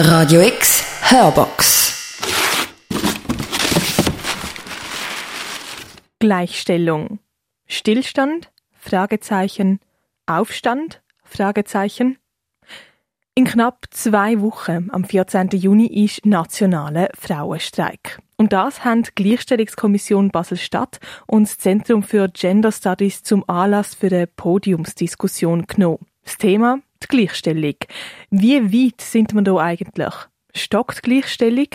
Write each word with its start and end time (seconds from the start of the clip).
Radio 0.00 0.42
X 0.42 0.84
Hörbox. 1.10 2.22
Gleichstellung. 6.20 7.18
Stillstand? 7.66 8.52
Fragezeichen. 8.78 9.80
Aufstand? 10.24 11.02
Fragezeichen. 11.24 12.16
In 13.34 13.44
knapp 13.44 13.86
zwei 13.90 14.40
Wochen, 14.40 14.88
am 14.92 15.02
14. 15.02 15.48
Juni, 15.54 15.88
ist 16.04 16.24
nationaler 16.24 17.08
Frauenstreik. 17.18 18.20
Und 18.36 18.52
das 18.52 18.84
haben 18.84 19.02
die 19.02 19.10
Gleichstellungskommission 19.16 20.30
Basel-Stadt 20.30 21.00
und 21.26 21.48
das 21.48 21.58
Zentrum 21.58 22.04
für 22.04 22.28
Gender 22.28 22.70
Studies 22.70 23.24
zum 23.24 23.42
Anlass 23.48 23.96
für 23.96 24.06
eine 24.06 24.28
Podiumsdiskussion 24.28 25.66
genommen. 25.66 26.06
Das 26.22 26.38
Thema 26.38 26.82
die 27.02 27.08
Gleichstellung. 27.08 27.76
Wie 28.30 28.72
weit 28.72 29.00
sind 29.00 29.34
wir 29.34 29.42
da 29.42 29.56
eigentlich? 29.56 30.14
Stockt 30.54 31.02
Gleichstellung 31.02 31.68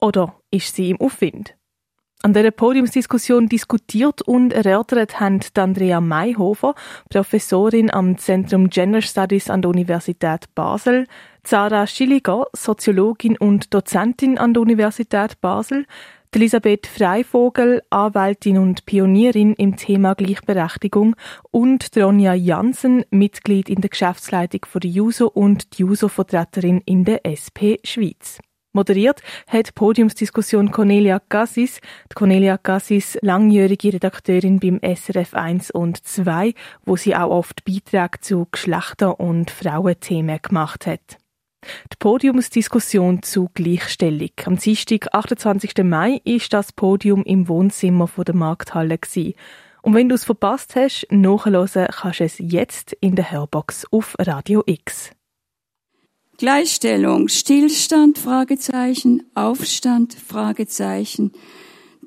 oder 0.00 0.34
ist 0.50 0.74
sie 0.74 0.90
im 0.90 1.00
Aufwind? 1.00 1.56
An 2.24 2.32
dieser 2.32 2.52
Podiumsdiskussion 2.52 3.48
diskutiert 3.50 4.22
und 4.22 4.54
erörtert 4.54 5.20
haben 5.20 5.40
Andrea 5.58 6.00
Mayhofer, 6.00 6.74
Professorin 7.10 7.90
am 7.90 8.16
Zentrum 8.16 8.70
Gender 8.70 9.02
Studies 9.02 9.50
an 9.50 9.60
der 9.60 9.70
Universität 9.70 10.46
Basel, 10.54 11.06
Zara 11.42 11.86
Schilliger, 11.86 12.46
Soziologin 12.54 13.36
und 13.36 13.74
Dozentin 13.74 14.38
an 14.38 14.54
der 14.54 14.62
Universität 14.62 15.38
Basel, 15.42 15.84
Elisabeth 16.34 16.88
Freivogel, 16.88 17.82
Anwältin 17.90 18.58
und 18.58 18.86
Pionierin 18.86 19.54
im 19.54 19.76
Thema 19.76 20.14
Gleichberechtigung 20.14 21.14
und 21.52 21.88
Ronja 21.96 22.34
Jansen, 22.34 23.04
Mitglied 23.10 23.68
in 23.68 23.80
der 23.80 23.90
Geschäftsleitung 23.90 24.64
von 24.64 24.80
der 24.80 24.90
JUSO 24.90 25.28
und 25.28 25.78
JUSO-Vertreterin 25.78 26.82
in 26.86 27.04
der 27.04 27.24
SP 27.24 27.78
Schweiz. 27.84 28.40
Moderiert 28.72 29.22
hat 29.46 29.76
Podiumsdiskussion 29.76 30.72
Cornelia 30.72 31.20
Gassis. 31.28 31.78
Die 32.10 32.14
Cornelia 32.16 32.58
Gassis, 32.60 33.16
langjährige 33.22 33.92
Redakteurin 33.92 34.58
beim 34.58 34.80
SRF 34.82 35.34
1 35.34 35.70
und 35.70 36.04
2, 36.04 36.52
wo 36.84 36.96
sie 36.96 37.14
auch 37.14 37.30
oft 37.30 37.64
Beiträge 37.64 38.18
zu 38.20 38.48
Geschlechter- 38.50 39.20
und 39.20 39.52
Frauenthemen 39.52 40.40
gemacht 40.42 40.88
hat. 40.88 41.18
Die 41.92 41.96
Podiumsdiskussion 41.98 43.22
zu 43.22 43.50
Gleichstellung. 43.54 44.30
Am 44.44 44.56
Dienstag, 44.56 45.12
28. 45.12 45.84
Mai, 45.84 46.20
ist 46.24 46.52
das 46.52 46.72
Podium 46.72 47.22
im 47.24 47.48
Wohnzimmer 47.48 48.08
der 48.26 48.34
Markthalle. 48.34 48.98
Und 49.82 49.94
wenn 49.94 50.08
du 50.08 50.14
es 50.14 50.24
verpasst 50.24 50.76
hast, 50.76 51.06
nachhören 51.10 51.88
kannst 51.90 52.20
du 52.20 52.24
es 52.24 52.36
jetzt 52.38 52.94
in 53.00 53.16
der 53.16 53.30
Hörbox 53.30 53.86
auf 53.90 54.14
Radio 54.18 54.62
X. 54.66 55.10
Gleichstellung, 56.38 57.28
Stillstand, 57.28 58.18
Fragezeichen, 58.18 59.22
Aufstand, 59.34 60.14
Fragezeichen. 60.14 61.32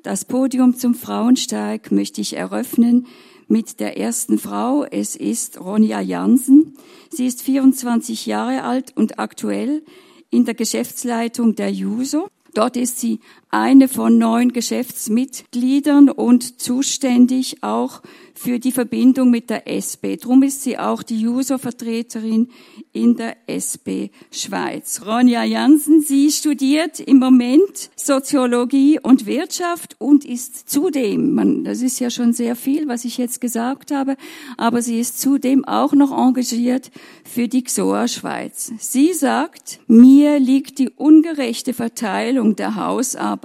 Das 0.02 0.24
Podium 0.24 0.76
zum 0.76 0.94
Frauensteig 0.94 1.90
möchte 1.92 2.20
ich 2.20 2.36
eröffnen 2.36 3.06
mit 3.48 3.80
der 3.80 3.98
ersten 3.98 4.38
Frau. 4.38 4.84
Es 4.84 5.16
ist 5.16 5.60
Ronja 5.60 6.00
Jansen. 6.00 6.76
Sie 7.10 7.26
ist 7.26 7.42
24 7.42 8.26
Jahre 8.26 8.62
alt 8.62 8.96
und 8.96 9.18
aktuell 9.18 9.82
in 10.30 10.44
der 10.44 10.54
Geschäftsleitung 10.54 11.54
der 11.54 11.72
JUSO. 11.72 12.28
Dort 12.54 12.76
ist 12.76 12.98
sie 12.98 13.20
eine 13.50 13.88
von 13.88 14.18
neun 14.18 14.52
Geschäftsmitgliedern 14.52 16.10
und 16.10 16.60
zuständig 16.60 17.62
auch 17.62 18.02
für 18.34 18.60
die 18.60 18.72
Verbindung 18.72 19.30
mit 19.30 19.50
der 19.50 19.66
SP. 19.66 20.14
Drum 20.16 20.42
ist 20.42 20.62
sie 20.62 20.78
auch 20.78 21.02
die 21.02 21.26
User-Vertreterin 21.26 22.48
in 22.92 23.16
der 23.16 23.36
SP 23.50 24.12
Schweiz. 24.30 25.02
Ronja 25.04 25.42
Jansen, 25.42 26.02
sie 26.02 26.30
studiert 26.30 27.00
im 27.00 27.18
Moment 27.18 27.90
Soziologie 27.96 29.00
und 29.00 29.26
Wirtschaft 29.26 29.96
und 29.98 30.24
ist 30.24 30.70
zudem, 30.70 31.34
man, 31.34 31.64
das 31.64 31.82
ist 31.82 31.98
ja 31.98 32.10
schon 32.10 32.32
sehr 32.32 32.54
viel, 32.54 32.86
was 32.86 33.04
ich 33.04 33.18
jetzt 33.18 33.40
gesagt 33.40 33.90
habe, 33.90 34.16
aber 34.56 34.82
sie 34.82 35.00
ist 35.00 35.20
zudem 35.20 35.64
auch 35.64 35.94
noch 35.94 36.12
engagiert 36.12 36.92
für 37.24 37.48
die 37.48 37.64
XOA 37.64 38.06
Schweiz. 38.06 38.72
Sie 38.78 39.12
sagt, 39.14 39.80
mir 39.88 40.38
liegt 40.38 40.78
die 40.78 40.90
ungerechte 40.90 41.74
Verteilung 41.74 42.54
der 42.54 42.76
Hausarbeit 42.76 43.37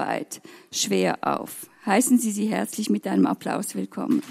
schwer 0.71 1.17
auf. 1.21 1.67
Heißen 1.85 2.17
Sie 2.17 2.31
sie 2.31 2.47
herzlich 2.47 2.89
mit 2.89 3.07
einem 3.07 3.25
Applaus 3.25 3.75
willkommen. 3.75 4.21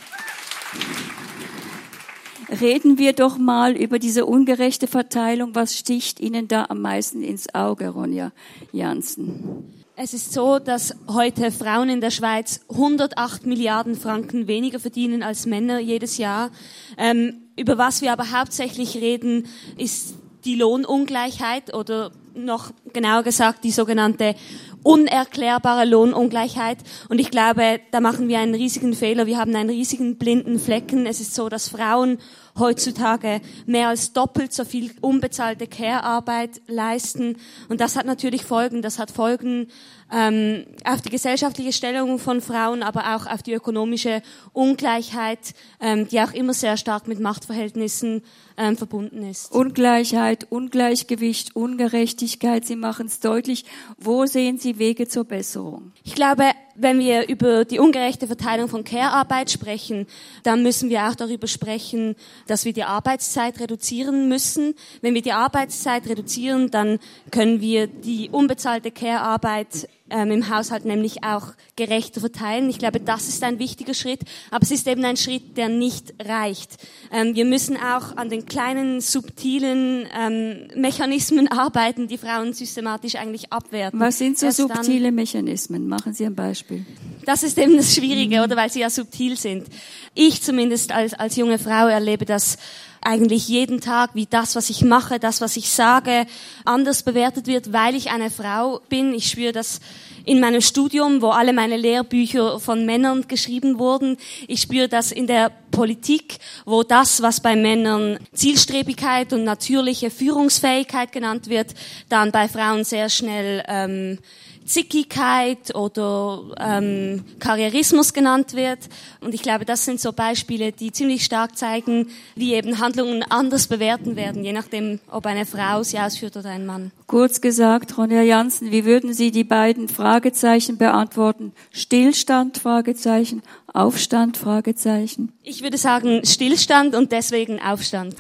Reden 2.61 2.99
wir 2.99 3.13
doch 3.13 3.39
mal 3.39 3.77
über 3.77 3.99
diese 3.99 4.27
ungerechte 4.27 4.87
Verteilung. 4.87 5.55
Was 5.55 5.79
sticht 5.79 6.21
Ihnen 6.21 6.49
da 6.49 6.67
am 6.69 6.83
meisten 6.83 7.23
ins 7.23 7.55
Auge, 7.55 7.89
Ronja 7.89 8.33
Janssen? 8.73 9.73
Es 9.97 10.15
ist 10.15 10.33
so, 10.33 10.59
dass 10.59 10.95
heute 11.07 11.53
Frauen 11.53 11.89
in 11.89 12.01
der 12.01 12.11
Schweiz 12.11 12.61
108 12.71 13.47
Milliarden 13.47 13.95
Franken 13.95 14.49
weniger 14.49 14.81
verdienen 14.81 15.23
als 15.23 15.47
Männer 15.47 15.79
jedes 15.79 16.19
Jahr. 16.19 16.51
Ähm, 16.99 17.43
über 17.57 17.79
was 17.79 18.03
wir 18.03 18.13
aber 18.13 18.33
hauptsächlich 18.33 18.97
reden, 18.97 19.47
ist 19.79 20.15
die 20.45 20.57
Lohnungleichheit 20.57 21.73
oder 21.75 22.11
noch 22.35 22.73
genauer 22.93 23.23
gesagt 23.23 23.65
die 23.65 23.71
sogenannte 23.71 24.35
unerklärbare 24.83 25.85
Lohnungleichheit. 25.85 26.79
Und 27.09 27.21
ich 27.21 27.31
glaube, 27.31 27.81
da 27.91 28.01
machen 28.01 28.29
wir 28.29 28.39
einen 28.39 28.55
riesigen 28.55 28.95
Fehler. 28.95 29.27
Wir 29.27 29.39
haben 29.39 29.55
einen 29.55 29.71
riesigen 29.71 30.19
blinden 30.19 30.59
Flecken. 30.59 31.07
Es 31.07 31.21
ist 31.21 31.35
so, 31.35 31.49
dass 31.49 31.69
Frauen 31.69 32.19
heutzutage 32.59 33.41
mehr 33.67 33.89
als 33.89 34.13
doppelt 34.13 34.53
so 34.53 34.65
viel 34.65 34.93
unbezahlte 35.01 35.67
Care-Arbeit 35.67 36.61
leisten. 36.67 37.37
Und 37.69 37.81
das 37.81 37.97
hat 37.97 38.07
natürlich 38.07 38.45
Folgen. 38.45 38.83
Das 38.83 38.99
hat 38.99 39.11
Folgen 39.11 39.69
ähm, 40.13 40.67
auf 40.85 41.01
die 41.01 41.11
gesellschaftliche 41.11 41.73
Stellung 41.73 42.19
von 42.19 42.41
Frauen, 42.41 42.83
aber 42.83 43.17
auch 43.17 43.27
auf 43.27 43.43
die 43.43 43.55
ökonomische 43.55 44.23
Ungleichheit, 44.53 45.55
ähm, 45.81 46.07
die 46.09 46.21
auch 46.21 46.33
immer 46.33 46.53
sehr 46.53 46.77
stark 46.77 47.09
mit 47.09 47.21
Machtverhältnissen 47.21 48.23
ähm, 48.57 48.77
verbunden 48.77 49.23
ist. 49.23 49.53
Ungleichheit, 49.53 50.47
Ungleichgewicht, 50.51 51.57
Ungerechtigkeit, 51.57 52.65
Sie 52.65 52.77
machen 52.77 53.07
es 53.07 53.21
deutlich. 53.21 53.65
Wo 53.99 54.27
sehen 54.27 54.59
Sie 54.59 54.79
Wege 54.79 55.09
zur 55.09 55.25
Besserung? 55.25 55.93
Ich 56.05 56.15
glaube, 56.15 56.45
wenn 56.75 56.99
wir 56.99 57.29
über 57.29 57.65
die 57.65 57.79
ungerechte 57.79 58.27
Verteilung 58.27 58.69
von 58.69 58.85
Care-Arbeit 58.85 59.51
sprechen, 59.51 60.07
dann 60.43 60.63
müssen 60.63 60.91
wir 60.91 61.09
auch 61.09 61.15
darüber 61.15 61.47
sprechen, 61.47 62.17
dass 62.47 62.65
wir 62.65 62.73
die 62.73 62.85
Arbeitszeit 62.85 63.61
reduzieren 63.61 64.29
müssen. 64.29 64.75
Wenn 65.01 65.15
wir 65.15 65.23
die 65.23 65.33
Arbeitszeit 65.33 66.09
reduzieren, 66.09 66.71
dann 66.71 66.99
können 67.31 67.61
wir 67.61 67.87
die 67.87 68.31
unbezahlte 68.31 68.91
Care-Arbeit 68.91 69.89
ähm, 70.13 70.31
im 70.31 70.49
Haushalt 70.49 70.85
nämlich 70.85 71.25
auch 71.25 71.49
gerechter 71.77 72.21
verteilen. 72.21 72.69
Ich 72.69 72.79
glaube, 72.79 73.01
das 73.01 73.29
ist 73.29 73.43
ein 73.43 73.59
wichtiger 73.59 73.95
Schritt, 73.95 74.21
aber 74.51 74.63
es 74.63 74.71
ist 74.71 74.87
eben 74.87 75.05
ein 75.05 75.17
Schritt, 75.17 75.57
der 75.57 75.69
nicht 75.69 76.15
reicht. 76.23 76.77
Ähm, 77.11 77.35
wir 77.35 77.45
müssen 77.45 77.77
auch 77.77 78.17
an 78.17 78.29
den 78.29 78.47
kleinen, 78.47 79.01
subtilen 79.01 80.07
ähm, 80.17 80.69
Mechanismen 80.77 81.49
arbeiten, 81.51 82.09
die 82.09 82.19
Frauen 82.19 82.53
systematisch 82.53 83.17
eigentlich 83.17 83.53
abwerten. 83.53 83.99
Was 83.99 84.19
sind 84.19 84.39
so 84.39 84.47
Erst 84.47 84.59
subtile 84.59 85.11
Mechanismen? 85.11 85.89
Machen 85.89 86.13
Sie 86.13 86.27
ein 86.27 86.35
Beispiel. 86.35 86.85
Das 87.25 87.43
ist 87.43 87.59
eben 87.59 87.77
das 87.77 87.95
Schwierige, 87.95 88.43
oder? 88.43 88.57
Weil 88.57 88.71
sie 88.71 88.81
ja 88.81 88.91
subtil 88.91 89.37
sind. 89.37 89.69
Ich 90.15 90.43
zumindest 90.43 90.93
als, 90.93 91.15
als 91.15 91.37
junge 91.37 91.59
Frau 91.59 91.87
erlebe 91.87 92.25
das 92.25 92.59
eigentlich 93.03 93.49
jeden 93.49 93.81
Tag, 93.81 94.11
wie 94.15 94.27
das, 94.27 94.55
was 94.55 94.71
ich 94.71 94.83
mache, 94.83 95.19
das, 95.19 95.41
was 95.41 95.57
ich 95.57 95.71
sage, 95.71 96.27
anders 96.65 97.03
bewertet 97.03 97.47
wird, 97.47 97.73
weil 97.73 97.97
ich 97.97 98.11
eine 98.11 98.31
Frau 98.31 98.81
bin. 98.89 99.13
Ich 99.13 99.29
spüre 99.29 99.53
das 99.53 99.81
in 100.25 100.41
meinem 100.41 100.61
Studium, 100.61 101.21
wo 101.21 101.31
alle 101.31 101.53
meine 101.53 101.77
Lehrbücher 101.77 102.61
von 102.61 102.87
Männern 102.87 103.27
geschrieben 103.27 103.79
wurden. 103.79 104.19
Ich 104.47 104.61
spüre 104.61 104.89
das 104.89 105.11
in 105.11 105.27
der 105.27 105.51
Politik, 105.73 106.39
wo 106.65 106.85
das, 106.85 107.23
was 107.23 107.41
bei 107.41 107.57
Männern 107.57 108.19
Zielstrebigkeit 108.33 109.33
und 109.33 109.43
natürliche 109.43 110.11
Führungsfähigkeit 110.11 111.11
genannt 111.11 111.49
wird, 111.49 111.75
dann 112.09 112.31
bei 112.31 112.47
Frauen 112.47 112.85
sehr 112.85 113.09
schnell 113.09 113.65
ähm, 113.67 114.19
Zickigkeit 114.65 115.75
oder 115.75 116.55
ähm, 116.59 117.25
Karrierismus 117.39 118.13
genannt 118.13 118.55
wird. 118.55 118.79
Und 119.21 119.35
ich 119.35 119.43
glaube, 119.43 119.65
das 119.65 119.85
sind 119.85 120.01
so 120.01 120.13
Beispiele, 120.13 120.73
die 120.73 120.93
ziemlich 120.93 121.25
stark 121.25 121.57
zeigen, 121.57 122.09
wie 122.35 122.55
eben 122.55 122.79
Handlungen 122.79 123.23
anders 123.23 123.67
bewerten 123.67 124.17
werden, 124.17 124.45
je 124.45 124.53
nachdem, 124.53 125.01
ob 125.11 125.27
eine 125.27 125.47
Frau 125.47 125.83
sie 125.83 125.99
ausführt 125.99 126.37
oder 126.37 126.51
ein 126.51 126.67
Mann. 126.67 126.91
Kurz 127.07 127.41
gesagt, 127.41 127.97
Ronja 127.99 128.23
Janssen, 128.23 128.71
wie 128.71 128.85
würden 128.85 129.13
Sie 129.13 129.31
die 129.31 129.45
beiden 129.45 129.89
Fragezeichen 129.89 130.79
beantworten? 130.79 131.53
Stillstand, 131.71 132.59
Fragezeichen, 132.59 133.43
Aufstand, 133.73 134.37
Fragezeichen? 134.37 135.33
Ich 135.43 135.63
würde 135.63 135.79
sagen 135.79 136.25
Stillstand 136.25 136.95
und 136.95 137.13
deswegen 137.13 137.61
Aufstand. 137.61 138.15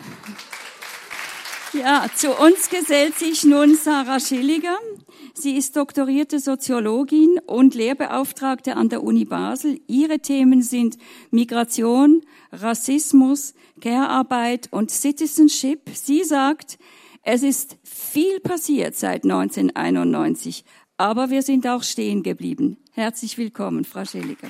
Ja, 1.73 2.05
zu 2.15 2.33
uns 2.33 2.69
gesellt 2.69 3.19
sich 3.19 3.44
nun 3.44 3.77
Sarah 3.77 4.21
Schilliger. 4.21 4.77
Sie 5.34 5.56
ist 5.56 5.76
doktorierte 5.76 6.38
Soziologin 6.38 7.38
und 7.46 7.75
Lehrbeauftragte 7.75 8.76
an 8.76 8.90
der 8.90 9.02
Uni 9.02 9.25
Basel. 9.25 9.81
Ihre 9.87 10.19
Themen 10.19 10.62
sind 10.62 10.99
Migration, 11.31 12.23
Rassismus, 12.52 13.55
Care-Arbeit 13.81 14.69
und 14.70 14.90
Citizenship. 14.90 15.90
Sie 15.94 16.23
sagt, 16.23 16.79
Es 17.23 17.43
ist 17.43 17.79
viel 17.84 18.40
passiert 18.40 18.96
seit 18.96 19.25
1991, 19.25 20.64
aber 20.99 21.31
wir 21.31 21.43
sind 21.43 21.67
auch 21.67 21.82
stehen 21.82 22.23
geblieben. 22.23 22.79
Herzlich 22.93 23.38
willkommen, 23.38 23.84
Frau 23.84 24.05
Schelliger. 24.05 24.49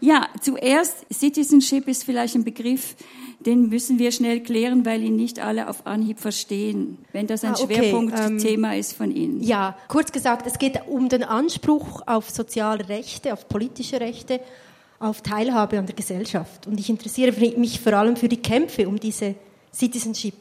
Ja, 0.00 0.28
zuerst, 0.42 1.06
Citizenship 1.12 1.88
ist 1.88 2.04
vielleicht 2.04 2.34
ein 2.34 2.44
Begriff, 2.44 2.96
den 3.40 3.68
müssen 3.68 3.98
wir 3.98 4.12
schnell 4.12 4.40
klären, 4.40 4.84
weil 4.84 5.02
ihn 5.02 5.16
nicht 5.16 5.38
alle 5.40 5.68
auf 5.68 5.86
Anhieb 5.86 6.18
verstehen, 6.18 6.98
wenn 7.12 7.26
das 7.26 7.44
ein 7.44 7.54
ah, 7.54 7.58
okay. 7.60 7.76
Schwerpunktthema 7.76 8.72
ähm, 8.72 8.80
ist 8.80 8.94
von 8.94 9.14
Ihnen. 9.14 9.42
Ja, 9.42 9.76
kurz 9.88 10.12
gesagt, 10.12 10.46
es 10.46 10.58
geht 10.58 10.80
um 10.86 11.08
den 11.08 11.22
Anspruch 11.22 12.02
auf 12.06 12.30
soziale 12.30 12.88
Rechte, 12.88 13.32
auf 13.32 13.48
politische 13.48 14.00
Rechte, 14.00 14.40
auf 14.98 15.20
Teilhabe 15.22 15.78
an 15.78 15.86
der 15.86 15.94
Gesellschaft. 15.94 16.66
Und 16.66 16.80
ich 16.80 16.88
interessiere 16.88 17.32
mich 17.58 17.80
vor 17.80 17.92
allem 17.92 18.16
für 18.16 18.28
die 18.28 18.38
Kämpfe 18.38 18.88
um 18.88 18.98
diese 18.98 19.34
Citizenship 19.72 20.34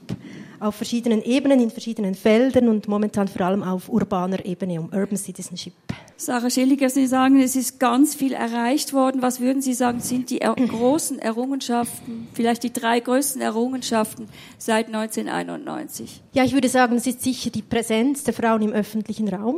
auf 0.59 0.75
verschiedenen 0.75 1.21
Ebenen, 1.23 1.59
in 1.59 1.71
verschiedenen 1.71 2.15
Feldern 2.15 2.69
und 2.69 2.87
momentan 2.87 3.27
vor 3.27 3.41
allem 3.41 3.63
auf 3.63 3.89
urbaner 3.89 4.45
Ebene, 4.45 4.79
um 4.79 4.85
Urban 4.93 5.17
Citizenship. 5.17 5.73
Sarah 6.17 6.49
Schilliger, 6.49 6.89
Sie 6.89 7.07
sagen, 7.07 7.41
es 7.41 7.57
ist 7.57 7.79
ganz 7.79 8.15
viel 8.15 8.31
erreicht 8.31 8.93
worden. 8.93 9.21
Was 9.21 9.41
würden 9.41 9.61
Sie 9.61 9.73
sagen, 9.73 9.99
sind 9.99 10.29
die 10.29 10.39
er 10.39 10.53
großen 10.67 11.19
Errungenschaften, 11.19 12.27
vielleicht 12.33 12.63
die 12.63 12.71
drei 12.71 13.01
größten 13.01 13.41
Errungenschaften 13.41 14.29
seit 14.57 14.87
1991? 14.87 16.21
Ja, 16.33 16.45
ich 16.45 16.53
würde 16.53 16.69
sagen, 16.69 16.95
es 16.95 17.05
ist 17.05 17.21
sicher 17.21 17.49
die 17.49 17.61
Präsenz 17.61 18.23
der 18.23 18.33
Frauen 18.33 18.61
im 18.61 18.71
öffentlichen 18.71 19.27
Raum, 19.27 19.57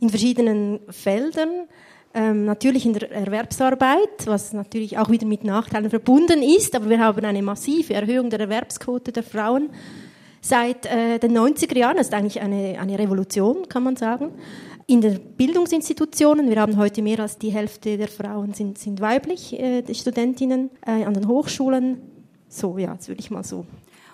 in 0.00 0.08
verschiedenen 0.08 0.80
Feldern. 0.88 1.50
Ähm, 2.14 2.46
natürlich 2.46 2.86
in 2.86 2.94
der 2.94 3.12
Erwerbsarbeit, 3.12 4.24
was 4.24 4.54
natürlich 4.54 4.96
auch 4.96 5.10
wieder 5.10 5.26
mit 5.26 5.44
Nachteilen 5.44 5.90
verbunden 5.90 6.42
ist, 6.42 6.74
aber 6.74 6.88
wir 6.88 7.00
haben 7.00 7.22
eine 7.22 7.42
massive 7.42 7.92
Erhöhung 7.92 8.30
der 8.30 8.40
Erwerbsquote 8.40 9.12
der 9.12 9.22
Frauen 9.22 9.68
seit 10.40 10.86
äh, 10.86 11.18
den 11.18 11.36
90er 11.36 11.76
Jahren. 11.76 11.96
Das 11.96 12.08
ist 12.08 12.14
eigentlich 12.14 12.40
eine, 12.40 12.78
eine 12.78 12.98
Revolution, 12.98 13.68
kann 13.68 13.82
man 13.82 13.96
sagen 13.96 14.32
in 14.88 15.02
den 15.02 15.20
Bildungsinstitutionen, 15.36 16.48
wir 16.48 16.58
haben 16.62 16.78
heute 16.78 17.02
mehr 17.02 17.20
als 17.20 17.36
die 17.36 17.50
Hälfte 17.50 17.98
der 17.98 18.08
Frauen 18.08 18.54
sind, 18.54 18.78
sind 18.78 19.02
weiblich, 19.02 19.52
äh, 19.52 19.82
die 19.82 19.94
Studentinnen 19.94 20.70
äh, 20.84 21.04
an 21.04 21.12
den 21.12 21.28
Hochschulen. 21.28 22.00
So, 22.48 22.78
ja, 22.78 22.94
das 22.94 23.06
würde 23.06 23.20
ich 23.20 23.30
mal 23.30 23.44
so. 23.44 23.66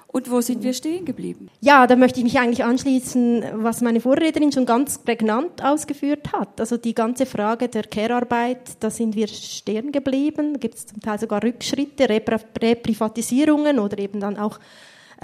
Und 0.09 0.31
wo 0.31 0.41
sind 0.41 0.65
wir 0.65 0.75
stehen 0.75 1.05
geblieben? 1.05 1.49
Ja, 1.61 1.87
da 1.87 1.95
möchte 1.95 2.19
ich 2.19 2.25
mich 2.25 2.41
eigentlich 2.41 2.65
anschließen, 2.65 3.45
was 3.55 3.83
meine 3.83 4.01
Vorrednerin 4.01 4.51
schon 4.51 4.67
ganz 4.67 4.99
prägnant 4.99 5.63
ausgeführt 5.65 6.33
hat. 6.33 6.61
Also 6.61 6.77
die 6.77 6.95
ganze 6.95 7.27
Frage 7.27 7.69
der 7.69 7.85
Care-Arbeit, 7.85 8.77
da 8.81 8.91
sind 8.91 9.15
wir 9.15 9.29
stehen 9.29 9.93
geblieben. 9.93 10.55
Da 10.55 10.59
gibt 10.59 10.75
es 10.75 10.87
zum 10.87 11.01
Teil 11.01 11.21
sogar 11.21 11.43
Rückschritte, 11.43 12.09
Reprivatisierungen 12.09 13.79
oder 13.79 13.99
eben 13.99 14.19
dann 14.19 14.37
auch 14.37 14.59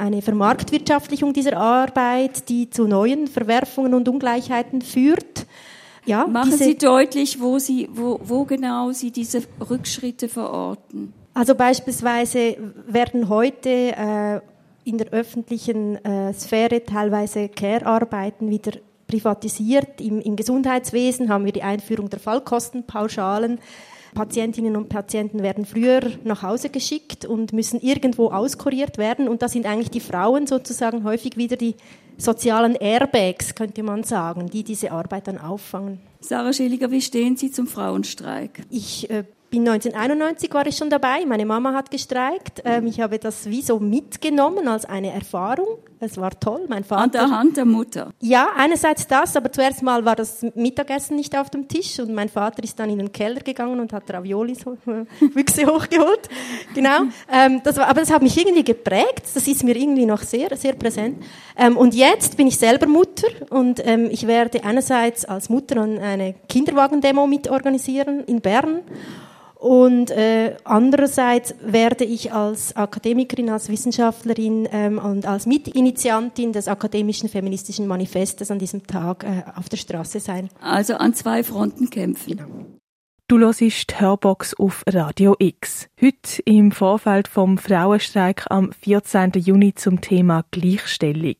eine 0.01 0.23
Vermarktwirtschaftlichung 0.23 1.33
dieser 1.33 1.57
Arbeit, 1.57 2.49
die 2.49 2.71
zu 2.71 2.87
neuen 2.87 3.27
Verwerfungen 3.29 3.95
und 3.95 4.09
Ungleichheiten 4.09 4.83
führt. 4.83 5.47
Ja, 6.07 6.27
Machen 6.27 6.53
Sie 6.53 6.77
deutlich, 6.77 7.41
wo, 7.41 7.59
Sie, 7.59 7.89
wo, 7.93 8.19
wo 8.23 8.45
genau 8.45 8.91
Sie 8.93 9.11
diese 9.11 9.43
Rückschritte 9.69 10.29
verorten. 10.29 11.13
Also 11.35 11.55
beispielsweise 11.55 12.57
werden 12.87 13.29
heute 13.29 13.69
äh, 13.69 14.41
in 14.85 14.99
der 14.99 15.09
öffentlichen 15.13 16.03
äh, 16.05 16.33
Sphäre 16.33 16.85
teilweise 16.85 17.49
Care-Arbeiten 17.49 18.51
wieder 18.51 18.73
privatisiert. 19.07 20.01
Im, 20.01 20.21
Im 20.21 20.37
Gesundheitswesen 20.37 21.29
haben 21.29 21.45
wir 21.45 21.53
die 21.53 21.63
Einführung 21.63 22.09
der 22.09 22.19
Fallkostenpauschalen. 22.19 23.59
Patientinnen 24.15 24.77
und 24.77 24.89
Patienten 24.89 25.43
werden 25.43 25.65
früher 25.65 26.01
nach 26.25 26.43
Hause 26.43 26.69
geschickt 26.69 27.25
und 27.25 27.53
müssen 27.53 27.81
irgendwo 27.81 28.31
auskuriert 28.31 28.99
werden. 28.99 29.29
Und 29.29 29.43
da 29.43 29.49
sind 29.49 29.67
eigentlich 29.67 29.91
die 29.91 30.01
Frauen 30.01 30.47
sozusagen 30.47 31.05
häufig 31.05 31.37
wieder 31.37 31.57
die 31.57 31.75
sozialen 32.17 32.75
Airbags, 32.75 33.55
könnte 33.55 33.83
man 33.83 34.05
sagen, 34.05 34.51
die 34.51 34.63
diese 34.63 34.93
Arbeit 34.93 35.29
dann 35.29 35.39
auffangen. 35.39 36.01
Sarah 36.21 36.53
Schilliger, 36.53 36.91
wie 36.91 37.01
stehen 37.01 37.37
Sie 37.37 37.51
zum 37.51 37.67
Frauenstreik? 37.67 38.63
Ich 38.71 39.09
äh, 39.09 39.25
bin 39.51 39.69
1991 39.69 40.55
war 40.55 40.67
ich 40.67 40.77
schon 40.77 40.91
dabei. 40.91 41.27
Meine 41.27 41.45
Mama 41.45 41.75
hat 41.75 41.91
gestreikt. 41.91 42.63
Ähm, 42.65 42.87
ich 42.87 43.01
habe 43.01 43.19
das 43.19 43.47
wie 43.47 43.63
so 43.63 43.81
mitgenommen 43.81 44.69
als 44.69 44.85
eine 44.85 45.13
Erfahrung. 45.13 45.79
Es 45.99 46.17
war 46.19 46.31
toll. 46.39 46.67
Mein 46.69 46.85
Vater. 46.85 47.03
An 47.03 47.11
der 47.11 47.31
Hand 47.31 47.57
der 47.57 47.65
Mutter. 47.65 48.13
Ja, 48.21 48.49
einerseits 48.57 49.07
das, 49.07 49.37
aber 49.37 49.51
zuerst 49.51 49.83
mal 49.83 50.05
war 50.05 50.15
das 50.15 50.47
Mittagessen 50.55 51.17
nicht 51.17 51.37
auf 51.37 51.51
dem 51.51 51.67
Tisch 51.67 51.99
und 51.99 52.15
mein 52.15 52.29
Vater 52.29 52.63
ist 52.63 52.79
dann 52.79 52.91
in 52.91 52.99
den 52.99 53.13
Keller 53.13 53.41
gegangen 53.41 53.81
und 53.81 53.93
hat 53.93 54.11
Raviolis 54.11 54.65
Büchse 55.35 55.67
hochgeholt. 55.67 56.29
Genau. 56.75 57.03
Ähm, 57.31 57.61
das 57.65 57.77
war, 57.77 57.89
aber 57.89 58.01
das 58.01 58.13
hat 58.13 58.23
mich 58.23 58.39
irgendwie 58.39 58.65
geprägt. 58.65 59.25
Das 59.35 59.47
ist 59.47 59.65
mir 59.65 59.77
irgendwie 59.77 60.07
noch 60.07 60.23
sehr, 60.23 60.57
sehr 60.57 60.75
präsent. 60.75 61.23
Ähm, 61.57 61.77
und 61.77 61.95
jetzt 61.95 62.37
bin 62.37 62.47
ich 62.47 62.57
selber 62.57 62.87
Mutter 62.87 63.29
und 63.51 63.85
ähm, 63.85 64.09
ich 64.11 64.27
werde 64.27 64.63
einerseits 64.65 65.25
als 65.25 65.49
Mutter 65.49 65.83
eine 65.83 66.35
Kinderwagendemo 66.49 67.27
mitorganisieren 67.27 68.25
in 68.25 68.41
Bern 68.41 68.83
und 69.61 70.11
äh, 70.11 70.57
andererseits 70.65 71.55
werde 71.61 72.05
ich 72.05 72.33
als 72.33 72.75
Akademikerin, 72.75 73.51
als 73.51 73.69
Wissenschaftlerin 73.69 74.67
ähm, 74.73 74.97
und 74.97 75.27
als 75.27 75.45
Mitinitiantin 75.45 76.55
des 76.55 76.67
akademischen 76.67 77.29
feministischen 77.29 77.87
Manifestes 77.87 78.51
an 78.51 78.59
diesem 78.59 78.87
Tag 78.87 79.23
äh, 79.23 79.43
auf 79.55 79.69
der 79.69 79.77
Straße 79.77 80.19
sein. 80.19 80.49
Also 80.63 80.95
an 80.95 81.13
zwei 81.13 81.45
Fronten 81.45 81.91
kämpfen. 81.91 82.39
Genau. 82.39 82.47
Du 83.29 83.39
hörst 83.39 84.01
Hörbox 84.01 84.55
auf 84.55 84.83
Radio 84.89 85.37
X. 85.39 85.89
Heute 86.01 86.41
im 86.47 86.73
Vorfeld 86.73 87.29
vom 87.29 87.59
Frauenstreik 87.59 88.47
am 88.49 88.73
14. 88.73 89.33
Juni 89.37 89.75
zum 89.75 90.01
Thema 90.01 90.43
Gleichstellung. 90.51 91.37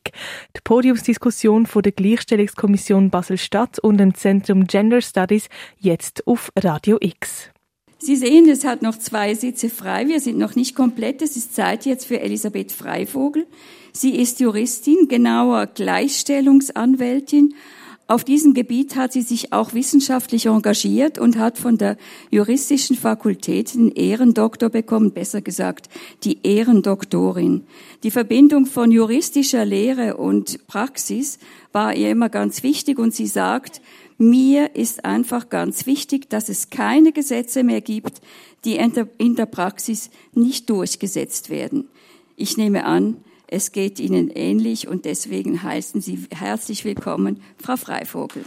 Die 0.55 0.61
Podiumsdiskussion 0.63 1.65
von 1.65 1.81
der 1.81 1.91
Gleichstellungskommission 1.91 3.09
Basel-Stadt 3.09 3.79
und 3.79 3.97
dem 3.97 4.13
Zentrum 4.13 4.67
Gender 4.67 5.01
Studies 5.01 5.49
jetzt 5.79 6.27
auf 6.27 6.51
Radio 6.55 6.97
X. 7.01 7.49
Sie 8.03 8.15
sehen, 8.15 8.49
es 8.49 8.65
hat 8.65 8.81
noch 8.81 8.97
zwei 8.97 9.35
Sitze 9.35 9.69
frei. 9.69 10.07
Wir 10.07 10.19
sind 10.19 10.39
noch 10.39 10.55
nicht 10.55 10.75
komplett. 10.75 11.21
Es 11.21 11.37
ist 11.37 11.53
Zeit 11.53 11.85
jetzt 11.85 12.05
für 12.05 12.19
Elisabeth 12.19 12.71
Freivogel. 12.71 13.45
Sie 13.93 14.15
ist 14.15 14.39
Juristin, 14.39 15.07
genauer 15.07 15.67
Gleichstellungsanwältin. 15.67 17.53
Auf 18.07 18.23
diesem 18.23 18.55
Gebiet 18.55 18.95
hat 18.95 19.13
sie 19.13 19.21
sich 19.21 19.53
auch 19.53 19.75
wissenschaftlich 19.75 20.47
engagiert 20.47 21.19
und 21.19 21.37
hat 21.37 21.59
von 21.59 21.77
der 21.77 21.95
juristischen 22.31 22.97
Fakultät 22.97 23.75
den 23.75 23.91
Ehrendoktor 23.91 24.69
bekommen, 24.69 25.11
besser 25.11 25.41
gesagt 25.41 25.87
die 26.23 26.39
Ehrendoktorin. 26.41 27.65
Die 28.03 28.11
Verbindung 28.11 28.65
von 28.65 28.91
juristischer 28.91 29.63
Lehre 29.63 30.17
und 30.17 30.65
Praxis 30.65 31.37
war 31.71 31.95
ihr 31.95 32.09
immer 32.09 32.29
ganz 32.29 32.63
wichtig 32.63 32.97
und 32.97 33.13
sie 33.13 33.27
sagt, 33.27 33.79
mir 34.21 34.75
ist 34.75 35.03
einfach 35.03 35.49
ganz 35.49 35.87
wichtig, 35.87 36.29
dass 36.29 36.47
es 36.47 36.69
keine 36.69 37.11
Gesetze 37.11 37.63
mehr 37.63 37.81
gibt, 37.81 38.21
die 38.63 38.77
in 38.77 39.35
der 39.35 39.45
Praxis 39.47 40.11
nicht 40.33 40.69
durchgesetzt 40.69 41.49
werden. 41.49 41.89
Ich 42.35 42.55
nehme 42.55 42.85
an, 42.85 43.17
es 43.47 43.71
geht 43.71 43.99
Ihnen 43.99 44.29
ähnlich 44.29 44.87
und 44.87 45.05
deswegen 45.05 45.63
heißen 45.63 46.01
Sie 46.01 46.27
herzlich 46.33 46.85
willkommen, 46.85 47.41
Frau 47.57 47.75
Freivogel. 47.75 48.45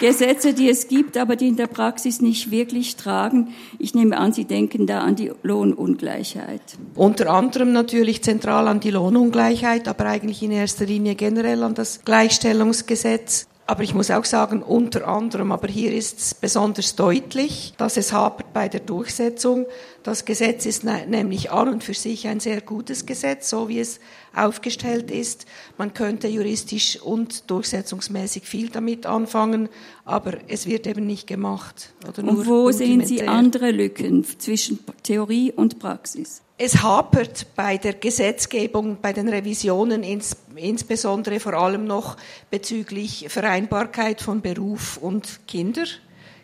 Gesetze, 0.00 0.54
die 0.54 0.70
es 0.70 0.88
gibt, 0.88 1.18
aber 1.18 1.36
die 1.36 1.48
in 1.48 1.56
der 1.56 1.66
Praxis 1.66 2.22
nicht 2.22 2.50
wirklich 2.50 2.96
tragen. 2.96 3.54
Ich 3.78 3.94
nehme 3.94 4.16
an, 4.16 4.32
Sie 4.32 4.46
denken 4.46 4.86
da 4.86 5.00
an 5.00 5.14
die 5.14 5.30
Lohnungleichheit. 5.42 6.62
Unter 6.94 7.30
anderem 7.30 7.72
natürlich 7.72 8.22
zentral 8.22 8.66
an 8.66 8.80
die 8.80 8.90
Lohnungleichheit, 8.90 9.86
aber 9.86 10.06
eigentlich 10.06 10.42
in 10.42 10.52
erster 10.52 10.86
Linie 10.86 11.14
generell 11.16 11.62
an 11.62 11.74
das 11.74 12.00
Gleichstellungsgesetz. 12.04 13.46
Aber 13.66 13.84
ich 13.84 13.94
muss 13.94 14.10
auch 14.10 14.24
sagen, 14.24 14.62
unter 14.62 15.06
anderem, 15.06 15.52
aber 15.52 15.68
hier 15.68 15.92
ist 15.92 16.18
es 16.18 16.34
besonders 16.34 16.96
deutlich, 16.96 17.74
dass 17.76 17.96
es 17.96 18.12
hapert 18.12 18.52
bei 18.52 18.68
der 18.68 18.80
Durchsetzung. 18.80 19.66
Das 20.02 20.24
Gesetz 20.24 20.66
ist 20.66 20.82
ne, 20.82 21.06
nämlich 21.06 21.52
an 21.52 21.68
und 21.68 21.84
für 21.84 21.94
sich 21.94 22.26
ein 22.26 22.40
sehr 22.40 22.62
gutes 22.62 23.06
Gesetz, 23.06 23.48
so 23.48 23.68
wie 23.68 23.78
es 23.78 24.00
aufgestellt 24.34 25.10
ist. 25.10 25.46
Man 25.78 25.94
könnte 25.94 26.28
juristisch 26.28 27.00
und 27.00 27.50
durchsetzungsmäßig 27.50 28.44
viel 28.44 28.68
damit 28.68 29.06
anfangen, 29.06 29.68
aber 30.04 30.34
es 30.48 30.66
wird 30.66 30.86
eben 30.86 31.06
nicht 31.06 31.26
gemacht. 31.26 31.92
und 32.16 32.46
wo 32.46 32.70
sehen 32.70 33.04
Sie 33.04 33.26
andere 33.26 33.70
Lücken 33.70 34.24
zwischen 34.38 34.78
Theorie 35.02 35.52
und 35.52 35.78
Praxis? 35.78 36.42
Es 36.62 36.82
hapert 36.82 37.46
bei 37.56 37.78
der 37.78 37.94
Gesetzgebung, 37.94 38.98
bei 39.00 39.14
den 39.14 39.30
Revisionen, 39.30 40.02
ins, 40.02 40.36
insbesondere 40.56 41.40
vor 41.40 41.54
allem 41.54 41.86
noch 41.86 42.18
bezüglich 42.50 43.26
Vereinbarkeit 43.30 44.20
von 44.20 44.42
Beruf 44.42 44.98
und 44.98 45.40
Kinder. 45.46 45.84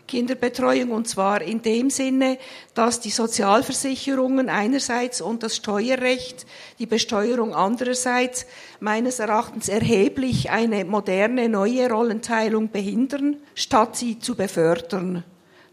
Kinderbetreuung 0.06 0.90
und 0.90 1.08
zwar 1.08 1.42
in 1.42 1.62
dem 1.62 1.90
Sinne, 1.90 2.38
dass 2.74 3.00
die 3.00 3.10
Sozialversicherungen 3.10 4.48
einerseits 4.48 5.20
und 5.20 5.42
das 5.42 5.56
Steuerrecht, 5.56 6.46
die 6.78 6.86
Besteuerung 6.86 7.54
andererseits 7.54 8.46
meines 8.80 9.18
Erachtens 9.18 9.68
erheblich 9.68 10.50
eine 10.50 10.84
moderne 10.84 11.48
neue 11.48 11.90
Rollenteilung 11.90 12.70
behindern, 12.70 13.36
statt 13.54 13.96
sie 13.96 14.18
zu 14.18 14.36
befördern. 14.36 15.24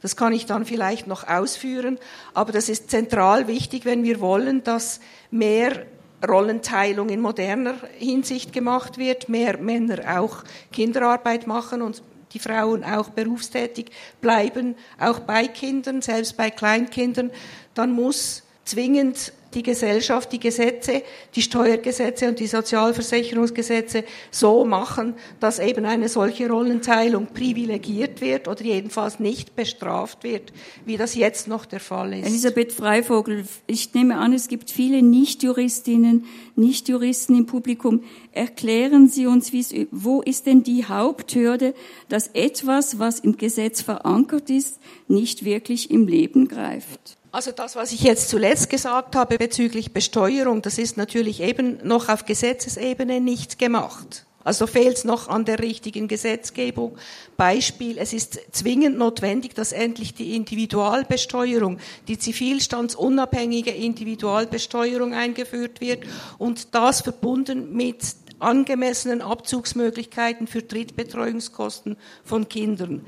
Das 0.02 0.18
kann 0.18 0.34
ich 0.34 0.46
dann 0.46 0.66
vielleicht 0.66 1.08
noch 1.08 1.28
ausführen, 1.28 1.98
aber 2.34 2.52
das 2.52 2.68
ist 2.68 2.90
zentral 2.90 3.48
wichtig, 3.48 3.86
wenn 3.86 4.04
wir 4.04 4.20
wollen, 4.20 4.64
dass 4.64 5.00
mehr 5.32 5.86
Rollenteilung 6.28 7.10
in 7.10 7.22
moderner 7.22 7.76
Hinsicht 7.98 8.54
gemacht 8.54 8.98
wird, 8.98 9.30
mehr 9.30 9.58
Männer 9.58 10.20
auch 10.20 10.44
Kinderarbeit 10.72 11.48
machen 11.48 11.82
und 11.82 12.02
die 12.34 12.40
Frauen 12.40 12.84
auch 12.84 13.10
berufstätig 13.10 13.92
bleiben, 14.22 14.76
auch 15.00 15.20
bei 15.20 15.48
Kindern, 15.48 16.02
selbst 16.02 16.36
bei 16.38 16.50
Kleinkindern, 16.50 17.32
dann 17.74 17.92
muss 17.92 18.44
zwingend 18.66 19.34
die 19.56 19.64
Gesellschaft 19.64 20.32
die 20.32 20.40
Gesetze, 20.40 21.04
die 21.36 21.42
Steuergesetze 21.42 22.28
und 22.28 22.40
die 22.40 22.48
Sozialversicherungsgesetze 22.48 24.04
so 24.32 24.66
machen, 24.66 25.16
dass 25.40 25.60
eben 25.60 25.86
eine 25.86 26.10
solche 26.10 26.50
Rollenteilung 26.50 27.28
privilegiert 27.28 28.22
wird 28.22 28.48
oder 28.48 28.62
jedenfalls 28.64 29.20
nicht 29.20 29.56
bestraft 29.56 30.24
wird, 30.24 30.54
wie 30.86 30.98
das 30.98 31.16
jetzt 31.16 31.48
noch 31.48 31.66
der 31.66 31.80
Fall 31.80 32.14
ist. 32.14 32.26
Elisabeth 32.26 32.72
Freivogel, 32.72 33.46
ich 33.68 33.94
nehme 33.94 34.18
an, 34.18 34.34
es 34.34 34.48
gibt 34.48 34.70
viele 34.72 35.02
Nichtjuristinnen, 35.02 36.26
Nichtjuristen 36.56 37.38
im 37.38 37.46
Publikum. 37.46 38.04
Erklären 38.32 39.08
Sie 39.08 39.28
uns, 39.28 39.52
wo 39.92 40.22
ist 40.22 40.46
denn 40.46 40.64
die 40.64 40.86
Haupthürde, 40.86 41.74
dass 42.10 42.28
etwas, 42.34 43.00
was 43.00 43.20
im 43.20 43.38
Gesetz 43.38 43.82
verankert 43.82 44.50
ist, 44.50 44.80
nicht 45.08 45.46
wirklich 45.46 45.92
im 45.92 46.08
Leben 46.08 46.48
greift? 46.48 47.18
Also 47.34 47.52
das, 47.52 47.76
was 47.76 47.92
ich 47.92 48.02
jetzt 48.02 48.30
zuletzt 48.30 48.70
gesagt 48.70 49.16
habe 49.16 49.40
bezüglich 49.40 49.92
Besteuerung, 49.92 50.62
das 50.62 50.78
ist 50.78 50.98
natürlich 50.98 51.42
eben 51.42 51.80
noch 51.84 52.08
auf 52.08 52.26
Gesetzesebene 52.26 53.20
nicht 53.20 53.58
gemacht. 53.58 54.28
Also 54.44 54.68
fehlt 54.68 54.98
es 54.98 55.04
noch 55.04 55.30
an 55.30 55.44
der 55.44 55.58
richtigen 55.58 56.08
Gesetzgebung. 56.08 56.96
Beispiel, 57.36 57.98
es 57.98 58.14
ist 58.14 58.40
zwingend 58.52 59.00
notwendig, 59.00 59.56
dass 59.56 59.72
endlich 59.72 60.14
die 60.14 60.36
Individualbesteuerung, 60.36 61.80
die 62.08 62.20
zivilstandsunabhängige 62.20 63.72
Individualbesteuerung 63.72 65.16
eingeführt 65.16 65.82
wird 65.82 66.04
und 66.38 66.76
das 66.76 67.02
verbunden 67.02 67.76
mit 67.76 67.98
angemessenen 68.38 69.24
Abzugsmöglichkeiten 69.24 70.46
für 70.46 70.62
Drittbetreuungskosten 70.62 71.98
von 72.24 72.48
Kindern. 72.48 73.04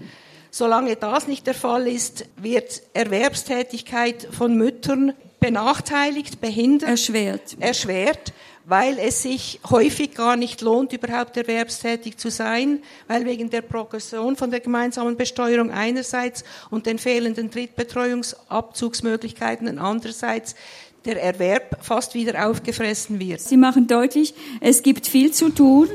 Solange 0.58 0.96
das 0.96 1.28
nicht 1.28 1.46
der 1.48 1.54
Fall 1.54 1.86
ist, 1.86 2.28
wird 2.38 2.82
Erwerbstätigkeit 2.94 4.26
von 4.32 4.56
Müttern 4.56 5.12
benachteiligt, 5.42 6.40
behindert, 6.40 6.92
erschwert. 6.92 7.58
erschwert, 7.60 8.32
weil 8.64 8.98
es 8.98 9.22
sich 9.22 9.60
häufig 9.70 10.14
gar 10.14 10.38
nicht 10.38 10.62
lohnt, 10.62 10.94
überhaupt 10.94 11.36
erwerbstätig 11.36 12.16
zu 12.16 12.32
sein, 12.32 12.82
weil 13.10 13.26
wegen 13.26 13.50
der 13.50 13.64
Progression 13.64 14.38
von 14.38 14.50
der 14.50 14.62
gemeinsamen 14.62 15.18
Besteuerung 15.18 15.72
einerseits 15.72 16.46
und 16.70 16.86
den 16.86 17.00
fehlenden 17.00 17.52
Drittbetreuungsabzugsmöglichkeiten 17.52 19.78
andererseits 19.78 20.56
der 21.04 21.22
Erwerb 21.22 21.84
fast 21.84 22.14
wieder 22.14 22.48
aufgefressen 22.48 23.20
wird. 23.20 23.42
Sie 23.42 23.58
machen 23.58 23.88
deutlich, 23.88 24.34
es 24.62 24.84
gibt 24.84 25.06
viel 25.06 25.34
zu 25.34 25.50
tun 25.50 25.90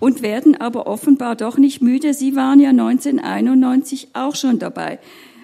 und 0.00 0.22
werden 0.22 0.60
aber 0.60 0.86
offenbar 0.86 1.36
doch 1.36 1.58
nicht 1.58 1.82
müde. 1.82 2.14
Sie 2.14 2.36
waren 2.36 2.60
ja 2.60 2.70
1991 2.70 4.08
auch 4.12 4.34
schon 4.34 4.58
dabei. 4.58 4.98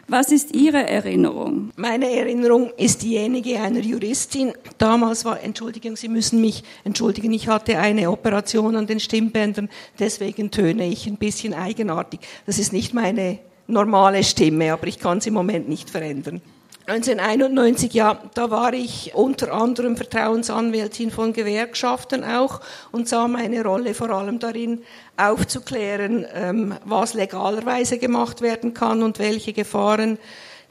Was 0.08 0.30
ist 0.30 0.54
Ihre 0.54 0.86
Erinnerung? 0.86 1.70
Meine 1.76 2.10
Erinnerung 2.10 2.70
ist 2.76 3.02
diejenige 3.02 3.58
einer 3.60 3.80
Juristin. 3.80 4.52
Damals 4.76 5.24
war, 5.24 5.42
Entschuldigung, 5.42 5.96
Sie 5.96 6.08
müssen 6.08 6.40
mich 6.40 6.64
entschuldigen, 6.84 7.32
ich 7.32 7.48
hatte 7.48 7.78
eine 7.78 8.10
Operation 8.10 8.76
an 8.76 8.86
den 8.86 9.00
Stimmbändern, 9.00 9.70
deswegen 9.98 10.50
töne 10.50 10.86
ich 10.88 11.06
ein 11.06 11.16
bisschen 11.16 11.54
eigenartig. 11.54 12.20
Das 12.44 12.58
ist 12.58 12.72
nicht 12.72 12.92
meine 12.92 13.38
normale 13.68 14.22
Stimme, 14.24 14.72
aber 14.72 14.86
ich 14.86 14.98
kann 14.98 15.20
sie 15.20 15.28
im 15.28 15.34
Moment 15.34 15.68
nicht 15.68 15.88
verändern. 15.88 16.42
1991, 16.92 17.94
ja, 17.94 18.20
da 18.34 18.50
war 18.50 18.74
ich 18.74 19.14
unter 19.14 19.54
anderem 19.54 19.96
Vertrauensanwältin 19.96 21.10
von 21.10 21.32
Gewerkschaften 21.32 22.22
auch 22.22 22.60
und 22.90 23.08
sah 23.08 23.28
meine 23.28 23.62
Rolle 23.62 23.94
vor 23.94 24.10
allem 24.10 24.38
darin, 24.38 24.82
aufzuklären, 25.16 26.26
ähm, 26.34 26.74
was 26.84 27.14
legalerweise 27.14 27.96
gemacht 27.96 28.42
werden 28.42 28.74
kann 28.74 29.02
und 29.02 29.18
welche 29.18 29.54
Gefahren 29.54 30.18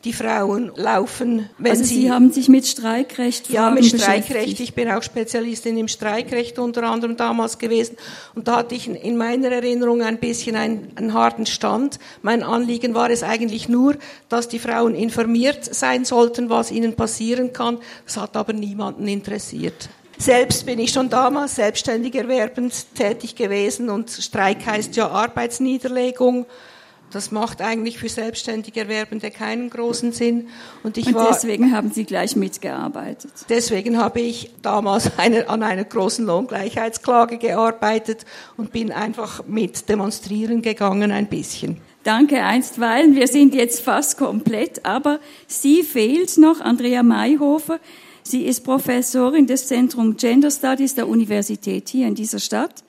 die 0.04 0.14
Frauen 0.14 0.72
laufen, 0.76 1.50
wenn 1.58 1.72
also 1.72 1.84
sie... 1.84 2.02
Sie 2.02 2.12
haben 2.12 2.32
sich 2.32 2.50
mit 2.50 2.66
Streikrecht 2.66 3.50
Ja, 3.50 3.70
mit 3.70 3.86
Streikrecht. 3.86 4.60
Ich 4.60 4.74
bin 4.74 4.90
auch 4.90 5.04
Spezialistin 5.04 5.78
im 5.78 5.88
Streikrecht 5.88 6.58
unter 6.60 6.84
anderem 6.84 7.18
damals 7.18 7.60
gewesen. 7.60 7.98
Und 8.34 8.48
da 8.48 8.58
hatte 8.58 8.76
ich 8.76 8.88
in 8.88 9.18
meiner 9.18 9.50
Erinnerung 9.50 10.02
ein 10.02 10.18
bisschen 10.18 10.56
einen, 10.56 10.92
einen 10.96 11.14
harten 11.14 11.46
Stand. 11.46 12.00
Mein 12.22 12.42
Anliegen 12.42 12.94
war 12.94 13.10
es 13.10 13.24
eigentlich 13.24 13.70
nur, 13.70 13.96
dass 14.30 14.48
die 14.48 14.60
Frauen 14.60 14.96
informiert 14.96 15.74
sein 15.74 16.06
sollten, 16.06 16.50
was 16.50 16.72
ihnen 16.72 16.96
passieren 16.96 17.54
kann. 17.54 17.78
Das 18.06 18.18
hat 18.18 18.36
aber 18.36 18.54
niemanden 18.54 19.08
interessiert. 19.08 19.90
Selbst 20.18 20.66
bin 20.68 20.78
ich 20.78 20.92
schon 20.92 21.10
damals 21.10 21.56
selbstständig 21.56 22.14
erwerbend 22.14 22.74
tätig 22.96 23.36
gewesen 23.36 23.90
und 23.90 24.12
Streik 24.12 24.66
heißt 24.66 24.96
ja 24.96 25.08
Arbeitsniederlegung. 25.10 26.46
Das 27.12 27.32
macht 27.32 27.62
eigentlich 27.62 28.00
für 28.00 28.10
selbstständig 28.10 28.78
Erwerbende 28.78 29.32
keinen 29.32 29.70
großen 29.70 30.14
Sinn. 30.14 30.48
Und, 30.84 30.98
ich 30.98 31.08
und 31.08 31.16
war, 31.16 31.32
deswegen 31.32 31.74
haben 31.74 31.92
Sie 31.92 32.06
gleich 32.06 32.36
mitgearbeitet. 32.36 33.32
Deswegen 33.50 33.98
habe 33.98 34.22
ich 34.22 34.52
damals 34.62 35.12
eine, 35.18 35.50
an 35.50 35.62
einer 35.64 35.84
großen 35.84 36.26
Lohngleichheitsklage 36.26 37.38
gearbeitet 37.38 38.26
und 38.58 38.72
bin 38.72 38.92
einfach 38.92 39.46
mit 39.46 39.90
demonstrieren 39.90 40.62
gegangen 40.62 41.12
ein 41.12 41.28
bisschen. 41.28 41.78
Danke 42.04 42.44
einstweilen. 42.44 43.16
Wir 43.16 43.28
sind 43.28 43.54
jetzt 43.54 43.82
fast 43.82 44.18
komplett, 44.18 44.86
aber 44.86 45.20
sie 45.46 45.84
fehlt 45.84 46.38
noch, 46.38 46.60
Andrea 46.60 47.04
Mayhofer. 47.04 47.80
Sie 48.24 48.44
ist 48.44 48.64
Professorin 48.64 49.46
des 49.46 49.68
Zentrum 49.68 50.16
Gender 50.18 50.50
Studies 50.50 50.96
der 50.96 51.08
Universität 51.08 51.90
hier 51.90 52.08
in 52.08 52.16
dieser 52.16 52.40
Stadt. 52.40 52.84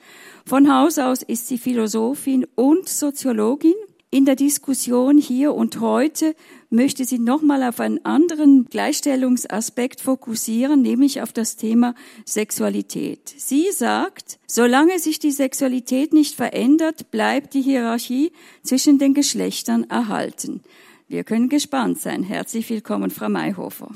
Von 0.45 0.73
Haus 0.73 0.97
aus 0.97 1.21
ist 1.21 1.47
sie 1.47 1.57
Philosophin 1.57 2.45
und 2.55 2.89
Soziologin 2.89 3.73
in 4.13 4.25
der 4.25 4.35
Diskussion 4.35 5.17
hier 5.17 5.55
und 5.55 5.79
heute 5.79 6.35
möchte 6.69 7.03
sie 7.03 7.17
nochmal 7.17 7.63
auf 7.63 7.79
einen 7.79 8.05
anderen 8.05 8.65
Gleichstellungsaspekt 8.65 10.01
fokussieren, 10.01 10.83
nämlich 10.83 11.23
auf 11.23 11.33
das 11.33 11.55
Thema 11.55 11.95
Sexualität. 12.23 13.33
Sie 13.35 13.71
sagt, 13.71 14.37
solange 14.45 14.99
sich 14.99 15.17
die 15.17 15.31
Sexualität 15.31 16.13
nicht 16.13 16.35
verändert, 16.35 17.09
bleibt 17.09 17.55
die 17.55 17.63
Hierarchie 17.63 18.31
zwischen 18.61 18.99
den 18.99 19.15
Geschlechtern 19.15 19.85
erhalten. 19.89 20.61
Wir 21.07 21.23
können 21.23 21.49
gespannt 21.49 21.99
sein. 21.99 22.21
Herzlich 22.21 22.69
willkommen, 22.69 23.09
Frau 23.09 23.29
Mayhofer. 23.29 23.89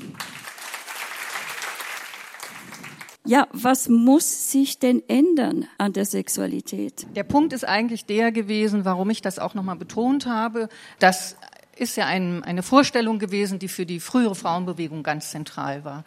Ja, 3.28 3.46
was 3.52 3.90
muss 3.90 4.50
sich 4.50 4.78
denn 4.78 5.02
ändern 5.06 5.66
an 5.76 5.92
der 5.92 6.06
Sexualität? 6.06 7.06
Der 7.14 7.24
Punkt 7.24 7.52
ist 7.52 7.62
eigentlich 7.62 8.06
der 8.06 8.32
gewesen, 8.32 8.86
warum 8.86 9.10
ich 9.10 9.20
das 9.20 9.38
auch 9.38 9.52
nochmal 9.52 9.76
betont 9.76 10.24
habe, 10.24 10.70
dass 10.98 11.36
ist 11.76 11.96
ja 11.96 12.06
ein, 12.06 12.42
eine 12.42 12.62
Vorstellung 12.62 13.18
gewesen, 13.18 13.58
die 13.58 13.68
für 13.68 13.84
die 13.84 14.00
frühere 14.00 14.34
Frauenbewegung 14.34 15.02
ganz 15.02 15.30
zentral 15.30 15.84
war 15.84 16.04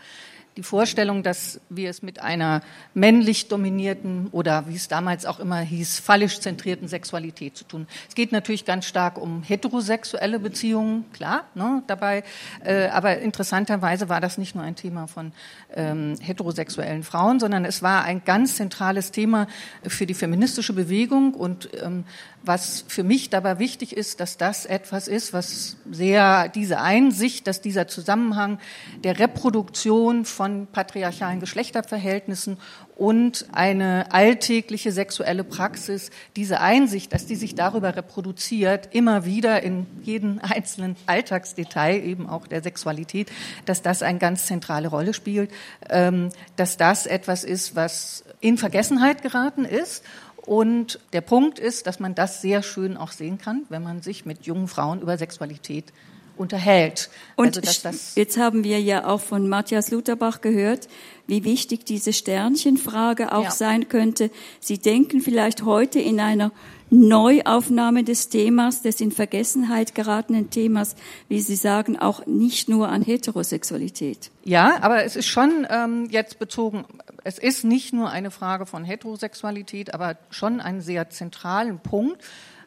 die 0.62 0.68
Vorstellung, 0.68 1.24
dass 1.24 1.60
wir 1.70 1.90
es 1.90 2.04
mit 2.04 2.20
einer 2.20 2.62
männlich 2.94 3.48
dominierten 3.48 4.28
oder 4.32 4.68
wie 4.68 4.76
es 4.76 4.88
damals 4.88 5.26
auch 5.26 5.40
immer 5.40 5.60
hieß, 5.60 6.00
fallisch 6.00 6.40
zentrierten 6.40 6.88
Sexualität 6.88 7.58
zu 7.58 7.64
tun. 7.64 7.88
Es 8.08 8.14
geht 8.14 8.32
natürlich 8.32 8.64
ganz 8.64 8.86
stark 8.86 9.18
um 9.18 9.42
heterosexuelle 9.42 10.38
Beziehungen, 10.38 11.06
klar, 11.14 11.46
ne, 11.56 11.82
dabei. 11.88 12.24
Äh, 12.64 12.90
aber 12.90 13.18
interessanterweise 13.18 14.08
war 14.08 14.22
das 14.22 14.38
nicht 14.38 14.54
nur 14.54 14.64
ein 14.64 14.76
Thema 14.76 15.08
von 15.08 15.32
ähm, 15.74 16.16
heterosexuellen 16.22 17.02
Frauen, 17.02 17.40
sondern 17.40 17.66
es 17.66 17.82
war 17.82 18.04
ein 18.04 18.22
ganz 18.24 18.58
zentrales 18.58 19.10
Thema 19.10 19.48
für 19.82 20.06
die 20.06 20.14
feministische 20.14 20.74
Bewegung 20.74 21.34
und 21.34 21.70
ähm, 21.82 22.04
was 22.44 22.84
für 22.88 23.04
mich 23.04 23.30
dabei 23.30 23.60
wichtig 23.60 23.96
ist, 23.96 24.20
dass 24.20 24.38
das 24.38 24.66
etwas 24.66 25.08
ist, 25.08 25.34
was 25.34 25.78
sehr 25.92 26.50
diese 26.50 26.80
Einsicht, 26.80 27.46
dass 27.46 27.62
dieser 27.62 27.88
Zusammenhang 27.88 28.60
der 29.04 29.20
Reproduktion 29.20 30.26
von 30.26 30.68
patriarchalen 30.68 31.40
Geschlechterverhältnissen 31.40 32.58
und 32.96 33.48
eine 33.52 34.12
alltägliche 34.12 34.92
sexuelle 34.92 35.44
Praxis, 35.44 36.12
diese 36.36 36.62
Einsicht, 36.62 37.14
dass 37.14 37.26
die 37.26 37.36
sich 37.36 37.56
darüber 37.56 37.96
reproduziert, 37.96 38.90
immer 38.92 39.26
wieder 39.26 39.64
in 39.64 39.88
jedem 40.04 40.40
einzelnen 40.42 40.96
Alltagsdetail 41.08 42.04
eben 42.04 42.30
auch 42.30 42.46
der 42.46 42.62
Sexualität, 42.62 43.32
dass 43.66 43.82
das 43.82 44.04
eine 44.04 44.20
ganz 44.20 44.46
zentrale 44.46 44.88
Rolle 44.88 45.14
spielt, 45.14 45.52
ähm, 45.90 46.30
dass 46.58 46.78
das 46.78 47.06
etwas 47.08 47.44
ist, 47.44 47.76
was 47.76 48.24
in 48.40 48.58
Vergessenheit 48.58 49.22
geraten 49.24 49.66
ist 49.66 50.04
und 50.46 51.00
der 51.14 51.22
Punkt 51.22 51.60
ist, 51.60 51.88
dass 51.88 52.00
man 52.00 52.16
das 52.16 52.42
sehr 52.42 52.64
schön 52.64 52.98
auch 52.98 53.12
sehen 53.12 53.38
kann, 53.38 53.64
wenn 53.70 53.84
man 53.84 54.02
sich 54.02 54.26
mit 54.26 54.46
jungen 54.46 54.68
Frauen 54.68 55.02
über 55.02 55.18
Sexualität 55.18 55.86
unterhält. 56.38 57.10
Und 57.36 57.58
also, 57.58 57.90
jetzt 58.16 58.38
haben 58.38 58.64
wir 58.64 58.82
ja 58.82 59.06
auch 59.06 59.22
von 59.22 59.48
Matthias 59.48 59.92
Lutherbach 59.92 60.42
gehört, 60.42 60.88
wie 61.28 61.44
wichtig 61.44 61.86
diese 61.86 62.14
Sternchenfrage 62.14 63.32
auch 63.34 63.46
ja. 63.46 63.52
sein 63.52 63.90
könnte. 63.90 64.32
Sie 64.60 64.80
denken 64.80 65.22
vielleicht 65.22 65.64
heute 65.64 66.00
in 66.00 66.20
einer 66.20 66.52
Neuaufnahme 66.94 68.04
des 68.04 68.28
Themas, 68.28 68.82
des 68.82 69.00
in 69.00 69.12
Vergessenheit 69.12 69.96
geratenen 69.96 70.50
Themas, 70.50 70.98
wie 71.30 71.40
Sie 71.40 71.56
sagen, 71.56 71.98
auch 71.98 72.26
nicht 72.26 72.68
nur 72.68 72.90
an 72.90 73.02
Heterosexualität. 73.02 74.30
Ja, 74.44 74.78
aber 74.82 75.06
es 75.06 75.16
ist 75.16 75.28
schon 75.28 75.66
ähm, 75.70 76.10
jetzt 76.12 76.38
bezogen, 76.38 76.84
es 77.24 77.40
ist 77.40 77.64
nicht 77.64 77.94
nur 77.94 78.10
eine 78.10 78.30
Frage 78.30 78.66
von 78.66 78.84
Heterosexualität, 78.84 79.94
aber 79.94 80.18
schon 80.32 80.60
einen 80.60 80.82
sehr 80.82 81.10
zentralen 81.10 81.80
Punkt, 81.80 82.22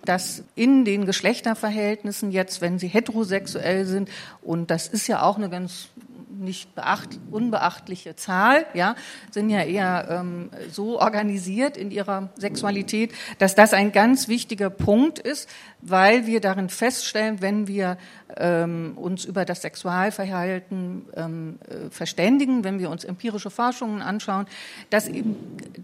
dass 0.07 0.43
in 0.55 0.87
den 0.87 1.05
Geschlechterverhältnissen 1.05 2.31
jetzt, 2.31 2.63
wenn 2.63 2.79
sie 2.79 2.89
heterosexuell 2.89 3.85
sind, 3.85 4.09
und 4.43 4.71
das 4.71 4.89
ist 4.89 5.07
ja 5.07 5.23
auch 5.23 5.37
eine 5.37 5.51
ganz 5.51 5.89
nicht 6.39 6.75
beacht, 6.75 7.19
unbeachtliche 7.31 8.17
Zahl, 8.17 8.67
ja, 8.75 8.95
sind 9.31 9.51
ja 9.51 9.63
eher 9.63 10.09
ähm, 10.11 10.51
so 10.71 11.01
organisiert 11.01 11.77
in 11.77 11.91
ihrer 11.91 12.31
Sexualität, 12.37 13.13
dass 13.39 13.55
das 13.55 13.73
ein 13.73 13.93
ganz 13.93 14.29
wichtiger 14.29 14.71
Punkt 14.71 15.19
ist, 15.19 15.49
weil 15.81 16.27
wir 16.27 16.41
darin 16.41 16.69
feststellen, 16.69 17.43
wenn 17.43 17.67
wir 17.67 17.99
ähm, 18.37 18.93
uns 18.97 19.25
über 19.25 19.45
das 19.45 19.63
Sexualverhalten 19.63 21.07
ähm, 21.15 21.59
äh, 21.69 21.91
verständigen, 21.91 22.65
wenn 22.65 22.79
wir 22.79 22.91
uns 22.91 23.05
empirische 23.05 23.51
Forschungen 23.51 24.03
anschauen, 24.03 24.47
dass 24.91 25.09
eben 25.09 25.37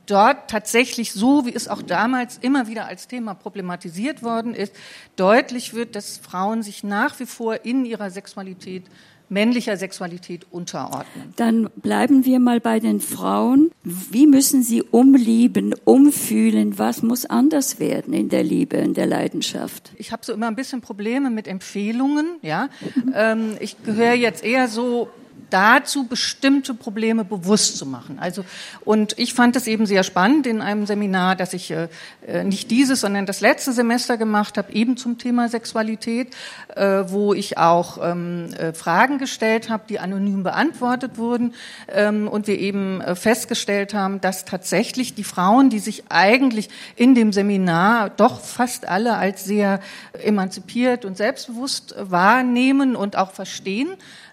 dort 0.07 0.51
tatsächlich 0.51 1.13
so, 1.13 1.47
wie 1.47 1.55
es 1.55 1.69
auch 1.69 1.83
damals 1.83 2.39
immer 2.39 2.67
wieder 2.67 2.87
als 2.87 3.09
Thema 3.09 3.35
problematisiert 3.35 4.23
worden 4.23 4.55
ist, 4.55 4.75
deutlich 5.17 5.75
wird, 5.75 5.95
dass 5.97 6.19
Frauen 6.19 6.63
sich 6.63 6.83
nach 6.83 7.21
wie 7.21 7.27
vor 7.27 7.65
in 7.65 7.85
ihrer 7.85 8.11
Sexualität 8.11 8.85
männlicher 9.31 9.77
Sexualität 9.77 10.47
unterordnen. 10.51 11.33
Dann 11.37 11.71
bleiben 11.77 12.25
wir 12.25 12.41
mal 12.41 12.61
bei 12.61 12.81
den 12.81 13.01
Frauen. 13.01 13.71
Wie 13.83 14.27
müssen 14.27 14.63
sie 14.63 14.83
umlieben, 14.83 15.75
umfühlen? 15.85 16.79
Was 16.79 17.03
muss 17.03 17.25
anders 17.25 17.81
werden 17.81 18.13
in 18.13 18.29
der 18.29 18.43
Liebe, 18.43 18.77
in 18.77 18.95
der 18.95 19.07
Leidenschaft? 19.07 19.93
Ich 19.97 20.13
habe 20.13 20.25
so 20.25 20.33
immer 20.33 20.49
ein 20.49 20.57
bisschen 20.57 20.81
Probleme 20.81 21.31
mit 21.31 21.47
Empfehlungen. 21.47 22.27
Ja, 22.43 22.69
ähm, 23.15 23.57
ich 23.61 23.83
gehöre 23.85 24.15
jetzt 24.15 24.45
eher 24.45 24.69
so 24.69 25.09
dazu, 25.51 26.07
bestimmte 26.07 26.75
Probleme 26.75 27.25
bewusst 27.25 27.77
zu 27.77 27.87
machen. 27.87 28.19
Also, 28.21 28.45
und 28.85 29.19
ich 29.19 29.35
fand 29.35 29.57
es 29.57 29.67
eben 29.67 29.87
sehr 29.87 30.03
spannend 30.03 30.47
in 30.47 30.63
einem 30.63 30.87
Seminar, 30.87 31.37
dass 31.37 31.53
ich 31.53 31.71
äh, 31.71 31.89
äh, 32.27 32.45
nicht 32.45 32.71
dieses, 32.71 33.01
sondern 33.01 33.27
das 33.27 33.41
letzte 33.41 33.73
Semester 33.73 34.17
gemacht 34.17 34.57
habe, 34.57 34.73
eben 34.73 34.97
zum 34.97 35.19
Thema 35.19 35.49
Sexualität, 35.49 36.35
äh, 36.75 37.05
wo 37.09 37.35
ich 37.35 37.59
auch 37.59 37.99
ähm, 38.03 38.53
äh, 38.55 38.73
Fragen 38.73 39.19
gestellt 39.19 39.69
habe, 39.69 39.85
die 39.89 39.99
anonym 39.99 40.43
beantwortet 40.43 41.19
wurden 41.19 41.55
ähm, 41.89 42.29
und 42.29 42.47
wir 42.47 42.59
eben 42.59 43.01
äh, 43.01 43.15
festgestellt 43.15 43.95
haben, 43.95 44.21
dass 44.21 44.45
tatsächlich 44.45 45.15
die 45.15 45.25
Frauen, 45.25 45.71
die 45.71 45.79
sich 45.79 46.05
eigentlich 46.09 46.69
in 46.97 47.15
dem 47.15 47.33
Seminar 47.33 48.11
doch 48.11 48.41
fast 48.41 48.87
alle 48.89 49.17
als 49.17 49.45
sehr 49.45 49.81
emanzipiert 50.23 51.05
und 51.05 51.17
selbstbewusst 51.17 51.95
wahrnehmen 51.99 52.97
und 52.97 53.17
auch 53.17 53.33
verstehen, 53.33 53.89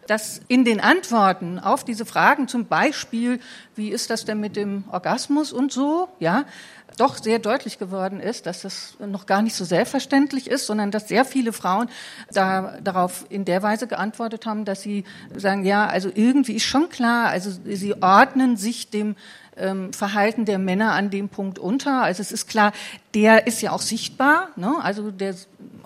dass 0.07 0.41
in 0.47 0.65
den 0.65 0.79
Antworten 0.79 1.59
auf 1.59 1.83
diese 1.83 2.05
Fragen, 2.05 2.47
zum 2.47 2.65
Beispiel, 2.65 3.39
wie 3.75 3.89
ist 3.89 4.09
das 4.09 4.25
denn 4.25 4.39
mit 4.39 4.55
dem 4.55 4.85
Orgasmus 4.91 5.53
und 5.53 5.71
so, 5.71 6.09
ja, 6.19 6.45
doch 6.97 7.17
sehr 7.17 7.39
deutlich 7.39 7.77
geworden 7.77 8.19
ist, 8.19 8.45
dass 8.45 8.61
das 8.61 8.97
noch 8.99 9.25
gar 9.25 9.41
nicht 9.41 9.55
so 9.55 9.65
selbstverständlich 9.65 10.49
ist, 10.49 10.65
sondern 10.65 10.89
dass 10.89 11.07
sehr 11.07 11.25
viele 11.25 11.53
Frauen 11.53 11.89
da, 12.31 12.79
darauf 12.83 13.25
in 13.29 13.45
der 13.45 13.61
Weise 13.61 13.87
geantwortet 13.87 14.45
haben, 14.45 14.65
dass 14.65 14.81
sie 14.81 15.03
sagen, 15.35 15.63
ja, 15.63 15.85
also 15.85 16.09
irgendwie 16.13 16.53
ist 16.53 16.63
schon 16.63 16.89
klar, 16.89 17.29
also 17.29 17.51
sie 17.65 18.01
ordnen 18.01 18.57
sich 18.57 18.89
dem 18.89 19.15
ähm, 19.57 19.93
Verhalten 19.93 20.45
der 20.45 20.59
Männer 20.59 20.93
an 20.93 21.09
dem 21.09 21.29
Punkt 21.29 21.59
unter. 21.59 22.03
Also 22.03 22.21
es 22.21 22.31
ist 22.31 22.47
klar, 22.47 22.71
der 23.17 23.47
ist 23.47 23.61
ja 23.63 23.71
auch 23.71 23.81
sichtbar, 23.81 24.49
ne? 24.57 24.75
also 24.79 25.09
der 25.09 25.33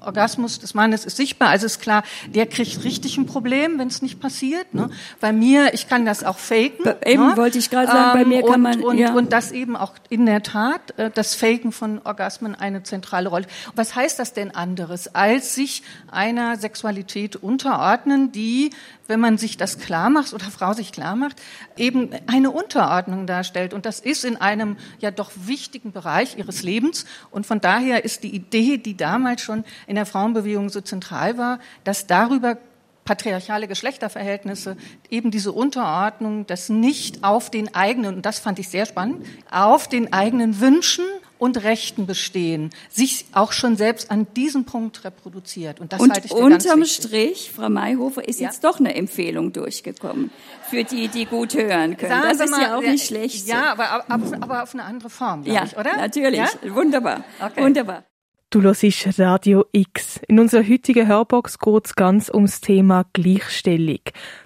Orgasmus 0.01 0.59
des 0.59 0.73
Mannes 0.73 1.05
ist 1.05 1.15
sichtbar, 1.15 1.47
also 1.47 1.65
ist 1.65 1.79
klar, 1.79 2.03
der 2.27 2.45
kriegt 2.45 2.83
richtig 2.83 3.17
ein 3.17 3.25
Problem, 3.25 3.79
wenn 3.79 3.87
es 3.87 4.01
nicht 4.01 4.19
passiert. 4.19 4.73
Ne? 4.73 4.89
Bei 5.21 5.31
mir, 5.31 5.73
ich 5.73 5.87
kann 5.87 6.05
das 6.05 6.25
auch 6.25 6.37
faken. 6.37 6.93
Eben 7.05 7.29
ne? 7.29 7.37
wollte 7.37 7.57
ich 7.57 7.69
gerade 7.69 7.87
sagen, 7.87 8.19
bei 8.19 8.25
mir 8.25 8.41
ähm, 8.41 8.45
kann 8.45 8.61
man 8.61 8.83
und, 8.83 8.97
ja. 8.97 9.13
und 9.13 9.31
das 9.31 9.53
eben 9.53 9.77
auch 9.77 9.93
in 10.09 10.25
der 10.25 10.43
Tat 10.43 10.97
äh, 10.97 11.09
das 11.09 11.35
Faken 11.35 11.71
von 11.71 12.01
Orgasmen 12.03 12.53
eine 12.53 12.83
zentrale 12.83 13.29
Rolle. 13.29 13.45
Was 13.75 13.95
heißt 13.95 14.19
das 14.19 14.33
denn 14.33 14.53
anderes, 14.53 15.15
als 15.15 15.55
sich 15.55 15.83
einer 16.11 16.57
Sexualität 16.57 17.37
unterordnen, 17.37 18.33
die 18.33 18.71
wenn 19.11 19.19
man 19.19 19.37
sich 19.37 19.57
das 19.57 19.77
klar 19.77 20.09
macht 20.09 20.33
oder 20.33 20.45
Frau 20.45 20.71
sich 20.71 20.93
klar 20.93 21.17
macht, 21.17 21.41
eben 21.75 22.11
eine 22.27 22.49
Unterordnung 22.49 23.27
darstellt. 23.27 23.73
Und 23.73 23.85
das 23.85 23.99
ist 23.99 24.23
in 24.23 24.37
einem 24.37 24.77
ja 24.99 25.11
doch 25.11 25.31
wichtigen 25.35 25.91
Bereich 25.91 26.37
ihres 26.37 26.63
Lebens. 26.63 27.05
Und 27.29 27.45
von 27.45 27.61
daher 27.61 28.03
ist 28.03 28.23
die 28.23 28.33
Idee, 28.35 28.77
die 28.77 28.97
damals 28.97 29.41
schon 29.41 29.63
in 29.87 29.95
der 29.95 30.05
Frauenbewegung 30.05 30.69
so 30.69 30.81
zentral 30.81 31.37
war, 31.37 31.59
dass 31.83 32.07
darüber 32.07 32.57
patriarchale 33.05 33.67
Geschlechterverhältnisse, 33.67 34.77
eben 35.09 35.31
diese 35.31 35.51
Unterordnung, 35.51 36.45
das 36.47 36.69
nicht 36.69 37.23
auf 37.23 37.49
den 37.49 37.73
eigenen, 37.73 38.15
und 38.15 38.25
das 38.25 38.39
fand 38.39 38.59
ich 38.59 38.69
sehr 38.69 38.85
spannend, 38.85 39.25
auf 39.49 39.87
den 39.87 40.13
eigenen 40.13 40.59
Wünschen 40.59 41.05
und 41.41 41.63
Rechten 41.63 42.05
bestehen, 42.05 42.69
sich 42.87 43.25
auch 43.33 43.51
schon 43.51 43.75
selbst 43.75 44.11
an 44.11 44.27
diesem 44.35 44.65
Punkt 44.65 45.03
reproduziert. 45.03 45.79
Und 45.79 45.91
das 45.91 45.99
und 45.99 46.11
halte 46.11 46.27
ich 46.27 46.31
für 46.31 46.37
unterm 46.37 46.85
Strich, 46.85 47.51
Frau 47.51 47.67
Mayhofer, 47.67 48.27
ist 48.27 48.39
ja. 48.39 48.47
jetzt 48.47 48.63
doch 48.63 48.79
eine 48.79 48.93
Empfehlung 48.93 49.51
durchgekommen 49.51 50.29
für 50.69 50.83
die, 50.83 51.07
die 51.07 51.25
gut 51.25 51.55
hören 51.55 51.97
können. 51.97 52.11
Sagen 52.11 52.29
das 52.29 52.37
Sie 52.37 52.43
ist 52.43 52.51
mal, 52.51 52.61
ja 52.61 52.77
auch 52.77 52.81
nicht 52.81 53.07
schlecht. 53.07 53.47
Ja, 53.47 53.71
aber, 53.71 53.89
aber, 54.07 54.37
aber, 54.39 54.61
auf 54.61 54.75
eine 54.75 54.83
andere 54.83 55.09
Form, 55.09 55.43
ja, 55.43 55.63
ich, 55.63 55.75
oder? 55.75 55.97
Natürlich, 55.97 56.37
ja? 56.37 56.75
wunderbar, 56.75 57.23
okay. 57.43 57.63
wunderbar. 57.63 58.03
Du 58.53 58.61
hörst 58.61 59.17
Radio 59.17 59.63
X. 59.71 60.19
In 60.27 60.37
unserer 60.37 60.67
heutigen 60.67 61.07
Hörbox 61.07 61.57
geht 61.57 61.85
es 61.85 61.95
ganz 61.95 62.29
ums 62.29 62.59
Thema 62.59 63.05
Gleichstellung. 63.13 64.01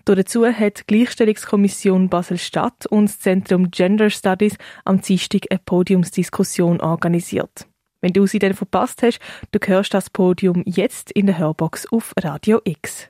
Dazu 0.05 0.45
hat 0.45 0.81
die 0.81 0.83
Gleichstellungskommission 0.85 2.07
Basel-Stadt 2.07 2.85
und 2.85 3.05
das 3.07 3.19
Zentrum 3.19 3.71
Gender 3.71 4.11
Studies 4.11 4.57
am 4.83 5.01
Dienstag 5.01 5.47
eine 5.49 5.59
Podiumsdiskussion 5.65 6.81
organisiert. 6.81 7.65
Wenn 7.99 8.13
du 8.13 8.27
sie 8.27 8.37
dann 8.37 8.53
verpasst 8.53 9.01
hast, 9.01 9.17
du 9.51 9.59
hörst 9.65 9.95
das 9.95 10.11
Podium 10.11 10.61
jetzt 10.67 11.09
in 11.11 11.25
der 11.25 11.39
Hörbox 11.39 11.91
auf 11.91 12.13
Radio 12.21 12.61
X. 12.63 13.09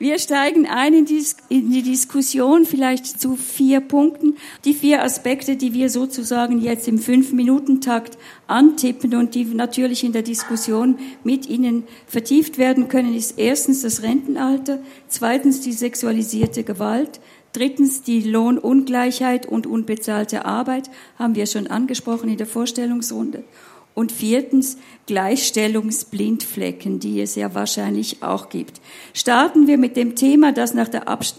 Wir 0.00 0.18
steigen 0.18 0.66
ein 0.66 0.94
in 0.94 1.04
die, 1.04 1.22
in 1.50 1.70
die, 1.70 1.82
Diskussion 1.82 2.64
vielleicht 2.64 3.20
zu 3.20 3.36
vier 3.36 3.80
Punkten. 3.82 4.38
Die 4.64 4.72
vier 4.72 5.04
Aspekte, 5.04 5.56
die 5.56 5.74
wir 5.74 5.90
sozusagen 5.90 6.58
jetzt 6.58 6.88
im 6.88 6.96
Fünf-Minuten-Takt 6.96 8.16
antippen 8.46 9.14
und 9.14 9.34
die 9.34 9.44
natürlich 9.44 10.02
in 10.02 10.12
der 10.12 10.22
Diskussion 10.22 10.98
mit 11.22 11.46
Ihnen 11.50 11.84
vertieft 12.06 12.56
werden 12.56 12.88
können, 12.88 13.14
ist 13.14 13.38
erstens 13.38 13.82
das 13.82 14.02
Rentenalter, 14.02 14.78
zweitens 15.06 15.60
die 15.60 15.74
sexualisierte 15.74 16.64
Gewalt, 16.64 17.20
Drittens 17.52 18.02
die 18.02 18.20
Lohnungleichheit 18.20 19.44
und 19.44 19.66
unbezahlte 19.66 20.44
Arbeit, 20.44 20.88
haben 21.18 21.34
wir 21.34 21.46
schon 21.46 21.66
angesprochen 21.66 22.28
in 22.28 22.36
der 22.36 22.46
Vorstellungsrunde. 22.46 23.42
Und 24.00 24.12
viertens 24.12 24.78
Gleichstellungsblindflecken, 25.04 27.00
die 27.00 27.20
es 27.20 27.34
ja 27.34 27.54
wahrscheinlich 27.54 28.22
auch 28.22 28.48
gibt. 28.48 28.80
Starten 29.12 29.66
wir 29.66 29.76
mit 29.76 29.94
dem 29.94 30.16
Thema, 30.16 30.52
das 30.52 30.72
nach, 30.72 30.88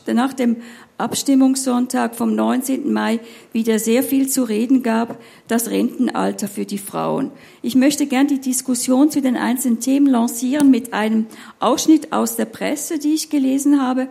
nach, 0.05 0.33
dem 0.33 0.57
Abstimmungssonntag 0.99 2.13
vom 2.13 2.35
19. 2.35 2.93
Mai 2.93 3.19
wieder 3.51 3.79
sehr 3.79 4.03
viel 4.03 4.29
zu 4.29 4.43
reden 4.43 4.83
gab, 4.83 5.19
das 5.47 5.71
Rentenalter 5.71 6.47
für 6.47 6.65
die 6.65 6.77
Frauen. 6.77 7.31
Ich 7.63 7.73
möchte 7.73 8.05
gern 8.05 8.27
die 8.27 8.39
Diskussion 8.39 9.09
zu 9.09 9.23
den 9.23 9.37
einzelnen 9.37 9.79
Themen 9.79 10.05
lancieren 10.05 10.69
mit 10.69 10.93
einem 10.93 11.25
Ausschnitt 11.59 12.13
aus 12.13 12.35
der 12.35 12.45
Presse, 12.45 12.99
die 12.99 13.15
ich 13.15 13.31
gelesen 13.31 13.81
habe. 13.81 14.07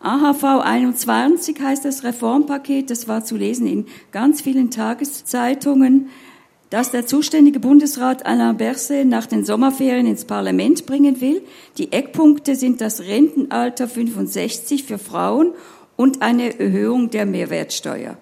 AHV 0.00 0.42
21 0.42 1.60
heißt 1.60 1.84
das 1.84 2.02
Reformpaket, 2.02 2.90
das 2.90 3.06
war 3.06 3.22
zu 3.22 3.36
lesen 3.36 3.68
in 3.68 3.86
ganz 4.10 4.40
vielen 4.40 4.72
Tageszeitungen 4.72 6.08
das 6.72 6.90
der 6.90 7.06
zuständige 7.06 7.60
Bundesrat 7.60 8.24
Alain 8.24 8.56
Berset 8.56 9.06
nach 9.06 9.26
den 9.26 9.44
Sommerferien 9.44 10.06
ins 10.06 10.24
Parlament 10.24 10.86
bringen 10.86 11.20
will. 11.20 11.42
Die 11.76 11.92
Eckpunkte 11.92 12.56
sind 12.56 12.80
das 12.80 13.02
Rentenalter 13.02 13.86
65 13.86 14.84
für 14.84 14.96
Frauen 14.96 15.52
und 15.96 16.22
eine 16.22 16.58
Erhöhung 16.58 17.10
der 17.10 17.26
Mehrwertsteuer. 17.26 18.16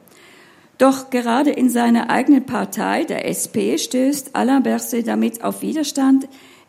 Doch 0.79 1.11
gerade 1.11 1.51
in 1.51 1.71
seiner 1.71 2.11
eigenen 2.11 2.45
Partei, 2.45 3.05
der 3.05 3.25
SP, 3.31 3.79
stößt 3.79 4.35
Alain 4.35 4.65
Berset 4.65 5.07
damit 5.07 5.45
auf 5.45 5.63
Widerstand. 5.63 6.27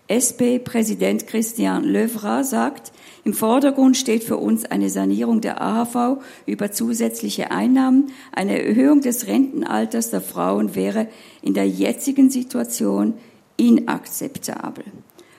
SP-Präsident 0.07 1.25
Christian 1.25 1.83
Löwra 1.83 2.43
sagt, 2.43 2.91
im 3.23 3.33
Vordergrund 3.33 3.97
steht 3.97 4.23
für 4.23 4.37
uns 4.37 4.65
eine 4.65 4.89
Sanierung 4.89 5.41
der 5.41 5.61
AHV 5.61 6.23
über 6.45 6.71
zusätzliche 6.71 7.51
Einnahmen. 7.51 8.11
Eine 8.31 8.63
Erhöhung 8.63 9.01
des 9.01 9.27
Rentenalters 9.27 10.09
der 10.09 10.21
Frauen 10.21 10.75
wäre 10.75 11.07
in 11.41 11.53
der 11.53 11.67
jetzigen 11.67 12.31
Situation 12.31 13.13
inakzeptabel. 13.57 14.85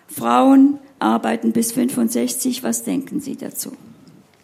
Frauen, 0.07 0.79
arbeiten 1.01 1.53
bis 1.53 1.73
65. 1.73 2.63
Was 2.63 2.85
denken 2.85 3.21
Sie 3.21 3.37
dazu? 3.37 3.73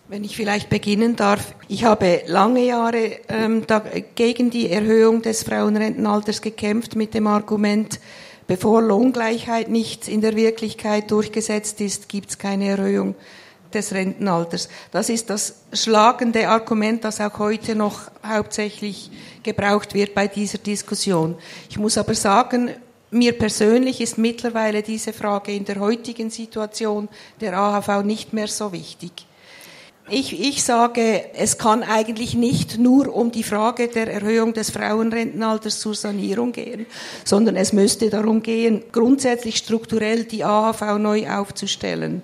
Wenn 0.08 0.24
ich 0.24 0.36
vielleicht 0.36 0.70
beginnen 0.70 1.16
darf, 1.16 1.54
ich 1.68 1.84
habe 1.84 2.22
lange 2.26 2.64
Jahre 2.64 3.10
ähm, 3.28 3.64
da, 3.66 3.82
gegen 4.14 4.50
die 4.50 4.70
Erhöhung 4.70 5.22
des 5.22 5.42
Frauenrentenalters 5.42 6.40
gekämpft 6.40 6.96
mit 6.96 7.12
dem 7.12 7.26
Argument, 7.26 8.00
bevor 8.48 8.82
Lohngleichheit 8.82 9.68
nicht 9.68 10.08
in 10.08 10.20
der 10.20 10.34
Wirklichkeit 10.34 11.12
durchgesetzt 11.12 11.80
ist, 11.80 12.08
gibt 12.08 12.30
es 12.30 12.38
keine 12.38 12.66
Erhöhung 12.70 13.14
des 13.72 13.92
Rentenalters. 13.92 14.68
Das 14.90 15.10
ist 15.10 15.30
das 15.30 15.60
schlagende 15.72 16.48
Argument, 16.48 17.04
das 17.04 17.20
auch 17.20 17.38
heute 17.38 17.76
noch 17.76 18.10
hauptsächlich 18.26 19.10
gebraucht 19.42 19.94
wird 19.94 20.14
bei 20.14 20.26
dieser 20.26 20.58
Diskussion. 20.58 21.36
Ich 21.68 21.78
muss 21.78 21.98
aber 21.98 22.14
sagen, 22.14 22.70
mir 23.10 23.36
persönlich 23.36 24.00
ist 24.00 24.18
mittlerweile 24.18 24.82
diese 24.82 25.12
Frage 25.12 25.52
in 25.52 25.64
der 25.64 25.80
heutigen 25.80 26.30
Situation 26.30 27.08
der 27.40 27.56
AHV 27.56 28.02
nicht 28.02 28.32
mehr 28.32 28.48
so 28.48 28.72
wichtig. 28.72 29.12
Ich, 30.10 30.40
ich 30.40 30.64
sage, 30.64 31.34
es 31.34 31.58
kann 31.58 31.82
eigentlich 31.82 32.34
nicht 32.34 32.78
nur 32.78 33.14
um 33.14 33.30
die 33.30 33.42
Frage 33.42 33.88
der 33.88 34.12
Erhöhung 34.12 34.54
des 34.54 34.70
Frauenrentenalters 34.70 35.80
zur 35.80 35.94
Sanierung 35.94 36.52
gehen, 36.52 36.86
sondern 37.24 37.56
es 37.56 37.72
müsste 37.72 38.08
darum 38.08 38.42
gehen, 38.42 38.84
grundsätzlich 38.90 39.56
strukturell 39.56 40.24
die 40.24 40.44
AHV 40.44 40.98
neu 40.98 41.28
aufzustellen. 41.28 42.22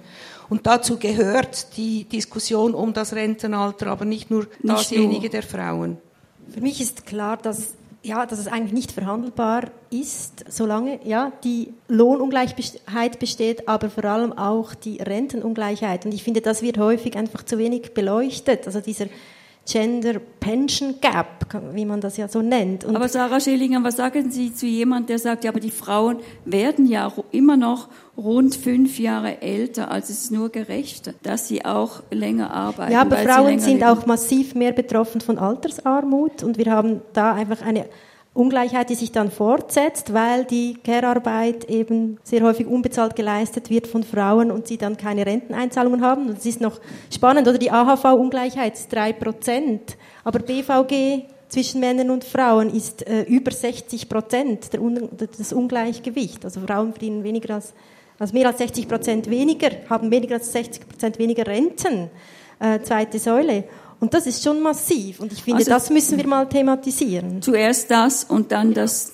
Und 0.49 0.66
dazu 0.66 0.99
gehört 0.99 1.77
die 1.77 2.05
Diskussion 2.05 2.75
um 2.75 2.92
das 2.94 3.12
Rentenalter, 3.12 3.88
aber 3.88 4.05
nicht 4.05 4.31
nur 4.31 4.47
dasjenige 4.62 5.29
der 5.29 5.42
Frauen. 5.42 5.99
Für 6.53 6.61
mich 6.61 6.81
ist 6.81 7.07
klar, 7.07 7.37
dass 7.37 7.75
ja, 8.04 8.26
dass 8.26 8.38
es 8.38 8.46
eigentlich 8.46 8.72
nicht 8.72 8.92
verhandelbar 8.92 9.70
ist, 9.90 10.44
solange 10.48 11.00
ja, 11.04 11.32
die 11.42 11.72
Lohnungleichheit 11.88 13.18
besteht, 13.18 13.66
aber 13.66 13.88
vor 13.88 14.04
allem 14.04 14.32
auch 14.34 14.74
die 14.74 14.98
Rentenungleichheit. 14.98 16.04
Und 16.04 16.12
ich 16.12 16.22
finde, 16.22 16.42
das 16.42 16.60
wird 16.62 16.78
häufig 16.78 17.16
einfach 17.16 17.44
zu 17.44 17.56
wenig 17.56 17.94
beleuchtet. 17.94 18.66
Also 18.66 18.80
dieser 18.80 19.06
Gender 19.66 20.20
Pension 20.40 20.96
Gap, 21.00 21.46
wie 21.72 21.87
man 21.87 22.00
das 22.00 22.16
ja 22.16 22.29
so 22.29 22.42
nennt. 22.42 22.85
Und 22.85 22.96
aber 22.96 23.09
Sarah 23.09 23.40
Schillinger, 23.40 23.83
was 23.83 23.96
sagen 23.96 24.31
Sie 24.31 24.53
zu 24.53 24.66
jemandem, 24.66 25.07
der 25.07 25.18
sagt, 25.18 25.44
ja, 25.44 25.50
aber 25.50 25.61
die 25.61 25.70
Frauen 25.70 26.18
werden 26.44 26.87
ja 26.87 27.11
immer 27.31 27.57
noch 27.57 27.88
rund 28.16 28.55
fünf 28.55 28.98
Jahre 28.98 29.40
älter, 29.40 29.90
als 29.90 30.11
es 30.11 30.24
ist 30.24 30.33
nur 30.33 30.50
gerecht, 30.50 31.14
dass 31.22 31.48
sie 31.48 31.64
auch 31.64 32.03
länger 32.11 32.50
arbeiten. 32.53 32.92
Ja, 32.92 33.00
aber 33.00 33.16
Frauen 33.16 33.59
sind 33.59 33.79
leben. 33.79 33.85
auch 33.85 34.07
massiv 34.07 34.55
mehr 34.55 34.72
betroffen 34.72 35.20
von 35.20 35.38
Altersarmut 35.38 36.42
und 36.42 36.59
wir 36.59 36.70
haben 36.70 37.00
da 37.14 37.33
einfach 37.33 37.62
eine 37.62 37.87
Ungleichheit, 38.35 38.90
die 38.90 38.97
sich 38.97 39.12
dann 39.12 39.31
fortsetzt, 39.31 40.12
weil 40.12 40.44
die 40.44 40.75
Care-Arbeit 40.75 41.70
eben 41.70 42.18
sehr 42.25 42.42
häufig 42.42 42.66
unbezahlt 42.66 43.14
geleistet 43.14 43.70
wird 43.70 43.87
von 43.87 44.03
Frauen 44.03 44.51
und 44.51 44.66
sie 44.66 44.77
dann 44.77 44.97
keine 44.97 45.25
Renteneinzahlungen 45.25 46.03
haben. 46.03 46.29
Es 46.31 46.44
ist 46.44 46.61
noch 46.61 46.81
spannend, 47.12 47.47
oder 47.47 47.59
die 47.59 47.70
AHV-Ungleichheit 47.70 48.75
ist 48.75 48.92
drei 48.92 49.12
Prozent, 49.12 49.97
aber 50.25 50.40
BVG 50.40 51.27
zwischen 51.49 51.81
Männern 51.81 52.11
und 52.11 52.25
Frauen 52.25 52.75
ist 52.75 53.07
äh, 53.07 53.23
über 53.23 53.53
60 53.53 54.09
Prozent 54.09 54.70
das 55.38 55.53
Ungleichgewicht. 55.53 56.44
Also 56.44 56.61
Frauen 56.61 56.90
verdienen 56.90 57.23
weniger 57.23 57.55
als, 57.55 57.73
also 58.18 58.35
mehr 58.35 58.49
als 58.49 58.59
60 58.59 58.88
Prozent 58.88 59.31
weniger, 59.31 59.70
haben 59.88 60.11
weniger 60.11 60.35
als 60.35 60.51
60 60.51 60.88
Prozent 60.88 61.18
weniger 61.20 61.47
Renten, 61.47 62.11
äh, 62.59 62.81
zweite 62.81 63.20
Säule. 63.20 63.64
Und 64.00 64.12
das 64.14 64.26
ist 64.26 64.42
schon 64.42 64.61
massiv. 64.61 65.20
Und 65.20 65.33
ich 65.33 65.42
finde, 65.42 65.59
also, 65.59 65.70
das 65.70 65.90
müssen 65.90 66.18
wir 66.18 66.26
mal 66.26 66.48
thematisieren. 66.48 67.40
Zuerst 67.42 67.90
das 67.90 68.24
und 68.24 68.52
dann 68.52 68.74
das, 68.74 69.12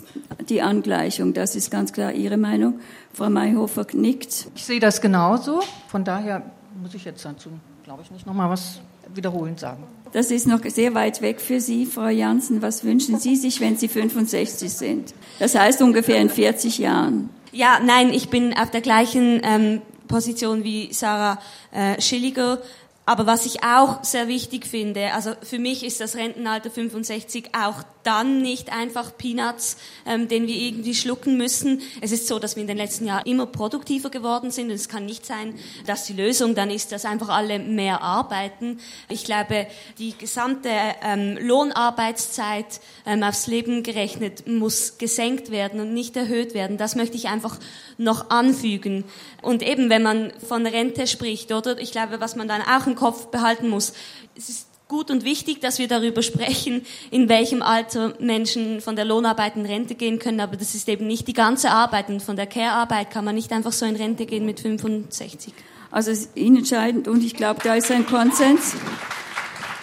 die 0.49 0.63
Angleichung. 0.63 1.33
Das 1.33 1.55
ist 1.55 1.71
ganz 1.71 1.93
klar 1.93 2.13
Ihre 2.13 2.37
Meinung. 2.37 2.81
Frau 3.13 3.31
Mayhofer 3.31 3.87
nickt. 3.93 4.49
Ich 4.55 4.65
sehe 4.65 4.81
das 4.81 5.01
genauso. 5.01 5.61
Von 5.89 6.05
daher 6.05 6.43
muss 6.81 6.95
ich 6.95 7.05
jetzt 7.05 7.25
dazu, 7.25 7.51
glaube 7.85 8.03
ich, 8.03 8.11
nicht 8.11 8.27
nochmal 8.27 8.51
was 8.51 8.81
wiederholend 9.15 9.61
sagen. 9.61 9.85
Das 10.13 10.31
ist 10.33 10.47
noch 10.47 10.61
sehr 10.65 10.95
weit 10.95 11.23
weg 11.23 11.41
für 11.41 11.61
Sie, 11.61 11.87
Frau 11.87 12.09
Janssen. 12.09 12.63
Was 12.63 12.83
wünschen 12.83 13.19
Sie 13.19 13.37
sich, 13.37 13.61
wenn 13.61 13.77
Sie 13.77 13.87
65 13.87 14.73
sind? 14.73 15.15
Das 15.39 15.55
heißt 15.55 15.83
ungefähr 15.83 16.21
in 16.21 16.31
40 16.31 16.79
Jahren. 16.79 17.31
Ja, 17.53 17.81
nein, 17.85 18.13
ich 18.13 18.29
bin 18.29 18.53
auf 18.57 18.71
der 18.71 18.81
gleichen 18.81 19.41
ähm, 19.45 19.83
Position 20.09 20.65
wie 20.65 20.93
Sarah 20.93 21.39
äh, 21.73 22.01
Schilliger. 22.01 22.59
Aber 23.07 23.27
was 23.27 23.45
ich 23.47 23.65
auch 23.65 24.05
sehr 24.05 24.29
wichtig 24.29 24.67
finde, 24.67 25.13
also 25.15 25.33
für 25.43 25.59
mich 25.59 25.85
ist 25.85 26.01
das 26.01 26.15
Rentenalter 26.15 26.71
65 26.71 27.51
auch 27.61 27.83
dann 28.03 28.41
nicht 28.41 28.73
einfach 28.73 29.17
Peanuts, 29.17 29.77
ähm, 30.07 30.29
den 30.29 30.47
wir 30.47 30.55
irgendwie 30.55 30.95
schlucken 30.95 31.37
müssen. 31.37 31.83
Es 32.01 32.13
ist 32.13 32.27
so, 32.27 32.39
dass 32.39 32.57
wir 32.57 32.63
in 32.63 32.67
den 32.67 32.77
letzten 32.77 33.07
Jahren 33.07 33.27
immer 33.27 33.47
produktiver 33.47 34.11
geworden 34.11 34.51
sind 34.51 34.67
und 34.67 34.75
es 34.75 34.89
kann 34.89 35.07
nicht 35.07 35.27
sein, 35.27 35.55
dass 35.87 36.05
die 36.05 36.13
Lösung 36.13 36.55
dann 36.55 36.71
ist, 36.71 36.93
dass 36.93 37.05
einfach 37.05 37.29
alle 37.29 37.59
mehr 37.59 38.01
arbeiten. 38.01 38.79
Ich 39.09 39.25
glaube, 39.25 39.67
die 39.99 40.17
gesamte 40.17 40.71
ähm, 41.03 41.37
Lohnarbeitszeit 41.41 42.81
ähm, 43.07 43.23
aufs 43.23 43.47
Leben 43.47 43.83
gerechnet 43.83 44.47
muss 44.47 44.99
gesenkt 44.99 45.51
werden 45.51 45.81
und 45.81 45.93
nicht 45.93 46.17
erhöht 46.17 46.55
werden. 46.55 46.79
Das 46.79 46.95
möchte 46.95 47.17
ich 47.17 47.29
einfach 47.29 47.59
noch 47.99 48.31
anfügen. 48.31 49.05
Und 49.43 49.63
eben, 49.63 49.91
wenn 49.91 50.03
man 50.03 50.33
von 50.47 50.67
Rente 50.67 51.07
spricht, 51.07 51.53
oder? 51.53 51.79
Ich 51.79 51.93
glaube, 51.93 52.21
was 52.21 52.37
man 52.37 52.49
dann 52.49 52.63
auch 52.63 52.87
im 52.91 52.97
Kopf 52.97 53.27
behalten 53.27 53.69
muss, 53.69 53.93
es 54.37 54.49
ist 54.49 54.67
gut 54.91 55.11
und 55.11 55.25
wichtig, 55.25 55.61
dass 55.61 55.79
wir 55.79 55.89
darüber 55.89 56.21
sprechen, 56.21 56.85
in 57.11 57.29
welchem 57.29 57.63
Alter 57.63 58.15
Menschen 58.19 58.81
von 58.81 58.97
der 58.97 59.05
Lohnarbeit 59.05 59.57
in 59.57 59.65
Rente 59.65 59.95
gehen 59.95 60.19
können, 60.19 60.41
aber 60.41 60.57
das 60.57 60.75
ist 60.75 60.89
eben 60.89 61.07
nicht 61.07 61.29
die 61.29 61.33
ganze 61.33 61.71
Arbeit 61.71 62.09
und 62.09 62.23
von 62.23 62.37
der 62.37 62.47
Care-Arbeit 62.47 63.11
kann 63.11 63.25
man 63.25 63.37
nicht 63.37 63.53
einfach 63.53 63.73
so 63.73 63.87
in 63.87 63.97
Rente 63.97 64.27
gehen 64.27 64.45
mit 64.45 64.61
65. 64.61 65.55
Also 65.93 66.11
es 66.11 66.27
ist 66.27 66.37
entscheidend 66.37 67.09
und 67.09 67.25
ich 67.25 67.35
glaube, 67.35 67.61
da 67.63 67.75
ist 67.75 67.91
ein 67.91 68.05
Konsens. 68.05 68.75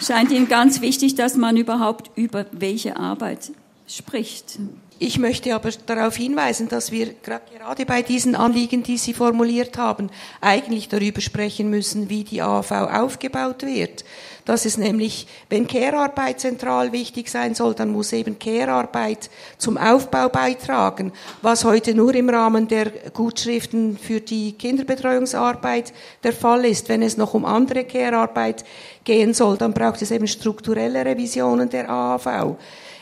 Scheint 0.00 0.30
Ihnen 0.30 0.46
ganz 0.46 0.80
wichtig, 0.80 1.14
dass 1.16 1.36
man 1.36 1.56
überhaupt 1.56 2.10
über 2.14 2.46
welche 2.52 2.96
Arbeit 2.96 3.50
spricht. 3.88 4.58
Ich 5.00 5.20
möchte 5.20 5.54
aber 5.54 5.70
darauf 5.86 6.16
hinweisen, 6.16 6.68
dass 6.68 6.90
wir 6.90 7.14
gerade 7.22 7.86
bei 7.86 8.02
diesen 8.02 8.34
Anliegen, 8.34 8.82
die 8.82 8.98
Sie 8.98 9.14
formuliert 9.14 9.78
haben, 9.78 10.10
eigentlich 10.40 10.88
darüber 10.88 11.20
sprechen 11.20 11.70
müssen, 11.70 12.08
wie 12.08 12.24
die 12.24 12.42
AV 12.42 12.72
aufgebaut 12.72 13.62
wird. 13.62 14.04
Dass 14.44 14.64
es 14.64 14.76
nämlich, 14.76 15.28
wenn 15.50 15.68
Care-Arbeit 15.68 16.40
zentral 16.40 16.90
wichtig 16.90 17.28
sein 17.28 17.54
soll, 17.54 17.74
dann 17.74 17.90
muss 17.90 18.12
eben 18.12 18.40
Care-Arbeit 18.40 19.30
zum 19.56 19.76
Aufbau 19.76 20.28
beitragen, 20.30 21.12
was 21.42 21.64
heute 21.64 21.94
nur 21.94 22.12
im 22.16 22.28
Rahmen 22.28 22.66
der 22.66 22.90
Gutschriften 23.12 23.96
für 23.96 24.20
die 24.20 24.52
Kinderbetreuungsarbeit 24.52 25.92
der 26.24 26.32
Fall 26.32 26.64
ist. 26.64 26.88
Wenn 26.88 27.02
es 27.02 27.16
noch 27.16 27.34
um 27.34 27.44
andere 27.44 27.84
Care-Arbeit 27.84 28.64
gehen 29.04 29.32
soll, 29.32 29.58
dann 29.58 29.74
braucht 29.74 30.02
es 30.02 30.10
eben 30.10 30.26
strukturelle 30.26 31.04
Revisionen 31.04 31.70
der 31.70 31.88
AAV. 31.88 32.56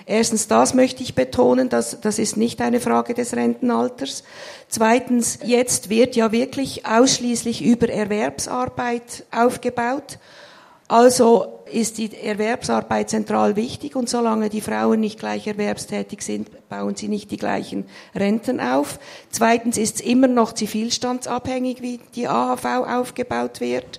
Erstens, 0.08 0.46
das 0.46 0.72
möchte 0.72 1.02
ich 1.02 1.16
betonen, 1.16 1.68
dass, 1.68 2.00
das 2.00 2.20
ist 2.20 2.36
nicht 2.36 2.60
eine 2.60 2.78
Frage 2.78 3.12
des 3.12 3.34
Rentenalters. 3.34 4.22
Zweitens, 4.68 5.40
jetzt 5.44 5.90
wird 5.90 6.14
ja 6.14 6.30
wirklich 6.30 6.86
ausschließlich 6.86 7.64
über 7.64 7.88
Erwerbsarbeit 7.88 9.24
aufgebaut. 9.32 10.18
Also 10.86 11.64
ist 11.72 11.98
die 11.98 12.16
Erwerbsarbeit 12.16 13.10
zentral 13.10 13.56
wichtig 13.56 13.96
und 13.96 14.08
solange 14.08 14.48
die 14.48 14.60
Frauen 14.60 15.00
nicht 15.00 15.18
gleich 15.18 15.48
erwerbstätig 15.48 16.22
sind, 16.22 16.68
bauen 16.68 16.94
sie 16.94 17.08
nicht 17.08 17.32
die 17.32 17.36
gleichen 17.36 17.86
Renten 18.14 18.60
auf. 18.60 19.00
Zweitens 19.30 19.76
ist 19.76 19.96
es 19.96 20.00
immer 20.02 20.28
noch 20.28 20.52
zivilstandsabhängig, 20.52 21.82
wie 21.82 21.98
die 22.14 22.28
AHV 22.28 22.64
aufgebaut 22.86 23.60
wird. 23.60 23.98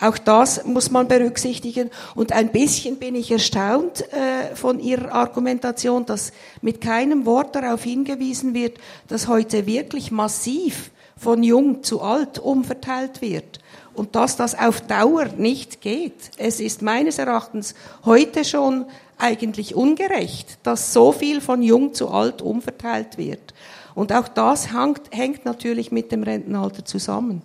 Auch 0.00 0.18
das 0.18 0.64
muss 0.64 0.90
man 0.90 1.08
berücksichtigen. 1.08 1.90
Und 2.14 2.32
ein 2.32 2.52
bisschen 2.52 2.96
bin 2.96 3.14
ich 3.14 3.30
erstaunt 3.30 4.04
äh, 4.12 4.54
von 4.54 4.78
Ihrer 4.78 5.12
Argumentation, 5.12 6.04
dass 6.04 6.32
mit 6.60 6.80
keinem 6.80 7.24
Wort 7.24 7.54
darauf 7.54 7.82
hingewiesen 7.82 8.54
wird, 8.54 8.78
dass 9.08 9.28
heute 9.28 9.66
wirklich 9.66 10.10
massiv 10.10 10.90
von 11.16 11.42
jung 11.42 11.82
zu 11.82 12.02
alt 12.02 12.38
umverteilt 12.38 13.22
wird 13.22 13.60
und 13.94 14.14
dass 14.14 14.36
das 14.36 14.54
auf 14.54 14.82
Dauer 14.82 15.26
nicht 15.36 15.80
geht. 15.80 16.30
Es 16.36 16.60
ist 16.60 16.82
meines 16.82 17.18
Erachtens 17.18 17.74
heute 18.04 18.44
schon 18.44 18.84
eigentlich 19.16 19.74
ungerecht, 19.74 20.58
dass 20.62 20.92
so 20.92 21.12
viel 21.12 21.40
von 21.40 21.62
jung 21.62 21.94
zu 21.94 22.10
alt 22.10 22.42
umverteilt 22.42 23.16
wird. 23.16 23.54
Und 23.94 24.12
auch 24.12 24.28
das 24.28 24.74
hängt, 24.74 25.00
hängt 25.10 25.46
natürlich 25.46 25.90
mit 25.90 26.12
dem 26.12 26.22
Rentenalter 26.22 26.84
zusammen. 26.84 27.40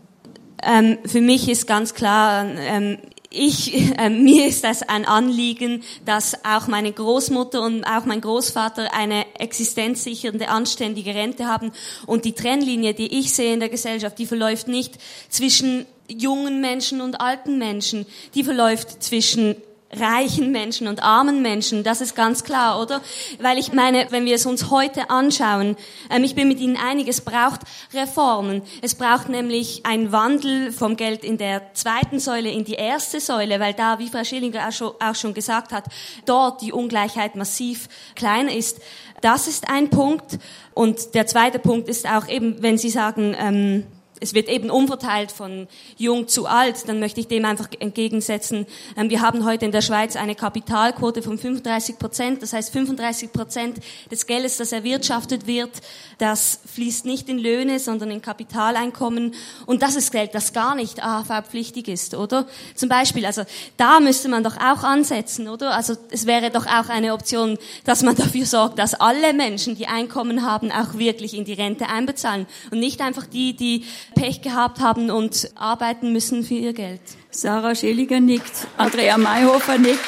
Ähm, 0.63 0.99
für 1.05 1.21
mich 1.21 1.49
ist 1.49 1.67
ganz 1.67 1.93
klar, 1.93 2.45
ähm, 2.45 2.97
ich, 3.31 3.73
äh, 3.97 4.09
mir 4.09 4.47
ist 4.47 4.63
das 4.63 4.83
ein 4.83 5.05
Anliegen, 5.05 5.83
dass 6.05 6.45
auch 6.45 6.67
meine 6.67 6.91
Großmutter 6.91 7.61
und 7.61 7.83
auch 7.85 8.05
mein 8.05 8.21
Großvater 8.21 8.93
eine 8.93 9.25
existenzsichernde, 9.39 10.49
anständige 10.49 11.15
Rente 11.15 11.47
haben. 11.47 11.71
Und 12.05 12.25
die 12.25 12.33
Trennlinie, 12.33 12.93
die 12.93 13.19
ich 13.19 13.33
sehe 13.33 13.53
in 13.53 13.59
der 13.59 13.69
Gesellschaft, 13.69 14.19
die 14.19 14.27
verläuft 14.27 14.67
nicht 14.67 14.99
zwischen 15.29 15.85
jungen 16.07 16.61
Menschen 16.61 17.01
und 17.01 17.21
alten 17.21 17.57
Menschen. 17.57 18.05
Die 18.35 18.43
verläuft 18.43 19.01
zwischen 19.01 19.55
reichen 19.93 20.51
Menschen 20.51 20.87
und 20.87 21.03
armen 21.03 21.41
Menschen, 21.41 21.83
das 21.83 22.01
ist 22.01 22.15
ganz 22.15 22.43
klar, 22.43 22.81
oder? 22.81 23.01
Weil 23.39 23.57
ich 23.57 23.73
meine, 23.73 24.07
wenn 24.09 24.25
wir 24.25 24.35
es 24.35 24.45
uns 24.45 24.69
heute 24.69 25.09
anschauen, 25.09 25.75
ähm, 26.09 26.23
ich 26.23 26.35
bin 26.35 26.47
mit 26.47 26.59
Ihnen 26.59 26.77
einig, 26.77 27.07
es 27.07 27.21
braucht 27.21 27.61
Reformen. 27.93 28.61
Es 28.81 28.95
braucht 28.95 29.29
nämlich 29.29 29.85
einen 29.85 30.11
Wandel 30.11 30.71
vom 30.71 30.95
Geld 30.95 31.23
in 31.23 31.37
der 31.37 31.73
zweiten 31.73 32.19
Säule 32.19 32.49
in 32.49 32.63
die 32.63 32.73
erste 32.73 33.19
Säule, 33.19 33.59
weil 33.59 33.73
da, 33.73 33.99
wie 33.99 34.07
Frau 34.07 34.23
Schillinger 34.23 34.67
auch 34.67 34.71
schon, 34.71 34.91
auch 34.99 35.15
schon 35.15 35.33
gesagt 35.33 35.71
hat, 35.71 35.85
dort 36.25 36.61
die 36.61 36.71
Ungleichheit 36.71 37.35
massiv 37.35 37.87
kleiner 38.15 38.53
ist. 38.53 38.79
Das 39.21 39.47
ist 39.47 39.69
ein 39.69 39.89
Punkt. 39.89 40.39
Und 40.73 41.13
der 41.13 41.27
zweite 41.27 41.59
Punkt 41.59 41.87
ist 41.89 42.07
auch 42.07 42.27
eben, 42.27 42.61
wenn 42.61 42.77
Sie 42.77 42.89
sagen, 42.89 43.35
ähm, 43.37 43.85
es 44.21 44.35
wird 44.35 44.47
eben 44.47 44.69
umverteilt 44.69 45.31
von 45.31 45.67
jung 45.97 46.27
zu 46.27 46.45
alt, 46.45 46.87
dann 46.87 46.99
möchte 46.99 47.19
ich 47.19 47.27
dem 47.27 47.43
einfach 47.43 47.67
entgegensetzen. 47.79 48.67
Ähm, 48.95 49.09
wir 49.09 49.21
haben 49.21 49.45
heute 49.45 49.65
in 49.65 49.71
der 49.71 49.81
Schweiz 49.81 50.15
eine 50.15 50.35
Kapitalquote 50.35 51.23
von 51.23 51.37
35 51.37 51.97
Prozent. 51.97 52.41
Das 52.41 52.53
heißt, 52.53 52.71
35 52.71 53.33
Prozent 53.33 53.79
des 54.11 54.27
Geldes, 54.27 54.57
das 54.57 54.71
erwirtschaftet 54.71 55.47
wird, 55.47 55.71
das 56.19 56.59
fließt 56.73 57.05
nicht 57.05 57.29
in 57.29 57.39
Löhne, 57.39 57.79
sondern 57.79 58.11
in 58.11 58.21
Kapitaleinkommen. 58.21 59.33
Und 59.65 59.81
das 59.81 59.95
ist 59.95 60.11
Geld, 60.11 60.35
das 60.35 60.53
gar 60.53 60.75
nicht 60.75 61.03
AHV-pflichtig 61.03 61.87
ist, 61.87 62.13
oder? 62.13 62.47
Zum 62.75 62.89
Beispiel, 62.89 63.25
also 63.25 63.43
da 63.77 63.99
müsste 63.99 64.29
man 64.29 64.43
doch 64.43 64.57
auch 64.57 64.83
ansetzen, 64.83 65.47
oder? 65.47 65.73
Also 65.73 65.95
es 66.11 66.27
wäre 66.27 66.51
doch 66.51 66.67
auch 66.67 66.89
eine 66.89 67.13
Option, 67.13 67.57
dass 67.85 68.03
man 68.03 68.15
dafür 68.15 68.45
sorgt, 68.45 68.77
dass 68.77 68.93
alle 68.93 69.33
Menschen, 69.33 69.75
die 69.75 69.87
Einkommen 69.87 70.45
haben, 70.45 70.71
auch 70.71 70.93
wirklich 70.99 71.33
in 71.33 71.43
die 71.43 71.53
Rente 71.53 71.89
einbezahlen 71.89 72.45
und 72.69 72.79
nicht 72.79 73.01
einfach 73.01 73.25
die, 73.25 73.55
die 73.55 73.83
Pech 74.15 74.41
gehabt 74.41 74.79
haben 74.79 75.09
und 75.09 75.51
arbeiten 75.55 76.11
müssen 76.11 76.43
für 76.43 76.55
ihr 76.55 76.73
Geld. 76.73 77.01
Sarah 77.29 77.75
Schilliger 77.75 78.19
nickt, 78.19 78.67
Andrea 78.77 79.17
Mayhofer 79.17 79.77
nickt. 79.77 79.99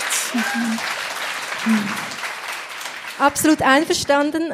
Absolut 3.20 3.62
einverstanden. 3.62 4.52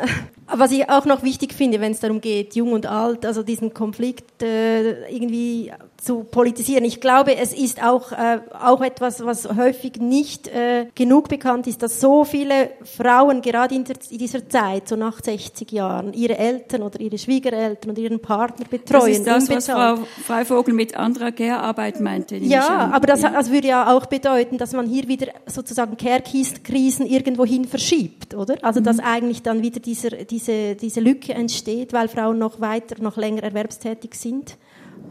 Was 0.47 0.71
ich 0.71 0.89
auch 0.89 1.05
noch 1.05 1.23
wichtig 1.23 1.53
finde, 1.53 1.79
wenn 1.79 1.91
es 1.91 1.99
darum 1.99 2.21
geht, 2.21 2.55
jung 2.55 2.73
und 2.73 2.87
alt, 2.87 3.25
also 3.25 3.43
diesen 3.43 3.73
Konflikt 3.73 4.41
äh, 4.41 5.07
irgendwie 5.09 5.71
zu 6.01 6.23
politisieren. 6.23 6.85
Ich 6.85 7.01
glaube, 7.01 7.35
es 7.35 7.53
ist 7.53 7.83
auch, 7.83 8.11
äh, 8.11 8.39
auch 8.59 8.81
etwas, 8.81 9.23
was 9.23 9.47
häufig 9.55 9.97
nicht 9.99 10.47
äh, 10.47 10.87
genug 10.95 11.29
bekannt 11.29 11.67
ist, 11.67 11.83
dass 11.83 11.99
so 11.99 12.23
viele 12.23 12.71
Frauen 12.83 13.41
gerade 13.41 13.75
in, 13.75 13.83
der, 13.83 13.95
in, 14.09 14.17
dieser 14.17 14.47
Zeit, 14.47 14.87
so 14.87 14.95
nach 14.95 15.21
60 15.21 15.71
Jahren, 15.71 16.13
ihre 16.13 16.37
Eltern 16.37 16.83
oder 16.83 16.99
ihre 16.99 17.17
Schwiegereltern 17.17 17.91
oder 17.91 17.99
ihren 17.99 18.21
Partner 18.21 18.65
betreuen. 18.69 19.23
Das 19.25 19.43
ist 19.43 19.49
das, 19.49 19.49
was 19.49 19.65
Frau 19.67 19.97
Freivogel 20.25 20.73
mit 20.73 20.95
anderer 20.95 21.31
Care-Arbeit 21.31 21.99
meinte. 21.99 22.37
Ja, 22.37 22.89
aber 22.93 23.07
das, 23.07 23.21
das 23.21 23.51
würde 23.51 23.67
ja 23.67 23.95
auch 23.95 24.05
bedeuten, 24.05 24.57
dass 24.57 24.73
man 24.73 24.87
hier 24.87 25.07
wieder 25.07 25.27
sozusagen 25.47 25.97
Care-Krisen 25.97 27.05
irgendwohin 27.05 27.65
verschiebt, 27.65 28.33
oder? 28.35 28.55
Also, 28.61 28.79
dass 28.79 28.97
mhm. 28.97 29.03
eigentlich 29.03 29.43
dann 29.43 29.61
wieder 29.61 29.79
dieser, 29.79 30.11
diese, 30.11 30.75
diese 30.75 30.99
Lücke 31.01 31.33
entsteht, 31.33 31.93
weil 31.93 32.07
Frauen 32.07 32.37
noch 32.37 32.61
weiter, 32.61 33.01
noch 33.01 33.17
länger 33.17 33.43
erwerbstätig 33.43 34.15
sind 34.15 34.57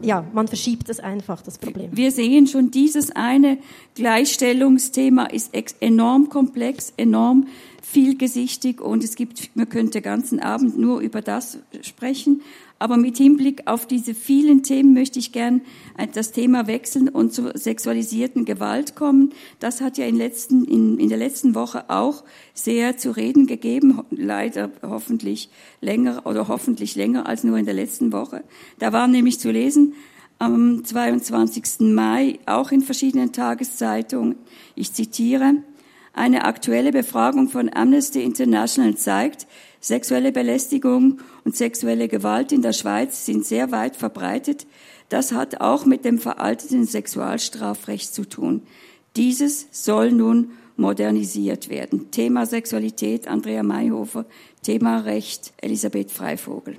ja, 0.01 0.25
man 0.33 0.47
verschiebt 0.47 0.89
das 0.89 0.99
einfach, 0.99 1.41
das 1.41 1.57
Problem. 1.57 1.89
Wir 1.93 2.11
sehen 2.11 2.47
schon, 2.47 2.71
dieses 2.71 3.11
eine 3.11 3.57
Gleichstellungsthema 3.95 5.25
ist 5.25 5.53
enorm 5.81 6.29
komplex, 6.29 6.93
enorm 6.97 7.47
vielgesichtig 7.81 8.81
und 8.81 9.03
es 9.03 9.15
gibt, 9.15 9.55
man 9.55 9.67
könnte 9.69 10.01
ganzen 10.01 10.39
Abend 10.39 10.77
nur 10.77 10.99
über 10.99 11.21
das 11.21 11.59
sprechen. 11.81 12.41
Aber 12.79 12.95
mit 12.95 13.17
Hinblick 13.17 13.63
auf 13.65 13.85
diese 13.85 14.15
vielen 14.15 14.63
Themen 14.63 14.93
möchte 14.93 15.19
ich 15.19 15.33
gern 15.33 15.61
das 16.13 16.31
Thema 16.31 16.65
wechseln 16.65 17.09
und 17.09 17.33
zur 17.33 17.57
sexualisierten 17.57 18.45
Gewalt 18.45 18.95
kommen. 18.95 19.33
Das 19.59 19.81
hat 19.81 19.97
ja 19.97 20.05
in, 20.05 20.15
letzten, 20.15 20.63
in, 20.63 20.97
in 20.97 21.09
der 21.09 21.17
letzten 21.17 21.55
Woche 21.55 21.89
auch 21.89 22.23
sehr 22.53 22.97
zu 22.97 23.11
reden 23.11 23.47
gegeben, 23.47 24.01
leider 24.11 24.71
hoffentlich 24.81 25.49
länger 25.81 26.25
oder 26.25 26.47
hoffentlich 26.47 26.95
länger 26.95 27.27
als 27.27 27.43
nur 27.43 27.57
in 27.57 27.65
der 27.65 27.73
letzten 27.73 28.13
Woche. 28.13 28.45
Da 28.79 28.93
war 28.93 29.09
nämlich 29.09 29.41
zu 29.41 29.51
lesen, 29.51 29.93
am 30.39 30.85
22. 30.85 31.81
Mai, 31.93 32.39
auch 32.45 32.71
in 32.71 32.81
verschiedenen 32.81 33.33
Tageszeitungen, 33.33 34.35
ich 34.73 34.93
zitiere, 34.93 35.55
eine 36.13 36.45
aktuelle 36.45 36.91
Befragung 36.91 37.49
von 37.49 37.69
Amnesty 37.73 38.23
International 38.23 38.95
zeigt, 38.95 39.47
Sexuelle 39.81 40.31
Belästigung 40.31 41.19
und 41.45 41.55
sexuelle 41.55 42.07
Gewalt 42.07 42.51
in 42.51 42.61
der 42.61 42.73
Schweiz 42.73 43.25
sind 43.25 43.45
sehr 43.45 43.71
weit 43.71 43.95
verbreitet. 43.95 44.67
Das 45.07 45.31
hat 45.31 45.61
auch 45.61 45.85
mit 45.85 46.05
dem 46.05 46.19
veralteten 46.19 46.85
Sexualstrafrecht 46.85 48.13
zu 48.13 48.27
tun. 48.27 48.63
Dieses 49.15 49.67
soll 49.71 50.11
nun 50.11 50.51
modernisiert 50.79 51.69
werden. 51.69 52.09
Thema 52.11 52.45
Sexualität, 52.45 53.27
Andrea 53.27 53.63
Mayhofer, 53.63 54.25
Thema 54.63 54.99
Recht, 54.99 55.53
Elisabeth 55.61 56.11
Freivogel. 56.11 56.75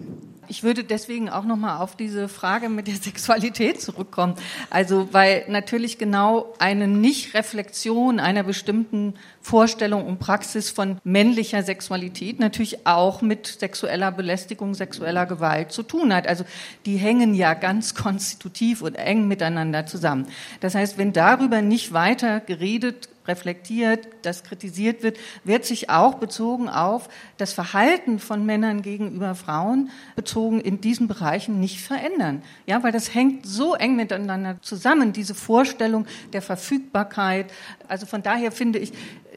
Ich 0.49 0.63
würde 0.65 0.85
deswegen 0.85 1.31
auch 1.31 1.45
nochmal 1.45 1.81
auf 1.81 1.97
diese 1.97 2.29
Frage 2.29 2.69
mit 2.69 2.89
der 2.89 2.97
Sexualität 2.97 3.81
zurückkommen. 3.81 4.35
Also, 4.69 5.09
weil 5.13 5.45
natürlich 5.49 5.97
genau 5.97 6.53
eine 6.59 6.89
Nicht-Reflexion 6.89 8.19
einer 8.21 8.43
bestimmten 8.43 9.15
Vorstellung 9.41 10.07
und 10.07 10.19
Praxis 10.19 10.71
von 10.71 10.99
männlicher 11.05 11.63
Sexualität 11.63 12.41
natürlich 12.41 12.87
auch 12.87 13.23
mit 13.23 13.47
sexueller 13.47 14.11
Belästigung, 14.11 14.75
sexueller 14.75 15.25
Gewalt 15.27 15.73
zu 15.73 15.83
tun 15.83 16.13
hat. 16.13 16.27
Also, 16.27 16.45
die 16.85 16.97
hängen 16.97 17.35
ja 17.35 17.55
ganz 17.55 17.95
konstitutiv 17.95 18.83
und 18.83 18.97
eng 18.97 19.29
miteinander 19.29 19.87
zusammen. 19.87 20.27
Das 20.61 20.75
heißt, 20.75 20.99
wenn 20.99 21.13
darüber 21.13 21.63
nicht 21.63 21.93
weiter 21.93 22.41
geredet 22.41 23.09
reflektiert, 23.31 24.09
das 24.23 24.43
kritisiert 24.43 25.03
wird, 25.03 25.19
wird 25.45 25.65
sich 25.65 25.89
auch 25.89 26.15
bezogen 26.15 26.69
auf 26.69 27.09
das 27.37 27.53
Verhalten 27.53 28.19
von 28.19 28.45
Männern 28.45 28.83
gegenüber 28.83 29.35
Frauen 29.35 29.91
bezogen 30.17 30.61
in 30.61 30.81
diesen 30.81 31.07
Bereichen 31.07 31.61
nicht 31.61 31.81
verändern. 31.81 32.43
Ja, 32.67 32.83
weil 32.83 32.93
das 32.93 33.15
hängt 33.15 33.47
so 33.47 33.75
eng 33.75 33.95
miteinander 33.95 34.57
zusammen, 34.63 35.13
diese 35.13 35.35
Vorstellung 35.35 36.07
der 36.33 36.43
Verfügbarkeit. 36.43 37.53
Also 37.89 38.07
von 38.07 38.23
daher 38.23 38.51
finde 38.51 38.81
ich, 38.81 38.93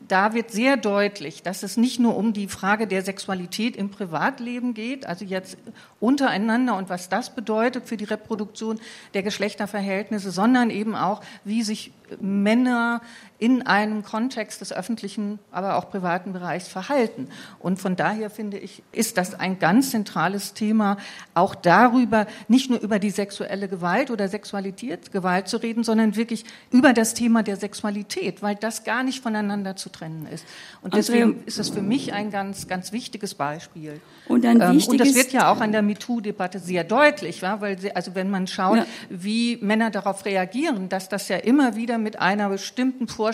da 0.08 0.34
wird 0.34 0.52
sehr 0.52 0.78
deutlich, 0.78 1.44
dass 1.44 1.64
es 1.64 1.78
nicht 1.78 2.00
nur 2.00 2.18
um 2.18 2.34
die 2.34 2.48
Frage 2.48 2.88
der 2.88 3.04
Sexualität 3.04 3.76
im 3.76 3.90
Privatleben 3.90 4.74
geht, 4.74 5.06
also 5.06 5.24
jetzt 5.24 5.58
untereinander 6.00 6.76
und 6.76 6.90
was 6.90 7.10
das 7.10 7.34
bedeutet 7.34 7.88
für 7.88 7.98
die 7.98 8.04
Reproduktion 8.04 8.80
der 9.14 9.24
Geschlechterverhältnisse, 9.24 10.32
sondern 10.32 10.70
eben 10.70 10.96
auch, 10.96 11.22
wie 11.46 11.64
sich 11.64 11.94
Männer 12.20 13.02
in 13.44 13.62
einem 13.64 14.04
Kontext 14.04 14.62
des 14.62 14.72
öffentlichen, 14.72 15.38
aber 15.52 15.76
auch 15.76 15.90
privaten 15.90 16.32
Bereichs 16.32 16.70
verhalten. 16.70 17.28
Und 17.60 17.78
von 17.78 17.98
daher 17.98 18.30
finde 18.30 18.58
ich, 18.58 18.84
ist 18.94 19.18
das 19.18 19.38
ein 19.38 19.60
ganz 19.60 19.92
zentrales 19.92 20.54
Thema, 20.54 20.96
auch 21.34 21.54
darüber, 21.54 22.26
nicht 22.48 22.70
nur 22.70 22.80
über 22.80 23.00
die 23.00 23.10
sexuelle 23.10 23.68
Gewalt 23.68 24.12
oder 24.12 24.30
Sexualitätsgewalt 24.30 25.50
zu 25.50 25.58
reden, 25.58 25.84
sondern 25.84 26.16
wirklich 26.16 26.46
über 26.72 26.94
das 26.94 27.16
Thema 27.16 27.44
der 27.44 27.58
Sexualität, 27.58 28.42
weil 28.42 28.56
das 28.56 28.86
gar 28.86 29.04
nicht 29.04 29.22
voneinander 29.22 29.76
zu 29.76 29.90
trennen 29.90 30.26
ist. 30.32 30.46
Und 30.82 30.94
deswegen 30.94 31.44
ist 31.46 31.60
das 31.60 31.68
für 31.68 31.82
mich 31.82 32.14
ein 32.14 32.32
ganz, 32.32 32.70
ganz 32.70 32.94
wichtiges 32.94 33.36
Beispiel. 33.36 34.00
Und, 34.30 34.46
ein 34.46 34.62
wichtiges 34.62 34.88
und 34.88 35.00
das 35.02 35.16
wird 35.16 35.34
ja 35.34 35.52
auch 35.52 35.60
an 35.60 35.74
der 35.74 35.82
MeToo-Debatte 35.82 36.60
sehr 36.60 36.86
deutlich, 36.86 37.42
weil 37.42 37.78
also 37.94 38.16
wenn 38.16 38.30
man 38.30 38.48
schaut, 38.48 38.78
ja. 38.78 38.86
wie 39.10 39.58
Männer 39.58 39.90
darauf 39.90 40.24
reagieren, 40.24 40.88
dass 40.88 41.10
das 41.10 41.28
ja 41.28 41.36
immer 41.36 41.76
wieder 41.76 41.98
mit 41.98 42.20
einer 42.20 42.48
bestimmten 42.48 43.10
Vorstellung, 43.10 43.33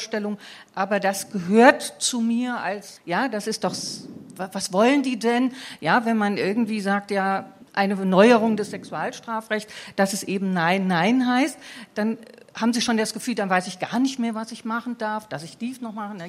aber 0.76 1.00
das 1.00 1.32
gehört 1.32 1.82
zu 2.00 2.22
mir 2.22 2.58
als, 2.58 3.02
ja, 3.06 3.28
das 3.28 3.48
ist 3.48 3.64
doch, 3.64 3.76
was 4.36 4.74
wollen 4.74 5.04
die 5.04 5.20
denn? 5.20 5.52
Ja, 5.82 6.06
wenn 6.06 6.18
man 6.18 6.38
irgendwie 6.38 6.82
sagt, 6.82 7.12
ja, 7.12 7.54
eine 7.74 7.96
Neuerung 7.96 8.58
des 8.58 8.72
Sexualstrafrechts, 8.72 9.72
dass 9.96 10.14
es 10.14 10.24
eben 10.24 10.54
Nein, 10.54 10.88
Nein 10.88 11.28
heißt, 11.28 11.58
dann 11.94 12.18
haben 12.56 12.74
Sie 12.74 12.82
schon 12.82 12.98
das 12.98 13.14
Gefühl, 13.14 13.36
dann 13.36 13.50
weiß 13.50 13.68
ich 13.68 13.80
gar 13.80 14.00
nicht 14.00 14.20
mehr, 14.20 14.36
was 14.36 14.52
ich 14.52 14.66
machen 14.66 14.98
darf, 14.98 15.28
dass 15.30 15.44
ich 15.44 15.58
dies 15.58 15.82
noch 15.82 15.94
machen. 15.94 16.22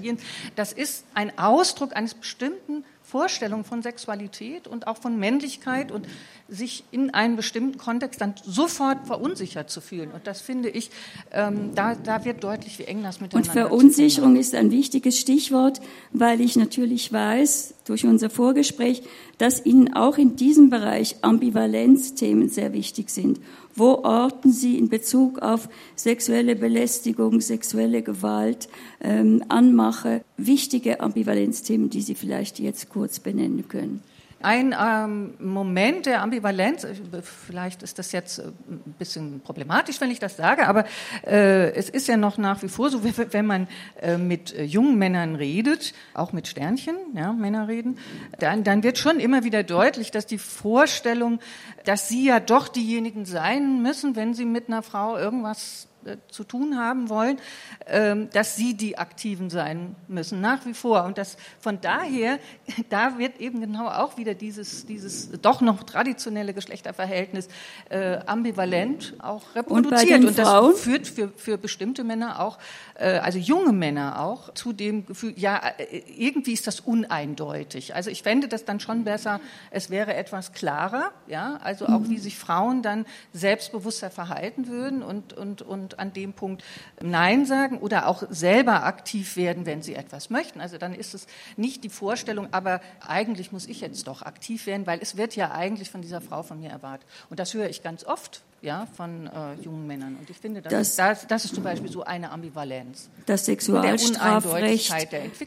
Das 0.55 0.73
ist 0.73 1.05
ein 1.15 1.39
Ausdruck 1.39 1.97
eines 1.97 2.15
bestimmten 2.15 2.85
Vorstellung 3.03 3.65
von 3.65 3.83
Sexualität 3.83 4.69
und 4.69 4.87
auch 4.87 4.99
von 4.99 5.19
Männlichkeit 5.19 5.91
und 5.91 6.07
sich 6.51 6.85
in 6.91 7.11
einem 7.11 7.37
bestimmten 7.37 7.79
Kontext 7.79 8.21
dann 8.21 8.35
sofort 8.45 9.07
verunsichert 9.07 9.71
zu 9.71 9.81
fühlen. 9.81 10.11
Und 10.11 10.27
das 10.27 10.41
finde 10.41 10.69
ich, 10.69 10.91
ähm, 11.33 11.75
da, 11.75 11.95
da 11.95 12.25
wird 12.25 12.43
deutlich, 12.43 12.79
wie 12.79 12.85
eng 12.85 13.03
das 13.03 13.21
miteinander 13.21 13.49
ist. 13.49 13.57
Und 13.57 13.69
Verunsicherung 13.69 14.37
ist 14.37 14.55
ein 14.55 14.71
wichtiges 14.71 15.19
Stichwort, 15.19 15.81
weil 16.13 16.41
ich 16.41 16.57
natürlich 16.57 17.13
weiß, 17.13 17.75
durch 17.85 18.07
unser 18.07 18.31
Vorgespräch, 18.31 19.03
dass 19.39 19.65
Ihnen 19.65 19.95
auch 19.95 20.19
in 20.19 20.37
diesem 20.37 20.71
Bereich 20.71 21.17
Ambivalenzthemen 21.23 22.49
sehr 22.49 22.73
wichtig 22.73 23.11
sind. 23.11 23.41
Wo 23.75 23.95
orten 24.03 24.53
Sie 24.53 24.79
in 24.79 24.89
Bezug 24.89 25.41
auf 25.41 25.69
sexuelle 25.97 26.57
Belästigung, 26.57 27.41
sexuelle 27.41 28.03
Gewalt, 28.03 28.69
ähm, 29.01 29.45
Anmache 29.49 30.23
wichtige 30.37 31.01
Ambivalenzthemen, 31.01 31.91
die 31.91 32.03
Sie 32.03 32.15
vielleicht 32.15 32.59
jetzt 32.59 32.89
kurz 32.89 33.21
benennen 33.21 33.69
können? 33.69 34.03
Ein 34.43 34.75
ähm, 34.79 35.35
Moment 35.39 36.07
der 36.07 36.23
Ambivalenz, 36.23 36.85
äh, 36.85 36.95
vielleicht 37.23 37.83
ist 37.83 37.99
das 37.99 38.11
jetzt 38.13 38.39
äh, 38.39 38.45
ein 38.45 38.95
bisschen 38.99 39.41
problematisch, 39.41 40.01
wenn 40.01 40.11
ich 40.11 40.19
das 40.19 40.39
sage, 40.39 40.67
aber 40.67 40.87
äh, 41.27 41.73
es 41.75 41.91
ist 41.91 42.09
ja 42.09 42.17
noch 42.17 42.39
nach 42.39 42.63
wie 42.63 42.69
vor 42.69 42.89
so, 42.89 43.03
wenn 43.33 43.45
man 43.45 43.69
äh, 44.01 44.17
mit 44.17 44.55
äh, 44.55 44.65
jungen 44.65 44.97
Männern 44.97 45.37
redet, 45.37 45.93
auch 46.15 46.33
mit 46.33 46.49
Sternchen, 46.49 46.97
ja, 47.15 47.35
Männer 47.35 47.69
reden, 47.69 47.99
dann, 48.39 48.65
dann 48.65 48.83
wird 48.83 48.97
schon 48.97 49.21
immer 49.21 49.45
wieder 49.45 49.63
deutlich, 49.63 50.11
dass 50.11 50.25
die 50.25 50.39
Vorstellung, 50.39 51.41
dass 51.85 52.09
sie 52.09 52.25
ja 52.25 52.41
doch 52.41 52.69
diejenigen 52.69 53.27
sein 53.27 53.83
müssen, 53.83 54.17
wenn 54.17 54.33
sie 54.33 54.47
mit 54.47 54.69
einer 54.69 54.83
Frau 54.83 55.19
irgendwas 55.19 55.90
zu 56.29 56.45
tun 56.45 56.79
haben 56.79 57.09
wollen, 57.09 57.39
ähm, 57.87 58.29
dass 58.33 58.57
sie 58.57 58.75
die 58.75 58.99
Aktiven 58.99 59.51
sein 59.51 59.97
müssen, 60.09 60.41
nach 60.41 60.65
wie 60.67 60.75
vor. 60.75 61.05
Und 61.05 61.19
das 61.19 61.37
von 61.59 61.81
daher, 61.81 62.39
da 62.89 63.19
wird 63.19 63.39
eben 63.41 63.61
genau 63.61 63.89
auch 63.89 64.17
wieder 64.17 64.35
dieses, 64.35 64.87
dieses 64.87 65.31
doch 65.41 65.61
noch 65.61 65.83
traditionelle 65.83 66.55
Geschlechterverhältnis 66.55 67.49
äh, 67.89 68.19
ambivalent 68.27 69.15
auch 69.19 69.43
reproduziert. 69.55 70.21
Und, 70.21 70.29
Und 70.29 70.39
das 70.39 70.81
führt 70.81 71.07
für, 71.07 71.29
für 71.37 71.59
bestimmte 71.59 72.05
Männer 72.05 72.41
auch, 72.41 72.59
äh, 72.95 73.19
also 73.19 73.39
junge 73.39 73.73
Männer 73.73 74.21
auch, 74.21 74.55
zu 74.55 74.73
dem 74.73 75.07
Gefühl, 75.07 75.35
ja, 75.37 75.61
äh, 75.79 76.03
irgendwie 76.17 76.53
ist 76.53 76.67
das 76.67 76.81
uneindeutig. 76.81 77.95
Also 77.95 78.11
ich 78.11 78.23
fände 78.23 78.49
das 78.49 78.65
dann 78.65 78.81
schon 78.81 79.05
besser, 79.05 79.41
es 79.71 79.91
wäre 79.91 80.15
etwas 80.15 80.53
klarer, 80.53 81.13
ja, 81.27 81.59
also 81.63 81.87
auch 81.87 82.09
wie 82.09 82.19
sich 82.19 82.39
Frauen 82.39 82.83
dann 82.83 83.07
selbstbewusster 83.33 84.11
verhalten 84.11 84.69
würden 84.69 85.03
und, 85.03 85.33
und, 85.33 85.63
und 85.63 85.90
und 85.91 85.99
an 85.99 86.13
dem 86.13 86.33
Punkt 86.33 86.63
Nein 87.01 87.47
sagen 87.47 87.79
oder 87.79 88.07
auch 88.07 88.23
selber 88.31 88.85
aktiv 88.85 89.37
werden, 89.37 89.67
wenn 89.67 89.83
sie 89.83 89.95
etwas 89.95 90.31
möchten. 90.31 90.61
Also 90.61 90.79
dann 90.79 90.95
ist 90.95 91.15
es 91.15 91.27
nicht 91.57 91.85
die 91.85 91.89
Vorstellung, 91.89 92.49
aber 92.53 92.81
eigentlich 93.07 93.53
muss 93.53 93.67
ich 93.67 93.81
jetzt 93.81 94.07
doch 94.07 94.23
aktiv 94.23 94.67
werden, 94.67 94.87
weil 94.87 95.01
es 95.01 95.17
wird 95.17 95.37
ja 95.37 95.53
eigentlich 95.53 95.91
von 95.91 96.03
dieser 96.03 96.21
Frau 96.21 96.43
von 96.43 96.61
mir 96.61 96.71
erwartet. 96.71 97.07
Und 97.29 97.41
das 97.41 97.55
höre 97.55 97.69
ich 97.69 97.83
ganz 97.83 98.05
oft 98.05 98.43
ja, 98.63 98.87
von 98.95 99.27
äh, 99.27 99.55
jungen 99.63 99.87
Männern. 99.87 100.17
Und 100.21 100.29
ich 100.29 100.37
finde, 100.37 100.61
das, 100.61 100.73
das, 100.73 100.97
das, 100.97 101.27
das, 101.27 101.45
ist 101.47 101.55
zum 101.55 101.65
Beispiel 101.65 101.91
so 101.91 102.03
eine 102.03 102.31
Ambivalenz. 102.31 103.09
Das 103.25 103.47
Sexualstrafrecht 103.47 104.93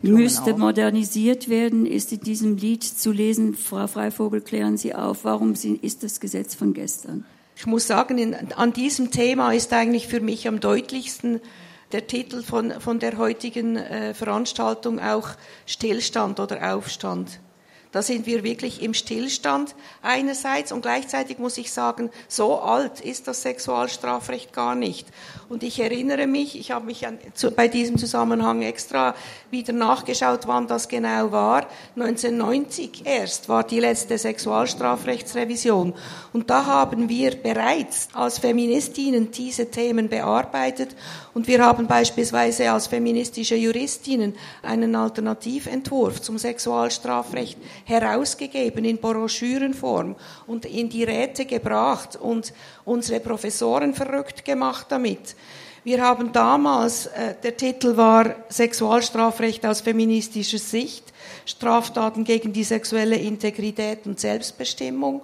müsste 0.01 0.53
auch. 0.55 0.57
modernisiert 0.57 1.47
werden, 1.47 1.85
ist 1.85 2.11
in 2.11 2.21
diesem 2.21 2.57
Lied 2.57 2.83
zu 2.83 3.11
lesen. 3.11 3.55
Frau 3.55 3.85
Freivogel, 3.85 4.41
klären 4.41 4.77
Sie 4.77 4.95
auf, 4.95 5.25
warum 5.25 5.53
ist 5.53 6.03
das 6.03 6.19
Gesetz 6.19 6.55
von 6.55 6.73
gestern? 6.73 7.23
Ich 7.55 7.65
muss 7.65 7.87
sagen, 7.87 8.17
in, 8.17 8.53
an 8.53 8.73
diesem 8.73 9.11
Thema 9.11 9.53
ist 9.53 9.73
eigentlich 9.73 10.07
für 10.07 10.19
mich 10.19 10.47
am 10.47 10.59
deutlichsten 10.59 11.39
der 11.91 12.07
Titel 12.07 12.41
von, 12.41 12.71
von 12.81 12.99
der 12.99 13.17
heutigen 13.17 13.77
äh, 13.77 14.13
Veranstaltung 14.13 14.99
auch 14.99 15.29
Stillstand 15.65 16.39
oder 16.39 16.73
Aufstand. 16.73 17.39
Da 17.93 18.01
sind 18.01 18.25
wir 18.25 18.43
wirklich 18.43 18.81
im 18.81 18.95
Stillstand 18.95 19.75
einerseits 20.01 20.71
und 20.71 20.81
gleichzeitig 20.81 21.37
muss 21.37 21.59
ich 21.59 21.71
sagen, 21.71 22.09
so 22.27 22.57
alt 22.57 22.99
ist 22.99 23.27
das 23.27 23.43
Sexualstrafrecht 23.43 24.51
gar 24.51 24.73
nicht. 24.73 25.07
Und 25.47 25.61
ich 25.61 25.79
erinnere 25.79 26.25
mich, 26.25 26.59
ich 26.59 26.71
habe 26.71 26.87
mich 26.87 27.05
an, 27.05 27.19
zu, 27.35 27.51
bei 27.51 27.67
diesem 27.67 27.99
Zusammenhang 27.99 28.63
extra 28.63 29.13
wieder 29.51 29.73
nachgeschaut, 29.73 30.47
wann 30.47 30.65
das 30.65 30.87
genau 30.87 31.31
war. 31.31 31.67
1990 31.95 33.05
erst 33.05 33.47
war 33.47 33.63
die 33.63 33.79
letzte 33.79 34.17
Sexualstrafrechtsrevision. 34.17 35.93
Und 36.33 36.49
da 36.49 36.65
haben 36.65 37.09
wir 37.09 37.35
bereits 37.35 38.07
als 38.13 38.39
Feministinnen 38.39 39.29
diese 39.29 39.69
Themen 39.69 40.09
bearbeitet 40.09 40.95
und 41.35 41.47
wir 41.47 41.63
haben 41.63 41.87
beispielsweise 41.87 42.71
als 42.71 42.87
feministische 42.87 43.55
Juristinnen 43.55 44.35
einen 44.61 44.95
Alternativentwurf 44.95 46.21
zum 46.21 46.37
Sexualstrafrecht 46.37 47.57
herausgegeben 47.85 48.85
in 48.85 48.97
Broschürenform 48.97 50.15
und 50.47 50.65
in 50.65 50.89
die 50.89 51.03
Räte 51.03 51.45
gebracht 51.45 52.15
und 52.15 52.53
unsere 52.85 53.19
Professoren 53.19 53.93
verrückt 53.93 54.45
gemacht 54.45 54.87
damit. 54.89 55.35
Wir 55.83 56.01
haben 56.01 56.31
damals, 56.31 57.07
äh, 57.07 57.35
der 57.43 57.57
Titel 57.57 57.97
war 57.97 58.35
Sexualstrafrecht 58.49 59.65
aus 59.65 59.81
feministischer 59.81 60.57
Sicht, 60.57 61.11
Straftaten 61.45 62.23
gegen 62.23 62.53
die 62.53 62.63
sexuelle 62.63 63.17
Integrität 63.17 64.05
und 64.05 64.17
Selbstbestimmung 64.17 65.21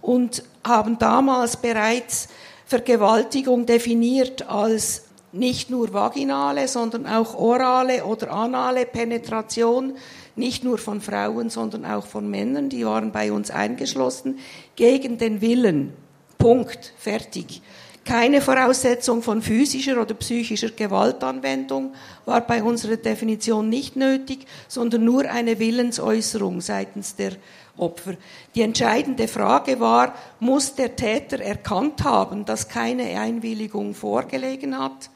und 0.00 0.42
haben 0.64 0.98
damals 0.98 1.58
bereits 1.58 2.28
Vergewaltigung 2.64 3.66
definiert 3.66 4.48
als 4.48 5.02
nicht 5.32 5.70
nur 5.70 5.92
vaginale, 5.92 6.66
sondern 6.66 7.06
auch 7.06 7.34
orale 7.34 8.04
oder 8.04 8.32
anale 8.32 8.86
Penetration 8.86 9.96
nicht 10.36 10.64
nur 10.64 10.78
von 10.78 11.00
Frauen, 11.00 11.50
sondern 11.50 11.84
auch 11.84 12.06
von 12.06 12.28
Männern, 12.28 12.68
die 12.68 12.84
waren 12.84 13.12
bei 13.12 13.32
uns 13.32 13.50
eingeschlossen, 13.50 14.38
gegen 14.76 15.18
den 15.18 15.40
Willen. 15.40 15.92
Punkt. 16.38 16.94
Fertig. 16.98 17.62
Keine 18.04 18.40
Voraussetzung 18.40 19.22
von 19.22 19.42
physischer 19.42 20.00
oder 20.00 20.14
psychischer 20.14 20.70
Gewaltanwendung 20.70 21.92
war 22.24 22.40
bei 22.40 22.62
unserer 22.62 22.96
Definition 22.96 23.68
nicht 23.68 23.94
nötig, 23.94 24.46
sondern 24.66 25.04
nur 25.04 25.30
eine 25.30 25.58
Willensäußerung 25.58 26.60
seitens 26.60 27.14
der 27.14 27.32
Opfer. 27.76 28.14
Die 28.54 28.62
entscheidende 28.62 29.28
Frage 29.28 29.80
war, 29.80 30.14
muss 30.40 30.74
der 30.74 30.96
Täter 30.96 31.40
erkannt 31.40 32.02
haben, 32.02 32.44
dass 32.46 32.68
keine 32.68 33.20
Einwilligung 33.20 33.94
vorgelegen 33.94 34.78
hat? 34.78 35.10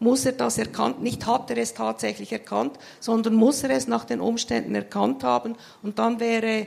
Muss 0.00 0.26
er 0.26 0.32
das 0.32 0.58
erkannt, 0.58 1.02
nicht 1.02 1.26
hat 1.26 1.50
er 1.50 1.56
es 1.56 1.74
tatsächlich 1.74 2.32
erkannt, 2.32 2.78
sondern 3.00 3.34
muss 3.34 3.62
er 3.62 3.70
es 3.70 3.86
nach 3.86 4.04
den 4.04 4.20
Umständen 4.20 4.74
erkannt 4.74 5.24
haben 5.24 5.54
und 5.82 5.98
dann 5.98 6.20
wäre 6.20 6.66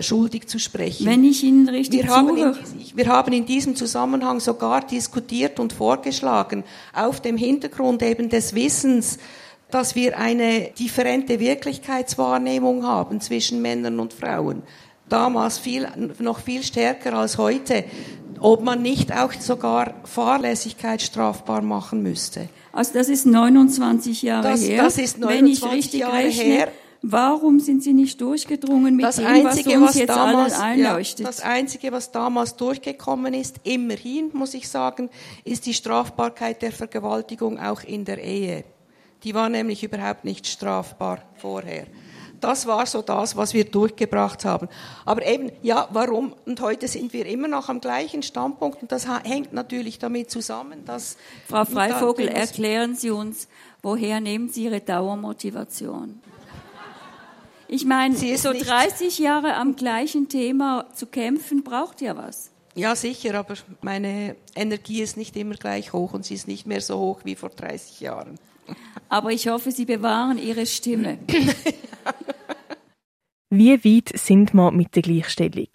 schuldig 0.00 0.48
zu 0.48 0.58
sprechen. 0.58 1.06
Wenn 1.06 1.24
ich 1.24 1.42
Ihnen 1.42 1.68
richtig 1.68 2.02
wir 2.02 2.08
haben, 2.08 2.36
in, 2.36 2.56
wir 2.94 3.06
haben 3.06 3.32
in 3.32 3.46
diesem 3.46 3.76
Zusammenhang 3.76 4.40
sogar 4.40 4.86
diskutiert 4.86 5.60
und 5.60 5.72
vorgeschlagen, 5.72 6.64
auf 6.94 7.20
dem 7.20 7.36
Hintergrund 7.36 8.02
eben 8.02 8.28
des 8.28 8.54
Wissens, 8.54 9.18
dass 9.70 9.94
wir 9.94 10.18
eine 10.18 10.70
differente 10.78 11.40
Wirklichkeitswahrnehmung 11.40 12.86
haben 12.86 13.20
zwischen 13.20 13.62
Männern 13.62 14.00
und 14.00 14.12
Frauen. 14.12 14.62
Damals 15.08 15.58
viel, 15.58 15.88
noch 16.20 16.40
viel 16.40 16.62
stärker 16.62 17.14
als 17.14 17.36
heute, 17.36 17.84
ob 18.42 18.62
man 18.62 18.82
nicht 18.82 19.12
auch 19.12 19.32
sogar 19.32 19.94
Fahrlässigkeit 20.04 21.00
strafbar 21.02 21.62
machen 21.62 22.02
müsste. 22.02 22.48
Also 22.72 22.94
das 22.94 23.08
ist 23.08 23.26
29 23.26 24.22
Jahre 24.22 24.50
das, 24.50 24.62
her. 24.62 24.82
Das 24.82 24.98
ist 24.98 25.18
29 25.18 25.28
Wenn 25.28 25.46
ich 25.46 25.76
richtig 25.76 26.00
Jahre 26.00 26.16
rechne, 26.16 26.44
her. 26.44 26.68
Warum 27.04 27.58
sind 27.58 27.82
Sie 27.82 27.92
nicht 27.92 28.20
durchgedrungen 28.20 28.94
mit 28.94 29.04
das 29.04 29.16
dem, 29.16 29.26
Einzige, 29.26 29.70
was 29.70 29.76
uns 29.76 29.88
was 29.88 29.94
jetzt 29.96 30.08
damals, 30.08 30.54
allen 30.54 30.78
ja, 30.78 30.90
einleuchtet? 30.90 31.26
das 31.26 31.40
Einzige, 31.40 31.90
was 31.90 32.12
damals 32.12 32.54
durchgekommen 32.54 33.34
ist, 33.34 33.56
immerhin, 33.64 34.30
muss 34.32 34.54
ich 34.54 34.68
sagen, 34.68 35.10
ist 35.44 35.66
die 35.66 35.74
Strafbarkeit 35.74 36.62
der 36.62 36.70
Vergewaltigung 36.70 37.58
auch 37.58 37.82
in 37.82 38.04
der 38.04 38.22
Ehe. 38.22 38.64
Die 39.24 39.34
war 39.34 39.48
nämlich 39.48 39.82
überhaupt 39.82 40.24
nicht 40.24 40.46
strafbar 40.46 41.18
vorher. 41.36 41.86
Das 42.42 42.66
war 42.66 42.84
so 42.86 43.02
das, 43.02 43.36
was 43.36 43.54
wir 43.54 43.64
durchgebracht 43.64 44.44
haben. 44.44 44.68
Aber 45.04 45.24
eben, 45.24 45.52
ja, 45.62 45.88
warum? 45.92 46.34
Und 46.44 46.60
heute 46.60 46.88
sind 46.88 47.12
wir 47.12 47.24
immer 47.24 47.46
noch 47.46 47.68
am 47.68 47.80
gleichen 47.80 48.24
Standpunkt. 48.24 48.82
Und 48.82 48.90
das 48.90 49.06
hängt 49.24 49.52
natürlich 49.52 50.00
damit 50.00 50.30
zusammen, 50.30 50.84
dass... 50.84 51.16
Frau 51.48 51.64
Freivogel, 51.64 52.26
erklären 52.26 52.96
Sie 52.96 53.10
uns, 53.10 53.46
woher 53.80 54.20
nehmen 54.20 54.48
Sie 54.48 54.64
Ihre 54.64 54.80
Dauermotivation? 54.80 56.20
Ich 57.68 57.84
meine, 57.84 58.16
so 58.16 58.52
30 58.52 59.20
Jahre 59.20 59.54
am 59.54 59.76
gleichen 59.76 60.28
Thema 60.28 60.86
zu 60.94 61.06
kämpfen, 61.06 61.62
braucht 61.62 62.00
ja 62.00 62.16
was. 62.16 62.50
Ja, 62.74 62.96
sicher, 62.96 63.38
aber 63.38 63.54
meine 63.82 64.34
Energie 64.56 65.00
ist 65.00 65.16
nicht 65.16 65.36
immer 65.36 65.54
gleich 65.54 65.92
hoch 65.92 66.12
und 66.12 66.24
sie 66.24 66.34
ist 66.34 66.48
nicht 66.48 66.66
mehr 66.66 66.80
so 66.80 66.98
hoch 66.98 67.20
wie 67.22 67.36
vor 67.36 67.50
30 67.50 68.00
Jahren. 68.00 68.38
Aber 69.08 69.30
ich 69.30 69.48
hoffe, 69.48 69.70
Sie 69.70 69.84
bewahren 69.84 70.38
Ihre 70.38 70.66
Stimme. 70.66 71.18
Wie 73.50 73.84
weit 73.84 74.18
sind 74.18 74.54
wir 74.54 74.70
mit 74.70 74.96
der 74.96 75.02
Gleichstellung? 75.02 75.68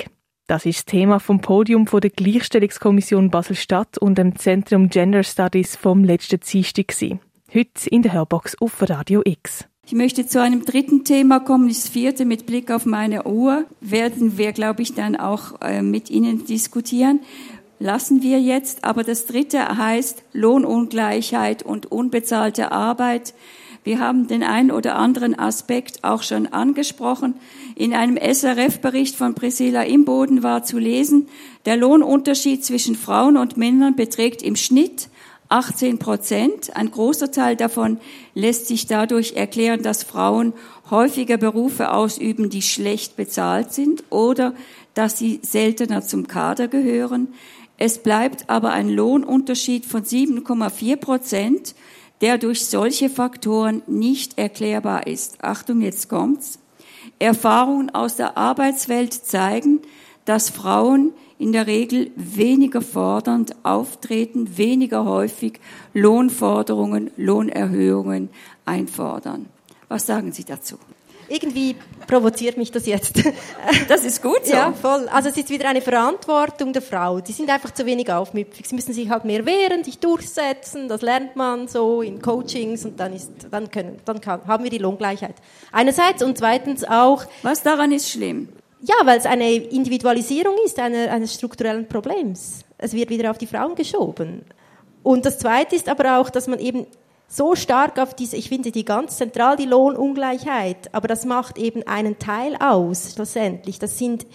Das 0.47 0.65
ist 0.65 0.79
das 0.79 0.85
Thema 0.85 1.19
vom 1.19 1.41
Podium 1.41 1.87
von 1.87 2.01
der 2.01 2.09
Gleichstellungskommission 2.09 3.29
Basel-Stadt 3.29 3.97
und 3.97 4.17
dem 4.17 4.37
Zentrum 4.37 4.89
Gender 4.89 5.23
Studies 5.23 5.75
vom 5.75 6.03
letzten 6.03 6.39
Dienstag 6.39 6.95
Heute 7.53 7.89
in 7.89 8.01
der 8.01 8.13
Hörbox 8.13 8.55
auf 8.61 8.81
Radio 8.81 9.21
X. 9.25 9.65
Ich 9.85 9.93
möchte 9.93 10.25
zu 10.27 10.41
einem 10.41 10.65
dritten 10.65 11.05
Thema 11.05 11.39
kommen, 11.39 11.69
das 11.69 11.87
vierte 11.87 12.25
mit 12.25 12.45
Blick 12.45 12.71
auf 12.71 12.85
meine 12.85 13.25
Uhr. 13.25 13.65
Werden 13.79 14.37
wir, 14.37 14.51
glaube 14.51 14.81
ich, 14.81 14.95
dann 14.95 15.15
auch 15.15 15.61
äh, 15.61 15.81
mit 15.81 16.09
Ihnen 16.09 16.45
diskutieren. 16.45 17.21
Lassen 17.79 18.21
wir 18.23 18.39
jetzt. 18.39 18.83
Aber 18.83 19.03
das 19.03 19.25
dritte 19.25 19.77
heißt 19.77 20.23
Lohnungleichheit 20.33 21.63
und 21.63 21.91
unbezahlte 21.91 22.71
Arbeit. 22.71 23.33
Wir 23.83 23.99
haben 23.99 24.27
den 24.27 24.43
einen 24.43 24.71
oder 24.71 24.95
anderen 24.97 25.37
Aspekt 25.39 26.03
auch 26.03 26.21
schon 26.21 26.47
angesprochen. 26.47 27.35
In 27.75 27.93
einem 27.93 28.17
SRF-Bericht 28.17 29.15
von 29.15 29.33
Priscilla 29.33 29.83
Imboden 29.83 30.43
war 30.43 30.63
zu 30.63 30.77
lesen, 30.77 31.29
der 31.65 31.77
Lohnunterschied 31.77 32.65
zwischen 32.65 32.95
Frauen 32.95 33.37
und 33.37 33.55
Männern 33.55 33.95
beträgt 33.95 34.41
im 34.41 34.57
Schnitt 34.57 35.07
18 35.49 35.99
Prozent. 35.99 36.75
Ein 36.75 36.91
großer 36.91 37.31
Teil 37.31 37.55
davon 37.55 37.99
lässt 38.33 38.67
sich 38.67 38.87
dadurch 38.87 39.33
erklären, 39.33 39.83
dass 39.83 40.03
Frauen 40.03 40.51
häufiger 40.89 41.37
Berufe 41.37 41.91
ausüben, 41.91 42.49
die 42.49 42.61
schlecht 42.61 43.15
bezahlt 43.15 43.71
sind 43.71 44.03
oder 44.09 44.53
dass 44.93 45.17
sie 45.17 45.39
seltener 45.43 46.01
zum 46.01 46.27
Kader 46.27 46.67
gehören. 46.67 47.29
Es 47.77 47.99
bleibt 47.99 48.49
aber 48.49 48.71
ein 48.71 48.89
Lohnunterschied 48.89 49.85
von 49.85 50.03
7,4 50.03 50.95
Prozent, 50.97 51.75
der 52.21 52.37
durch 52.37 52.65
solche 52.65 53.09
Faktoren 53.09 53.83
nicht 53.85 54.37
erklärbar 54.37 55.05
ist. 55.05 55.43
Achtung, 55.43 55.81
jetzt 55.81 56.09
kommt's. 56.09 56.59
Erfahrungen 57.19 57.89
aus 57.91 58.15
der 58.15 58.37
Arbeitswelt 58.37 59.13
zeigen, 59.13 59.81
dass 60.25 60.49
Frauen 60.49 61.13
in 61.39 61.51
der 61.51 61.67
Regel 61.67 62.11
weniger 62.15 62.81
fordernd 62.81 63.55
auftreten, 63.63 64.57
weniger 64.57 65.05
häufig 65.05 65.59
Lohnforderungen, 65.93 67.11
Lohnerhöhungen 67.15 68.29
einfordern. 68.65 69.45
Was 69.87 70.05
sagen 70.05 70.31
Sie 70.31 70.43
dazu? 70.43 70.77
Irgendwie 71.29 71.75
provoziert 72.07 72.57
mich 72.57 72.71
das 72.71 72.85
jetzt. 72.85 73.21
Das 73.87 74.03
ist 74.03 74.21
gut 74.21 74.45
so. 74.45 74.53
Ja, 74.53 74.73
voll. 74.73 75.07
Also 75.09 75.29
es 75.29 75.37
ist 75.37 75.49
wieder 75.49 75.69
eine 75.69 75.81
Verantwortung 75.81 76.73
der 76.73 76.81
Frau. 76.81 77.19
Die 77.19 77.31
sind 77.31 77.49
einfach 77.49 77.73
zu 77.73 77.85
wenig 77.85 78.11
aufmüpfig. 78.11 78.67
Sie 78.67 78.75
müssen 78.75 78.93
sich 78.93 79.09
halt 79.09 79.25
mehr 79.25 79.45
wehren, 79.45 79.83
sich 79.83 79.99
durchsetzen. 79.99 80.87
Das 80.87 81.01
lernt 81.01 81.35
man 81.35 81.67
so 81.67 82.01
in 82.01 82.21
Coachings 82.21 82.85
und 82.85 82.99
dann 82.99 83.13
ist, 83.13 83.31
dann 83.51 83.69
können, 83.69 83.99
dann 84.05 84.21
kann, 84.21 84.41
haben 84.47 84.63
wir 84.63 84.71
die 84.71 84.77
Lohngleichheit. 84.77 85.35
Einerseits 85.71 86.23
und 86.23 86.37
zweitens 86.37 86.83
auch. 86.83 87.25
Was 87.43 87.63
daran 87.63 87.91
ist 87.91 88.09
schlimm? 88.09 88.49
Ja, 88.81 88.95
weil 89.05 89.17
es 89.17 89.25
eine 89.25 89.53
Individualisierung 89.53 90.55
ist 90.65 90.79
eine, 90.79 91.11
eines 91.11 91.33
strukturellen 91.33 91.87
Problems. 91.87 92.61
Es 92.77 92.93
wird 92.93 93.09
wieder 93.09 93.31
auf 93.31 93.37
die 93.37 93.47
Frauen 93.47 93.75
geschoben. 93.75 94.45
Und 95.03 95.25
das 95.25 95.39
Zweite 95.39 95.75
ist 95.75 95.89
aber 95.89 96.19
auch, 96.19 96.29
dass 96.29 96.47
man 96.47 96.59
eben 96.59 96.85
so 97.27 97.55
stark 97.55 97.99
auf 97.99 98.13
diese, 98.13 98.37
ich 98.37 98.49
finde 98.49 98.71
die 98.71 98.85
ganz 98.85 99.17
zentral, 99.17 99.57
die 99.57 99.65
Lohnungleichheit, 99.65 100.93
aber 100.93 101.07
das 101.07 101.25
macht 101.25 101.57
eben 101.57 101.83
einen 101.83 102.19
Teil 102.19 102.55
aus, 102.59 103.13
schlussendlich. 103.13 103.79
Das 103.79 103.97
sind, 103.97 104.25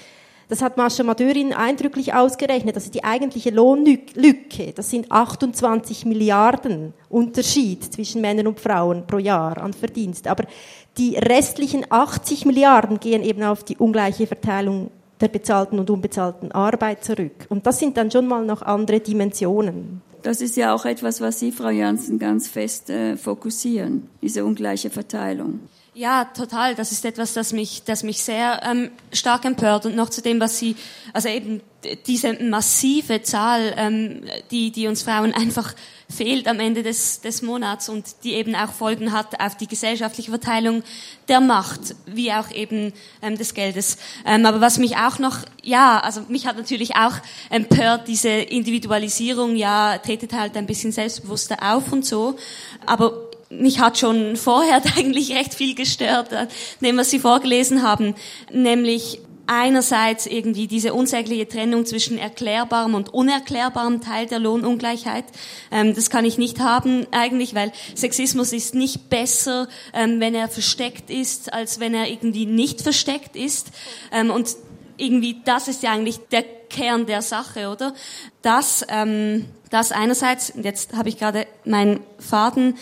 das 0.49 0.61
hat 0.61 0.77
Mascha 0.77 1.03
Madurin 1.03 1.55
eindrücklich 1.55 2.13
ausgerechnet, 2.13 2.77
ist 2.77 2.95
die 2.95 3.05
eigentliche 3.05 3.51
Lohnlücke, 3.51 4.73
das 4.75 4.91
sind 4.91 5.11
28 5.11 6.05
Milliarden 6.05 6.93
Unterschied 7.09 7.83
zwischen 7.95 8.21
Männern 8.21 8.49
und 8.49 8.61
Frauen 8.61 9.07
pro 9.07 9.19
Jahr 9.19 9.57
an 9.59 9.73
Verdienst. 9.73 10.29
Aber 10.29 10.45
die 10.99 11.17
restlichen 11.17 11.87
80 11.89 12.45
Milliarden 12.45 13.01
gehen 13.01 13.23
eben 13.23 13.43
auf 13.43 13.65
die 13.65 13.79
ungleiche 13.79 14.27
Verteilung 14.27 14.91
der 15.23 15.29
bezahlten 15.29 15.79
und 15.79 15.89
unbezahlten 15.89 16.53
Arbeit 16.53 17.05
zurück. 17.05 17.47
Und 17.49 17.67
das 17.67 17.79
sind 17.79 17.97
dann 17.97 18.11
schon 18.11 18.27
mal 18.27 18.45
noch 18.45 18.61
andere 18.61 19.01
Dimensionen. 19.01 20.03
Das 20.23 20.41
ist 20.41 20.57
ja 20.57 20.73
auch 20.73 20.85
etwas, 20.85 21.21
was 21.21 21.41
Sie, 21.41 21.51
Frau 21.51 21.71
Janssen, 21.71 22.19
ganz 22.19 22.47
fest 22.47 22.91
äh, 22.91 23.17
fokussieren, 23.17 24.09
diese 24.23 24.45
ungleiche 24.45 24.89
Verteilung. 24.89 25.61
Ja, 25.95 26.25
total. 26.25 26.75
Das 26.75 26.91
ist 26.91 27.05
etwas, 27.05 27.35
das 27.35 27.53
mich, 27.53 27.83
das 27.85 28.03
mich 28.03 28.23
sehr 28.23 28.63
ähm, 28.65 28.91
stark 29.13 29.45
empört. 29.45 29.85
Und 29.85 29.95
noch 29.95 30.09
zu 30.09 30.23
dem, 30.23 30.41
was 30.41 30.59
Sie, 30.59 30.75
also 31.13 31.29
eben 31.29 31.61
diese 32.07 32.33
massive 32.43 33.23
Zahl, 33.23 33.75
ähm, 33.77 34.23
die, 34.51 34.71
die 34.71 34.87
uns 34.87 35.03
Frauen 35.03 35.35
einfach 35.35 35.75
fehlt 36.09 36.49
am 36.49 36.61
Ende 36.61 36.83
des, 36.83 37.21
des 37.21 37.43
Monats 37.43 37.91
und 37.91 38.07
die 38.25 38.35
eben 38.35 38.55
auch 38.55 38.73
Folgen 38.73 39.13
hat 39.13 39.39
auf 39.41 39.57
die 39.57 39.67
gesellschaftliche 39.67 40.31
Verteilung 40.31 40.83
der 41.29 41.41
Macht, 41.41 41.95
wie 42.07 42.33
auch 42.33 42.51
eben 42.51 42.95
ähm, 43.21 43.37
des 43.37 43.53
Geldes. 43.53 43.99
Ähm, 44.25 44.47
aber 44.47 44.63
was 44.63 44.79
mich 44.79 44.97
auch 44.97 45.19
noch, 45.19 45.39
ja, 45.63 46.01
also 46.01 46.23
mich 46.29 46.47
hat 46.47 46.57
natürlich 46.57 46.97
auch 46.97 47.17
empört, 47.51 48.09
diese 48.09 48.31
Individualisierung, 48.31 49.57
ja, 49.57 49.99
tretet 49.99 50.33
halt 50.33 50.57
ein 50.57 50.67
bisschen 50.67 50.93
selbstbewusster 50.93 51.59
auf 51.61 51.93
und 51.93 52.07
so. 52.07 52.37
Aber 52.87 53.31
mich 53.61 53.81
hat 53.81 53.99
schon 53.99 54.37
vorher 54.37 54.83
eigentlich 54.97 55.35
recht 55.35 55.55
viel 55.55 55.75
gestört, 55.75 56.33
äh, 56.33 56.47
dem, 56.81 56.97
was 56.97 57.11
Sie 57.11 57.19
vorgelesen 57.19 57.83
haben, 57.83 58.15
nämlich 58.53 59.21
einerseits 59.47 60.27
irgendwie 60.27 60.67
diese 60.67 60.95
unsägliche 60.95 61.49
Trennung 61.49 61.85
zwischen 61.85 62.17
erklärbarem 62.17 62.95
und 62.95 63.13
unerklärbarem 63.13 64.01
Teil 64.01 64.27
der 64.27 64.39
Lohnungleichheit. 64.39 65.25
Ähm, 65.71 65.95
das 65.95 66.11
kann 66.11 66.25
ich 66.25 66.39
nicht 66.39 66.61
haben 66.61 67.07
eigentlich, 67.11 67.55
weil 67.55 67.73
Sexismus 67.95 68.53
ist 68.53 68.75
nicht 68.75 69.11
besser, 69.11 69.69
ähm, 69.93 70.21
wenn 70.21 70.35
er 70.35 70.49
versteckt 70.49 71.11
ist, 71.11 71.53
als 71.53 71.81
wenn 71.81 71.93
er 71.93 72.09
irgendwie 72.09 72.47
nicht 72.47 72.81
versteckt 72.81 73.37
ist. 73.37 73.73
Ähm, 74.13 74.31
und 74.31 74.57
irgendwie 74.97 75.43
das 75.45 75.69
ist 75.69 75.83
ja 75.83 75.91
eigentlich 75.93 76.19
der 76.31 76.45
Kern 76.69 77.07
der 77.07 77.23
Sache, 77.23 77.69
oder? 77.69 77.93
Das, 78.41 78.87
das 79.71 79.93
einerseits, 79.93 80.53
jetzt 80.63 80.95
habe 80.95 81.09
ich 81.09 81.19
gerade 81.19 81.47
meinen 81.65 82.01
Faden 82.19 82.77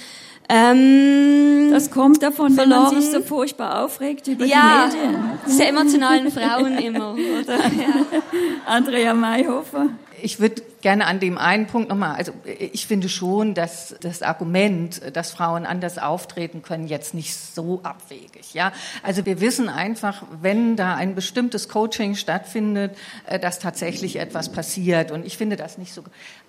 ähm, 0.50 1.70
das 1.70 1.90
kommt 1.92 2.22
davon, 2.22 2.52
verloren. 2.54 2.86
wenn 2.86 2.94
man 2.94 3.02
sich 3.02 3.10
so 3.12 3.22
furchtbar 3.22 3.84
aufregt 3.84 4.26
über 4.26 4.44
ja, 4.44 4.88
die 4.90 4.96
Medien. 4.96 5.30
Diese 5.46 5.64
emotionalen 5.64 6.30
Frauen 6.32 6.76
immer, 6.78 7.12
oder? 7.12 7.58
Ja. 7.80 8.22
Andrea 8.66 9.14
Mayhofer. 9.14 9.90
Ich 10.22 10.40
würde 10.40 10.62
gerne 10.82 11.06
an 11.06 11.20
dem 11.20 11.38
einen 11.38 11.66
Punkt 11.66 11.88
nochmal, 11.88 12.16
also 12.16 12.32
ich 12.44 12.86
finde 12.86 13.08
schon, 13.08 13.54
dass 13.54 13.94
das 14.00 14.22
Argument, 14.22 15.00
dass 15.14 15.32
Frauen 15.32 15.66
anders 15.66 15.98
auftreten 15.98 16.62
können, 16.62 16.86
jetzt 16.88 17.14
nicht 17.14 17.34
so 17.34 17.80
abwegig. 17.82 18.52
Ja, 18.52 18.72
also 19.02 19.24
wir 19.26 19.40
wissen 19.40 19.68
einfach, 19.68 20.22
wenn 20.40 20.76
da 20.76 20.94
ein 20.94 21.14
bestimmtes 21.14 21.68
Coaching 21.68 22.14
stattfindet, 22.14 22.96
äh, 23.26 23.38
dass 23.38 23.58
tatsächlich 23.58 24.16
etwas 24.16 24.50
passiert. 24.50 25.10
Und 25.10 25.26
ich 25.26 25.36
finde 25.36 25.56
das 25.56 25.78
nicht 25.78 25.92
so. 25.92 26.02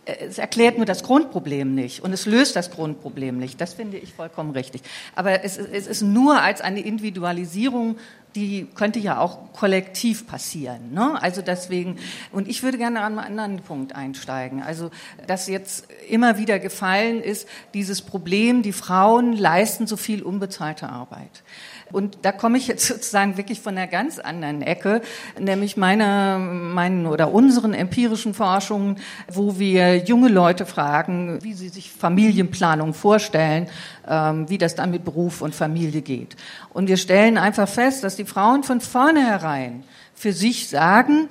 Äh, 0.05 0.25
es 0.27 0.37
erklärt 0.37 0.77
nur 0.77 0.85
das 0.85 1.03
Grundproblem 1.03 1.73
nicht 1.73 2.03
und 2.03 2.13
es 2.13 2.25
löst 2.25 2.55
das 2.55 2.71
Grundproblem 2.71 3.37
nicht. 3.37 3.59
Das 3.61 3.73
finde 3.73 3.97
ich 3.97 4.13
vollkommen 4.13 4.51
richtig. 4.51 4.81
Aber 5.15 5.43
es, 5.43 5.57
es 5.57 5.87
ist 5.87 6.01
nur 6.01 6.41
als 6.41 6.61
eine 6.61 6.81
Individualisierung 6.81 7.97
die 8.35 8.67
könnte 8.75 8.99
ja 8.99 9.19
auch 9.19 9.51
kollektiv 9.53 10.25
passieren. 10.25 10.93
Ne? 10.93 11.21
Also 11.21 11.41
deswegen, 11.41 11.97
und 12.31 12.47
ich 12.47 12.63
würde 12.63 12.77
gerne 12.77 13.01
an 13.01 13.19
einen 13.19 13.39
anderen 13.39 13.65
Punkt 13.65 13.95
einsteigen. 13.95 14.61
Also, 14.61 14.89
dass 15.27 15.47
jetzt 15.47 15.87
immer 16.09 16.37
wieder 16.37 16.59
gefallen 16.59 17.21
ist, 17.21 17.47
dieses 17.73 18.01
Problem, 18.01 18.61
die 18.61 18.71
Frauen 18.71 19.33
leisten 19.33 19.87
so 19.87 19.97
viel 19.97 20.23
unbezahlte 20.23 20.87
Arbeit. 20.87 21.43
Und 21.91 22.19
da 22.23 22.31
komme 22.31 22.57
ich 22.57 22.67
jetzt 22.67 22.87
sozusagen 22.87 23.37
wirklich 23.37 23.61
von 23.61 23.77
einer 23.77 23.87
ganz 23.87 24.19
anderen 24.19 24.61
Ecke, 24.61 25.01
nämlich 25.39 25.77
meiner, 25.77 26.39
meinen 26.39 27.05
oder 27.05 27.33
unseren 27.33 27.73
empirischen 27.73 28.33
Forschungen, 28.33 28.97
wo 29.31 29.59
wir 29.59 29.97
junge 29.97 30.29
Leute 30.29 30.65
fragen, 30.65 31.39
wie 31.43 31.53
sie 31.53 31.69
sich 31.69 31.91
Familienplanung 31.91 32.93
vorstellen, 32.93 33.67
ähm, 34.07 34.49
wie 34.49 34.57
das 34.57 34.75
dann 34.75 34.91
mit 34.91 35.05
Beruf 35.05 35.41
und 35.41 35.55
Familie 35.55 36.01
geht. 36.01 36.35
Und 36.73 36.87
wir 36.87 36.97
stellen 36.97 37.37
einfach 37.37 37.67
fest, 37.67 38.03
dass 38.03 38.15
die 38.15 38.25
Frauen 38.25 38.63
von 38.63 38.81
vornherein 38.81 39.83
für 40.13 40.33
sich 40.33 40.69
sagen, 40.69 41.29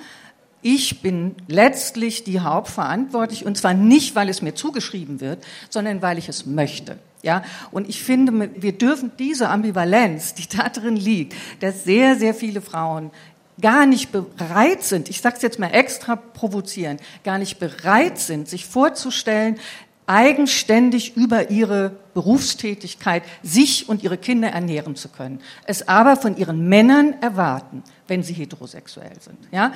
ich 0.63 1.01
bin 1.01 1.37
letztlich 1.47 2.25
die 2.25 2.41
Hauptverantwortlich 2.41 3.47
und 3.47 3.57
zwar 3.57 3.73
nicht, 3.73 4.15
weil 4.15 4.29
es 4.29 4.43
mir 4.43 4.55
zugeschrieben 4.55 5.21
wird, 5.21 5.45
sondern 5.71 6.03
weil 6.03 6.19
ich 6.19 6.29
es 6.29 6.45
möchte. 6.45 6.99
Ja, 7.23 7.43
und 7.71 7.89
ich 7.89 8.03
finde, 8.03 8.51
wir 8.57 8.73
dürfen 8.73 9.13
diese 9.19 9.49
Ambivalenz, 9.51 10.35
die 10.35 10.49
da 10.49 10.69
drin 10.69 10.97
liegt, 10.97 11.35
dass 11.61 11.85
sehr, 11.85 12.17
sehr 12.17 12.35
viele 12.35 12.63
Frauen 12.63 13.11
gar 13.61 13.85
nicht 13.85 14.11
bereit 14.11 14.83
sind, 14.83 15.11
ich 15.11 15.21
sage 15.21 15.37
es 15.37 15.43
jetzt 15.43 15.59
mal 15.59 15.69
extra 15.69 16.17
provozieren, 16.17 16.99
gar 17.25 17.39
nicht 17.39 17.59
bereit 17.59 18.19
sind, 18.19 18.49
sich 18.49 18.65
vorzustellen, 18.65 19.59
eigenständig 20.07 21.17
über 21.17 21.51
ihre 21.51 21.93
Berufstätigkeit 22.15 23.23
sich 23.45 23.89
und 23.89 24.03
ihre 24.03 24.19
Kinder 24.19 24.49
ernähren 24.49 24.97
zu 24.97 25.09
können. 25.09 25.41
Es 25.67 25.87
aber 25.87 26.17
von 26.17 26.37
ihren 26.37 26.69
Männern 26.69 27.15
erwarten, 27.21 27.85
wenn 28.09 28.25
sie 28.25 28.33
heterosexuell 28.33 29.21
sind. 29.21 29.39
Ja, 29.53 29.73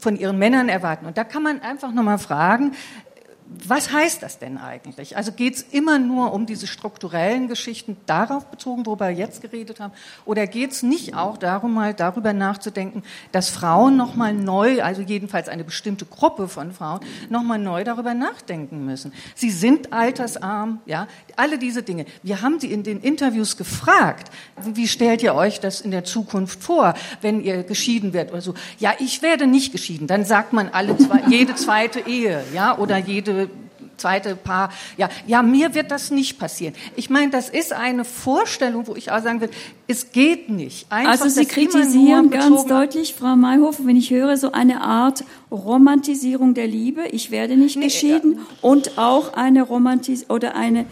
von 0.00 0.16
ihren 0.16 0.38
Männern 0.38 0.70
erwarten. 0.70 1.04
Und 1.04 1.18
da 1.18 1.24
kann 1.24 1.42
man 1.42 1.60
einfach 1.60 1.92
nochmal 1.92 2.18
fragen, 2.18 2.72
was 3.48 3.92
heißt 3.92 4.22
das 4.22 4.38
denn 4.38 4.58
eigentlich? 4.58 5.16
Also 5.16 5.30
geht 5.30 5.54
es 5.54 5.62
immer 5.62 5.98
nur 5.98 6.32
um 6.32 6.46
diese 6.46 6.66
strukturellen 6.66 7.46
Geschichten 7.46 7.96
darauf 8.06 8.46
bezogen, 8.46 8.84
worüber 8.86 9.08
wir 9.08 9.14
jetzt 9.14 9.40
geredet 9.40 9.78
haben? 9.78 9.92
Oder 10.24 10.46
geht 10.48 10.72
es 10.72 10.82
nicht 10.82 11.14
auch 11.14 11.36
darum, 11.36 11.74
mal 11.74 11.94
darüber 11.94 12.32
nachzudenken, 12.32 13.04
dass 13.30 13.50
Frauen 13.50 13.96
nochmal 13.96 14.32
neu, 14.32 14.82
also 14.82 15.00
jedenfalls 15.00 15.48
eine 15.48 15.62
bestimmte 15.62 16.06
Gruppe 16.06 16.48
von 16.48 16.72
Frauen, 16.72 17.00
nochmal 17.28 17.58
neu 17.58 17.84
darüber 17.84 18.14
nachdenken 18.14 18.84
müssen? 18.84 19.12
Sie 19.36 19.50
sind 19.50 19.92
altersarm, 19.92 20.80
ja, 20.84 21.06
alle 21.36 21.58
diese 21.58 21.84
Dinge. 21.84 22.06
Wir 22.24 22.42
haben 22.42 22.58
sie 22.58 22.72
in 22.72 22.82
den 22.82 23.00
Interviews 23.00 23.56
gefragt, 23.56 24.30
wie 24.60 24.88
stellt 24.88 25.22
ihr 25.22 25.34
euch 25.34 25.60
das 25.60 25.80
in 25.80 25.92
der 25.92 26.04
Zukunft 26.04 26.64
vor, 26.64 26.94
wenn 27.20 27.40
ihr 27.42 27.62
geschieden 27.62 28.12
werdet 28.12 28.32
oder 28.32 28.42
so? 28.42 28.54
Ja, 28.78 28.94
ich 28.98 29.22
werde 29.22 29.46
nicht 29.46 29.70
geschieden. 29.70 30.08
Dann 30.08 30.24
sagt 30.24 30.52
man 30.52 30.68
alle 30.70 30.96
zwei, 30.98 31.22
jede 31.28 31.54
zweite 31.54 32.00
Ehe, 32.00 32.42
ja, 32.52 32.76
oder 32.76 32.96
jede 32.96 33.35
zweite 33.96 34.36
Paar, 34.36 34.70
ja, 34.96 35.08
ja, 35.26 35.42
mir 35.42 35.74
wird 35.74 35.90
das 35.90 36.10
nicht 36.10 36.38
passieren. 36.38 36.74
Ich 36.96 37.10
meine, 37.10 37.30
das 37.30 37.48
ist 37.48 37.72
eine 37.72 38.04
Vorstellung, 38.04 38.86
wo 38.86 38.94
ich 38.94 39.10
auch 39.10 39.22
sagen 39.22 39.40
will, 39.40 39.50
es 39.88 40.12
geht 40.12 40.48
nicht. 40.48 40.90
Einfach, 40.90 41.12
also 41.12 41.28
Sie 41.28 41.46
kritisieren 41.46 42.30
ganz 42.30 42.66
deutlich, 42.66 43.14
Frau 43.14 43.36
Mayhofer, 43.36 43.86
wenn 43.86 43.96
ich 43.96 44.10
höre, 44.10 44.36
so 44.36 44.52
eine 44.52 44.80
Art 44.80 45.24
Romantisierung 45.50 46.54
der 46.54 46.66
Liebe, 46.66 47.06
ich 47.10 47.30
werde 47.30 47.56
nicht 47.56 47.76
nee, 47.76 47.84
geschieden, 47.84 48.34
ja. 48.34 48.42
und 48.62 48.98
auch 48.98 49.34
eine 49.34 49.62
Romantis 49.62 50.28
oder 50.28 50.56
eine 50.56 50.86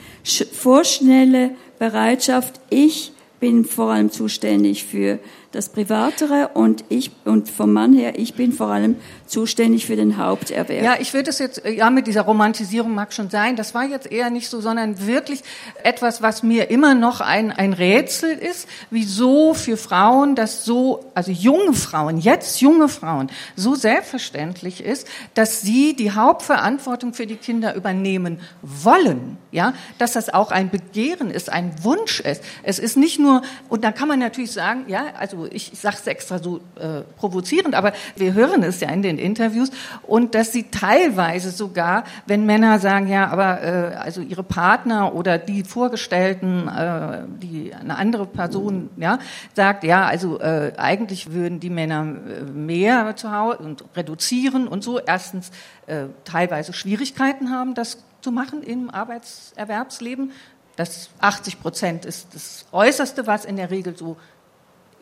vorschnelle 0.52 1.50
Bereitschaft, 1.78 2.60
ich 2.70 3.12
bin 3.40 3.64
vor 3.64 3.92
allem 3.92 4.10
zuständig 4.10 4.84
für 4.84 5.18
das 5.54 5.68
Privatere 5.68 6.50
und 6.54 6.84
ich 6.88 7.12
und 7.24 7.48
vom 7.48 7.72
Mann 7.72 7.92
her, 7.92 8.18
ich 8.18 8.34
bin 8.34 8.52
vor 8.52 8.68
allem 8.68 8.96
zuständig 9.26 9.86
für 9.86 9.96
den 9.96 10.16
Haupterwerb. 10.16 10.84
Ja, 10.84 10.96
ich 11.00 11.14
würde 11.14 11.30
es 11.30 11.38
jetzt, 11.38 11.62
ja, 11.64 11.90
mit 11.90 12.06
dieser 12.06 12.22
Romantisierung 12.22 12.94
mag 12.94 13.12
schon 13.12 13.30
sein. 13.30 13.56
Das 13.56 13.74
war 13.74 13.84
jetzt 13.84 14.10
eher 14.10 14.30
nicht 14.30 14.48
so, 14.48 14.60
sondern 14.60 15.06
wirklich 15.06 15.42
etwas, 15.82 16.22
was 16.22 16.42
mir 16.42 16.70
immer 16.70 16.94
noch 16.94 17.20
ein, 17.20 17.52
ein 17.52 17.72
Rätsel 17.72 18.32
ist, 18.32 18.68
wieso 18.90 19.54
für 19.54 19.76
Frauen 19.76 20.34
das 20.34 20.64
so, 20.64 21.04
also 21.14 21.30
junge 21.30 21.74
Frauen, 21.74 22.18
jetzt 22.18 22.60
junge 22.60 22.88
Frauen, 22.88 23.30
so 23.56 23.74
selbstverständlich 23.74 24.82
ist, 24.82 25.06
dass 25.34 25.62
sie 25.62 25.94
die 25.94 26.12
Hauptverantwortung 26.12 27.14
für 27.14 27.26
die 27.26 27.36
Kinder 27.36 27.74
übernehmen 27.74 28.40
wollen. 28.62 29.38
Ja, 29.52 29.72
dass 29.98 30.14
das 30.14 30.34
auch 30.34 30.50
ein 30.50 30.68
Begehren 30.70 31.30
ist, 31.30 31.48
ein 31.48 31.72
Wunsch 31.84 32.18
ist. 32.18 32.42
Es 32.64 32.80
ist 32.80 32.96
nicht 32.96 33.20
nur, 33.20 33.42
und 33.68 33.84
da 33.84 33.92
kann 33.92 34.08
man 34.08 34.18
natürlich 34.18 34.50
sagen, 34.50 34.84
ja, 34.88 35.04
also 35.16 35.43
ich, 35.46 35.72
sage 35.74 35.96
es 36.00 36.06
extra 36.06 36.38
so 36.38 36.60
äh, 36.76 37.02
provozierend, 37.16 37.74
aber 37.74 37.92
wir 38.16 38.34
hören 38.34 38.62
es 38.62 38.80
ja 38.80 38.88
in 38.90 39.02
den 39.02 39.18
Interviews 39.18 39.70
und 40.02 40.34
dass 40.34 40.52
sie 40.52 40.70
teilweise 40.70 41.50
sogar, 41.50 42.04
wenn 42.26 42.46
Männer 42.46 42.78
sagen, 42.78 43.08
ja, 43.08 43.28
aber 43.28 43.62
äh, 43.62 43.94
also 43.96 44.20
ihre 44.20 44.42
Partner 44.42 45.14
oder 45.14 45.38
die 45.38 45.64
Vorgestellten, 45.64 46.68
äh, 46.68 47.22
die 47.42 47.72
eine 47.74 47.96
andere 47.96 48.26
Person, 48.26 48.90
ja, 48.96 49.18
sagt, 49.54 49.84
ja, 49.84 50.04
also 50.06 50.40
äh, 50.40 50.72
eigentlich 50.76 51.32
würden 51.32 51.60
die 51.60 51.70
Männer 51.70 52.02
äh, 52.02 52.42
mehr 52.42 53.16
zu 53.16 53.32
Hause 53.32 53.58
und 53.58 53.84
reduzieren 53.96 54.68
und 54.68 54.82
so. 54.82 54.98
Erstens 54.98 55.50
äh, 55.86 56.06
teilweise 56.24 56.72
Schwierigkeiten 56.72 57.50
haben, 57.50 57.74
das 57.74 57.98
zu 58.20 58.32
machen 58.32 58.62
im 58.62 58.90
Arbeitserwerbsleben. 58.90 60.32
Das 60.76 61.10
80 61.20 61.60
Prozent 61.60 62.04
ist 62.04 62.34
das 62.34 62.66
Äußerste, 62.72 63.26
was 63.26 63.44
in 63.44 63.56
der 63.56 63.70
Regel 63.70 63.96
so 63.96 64.16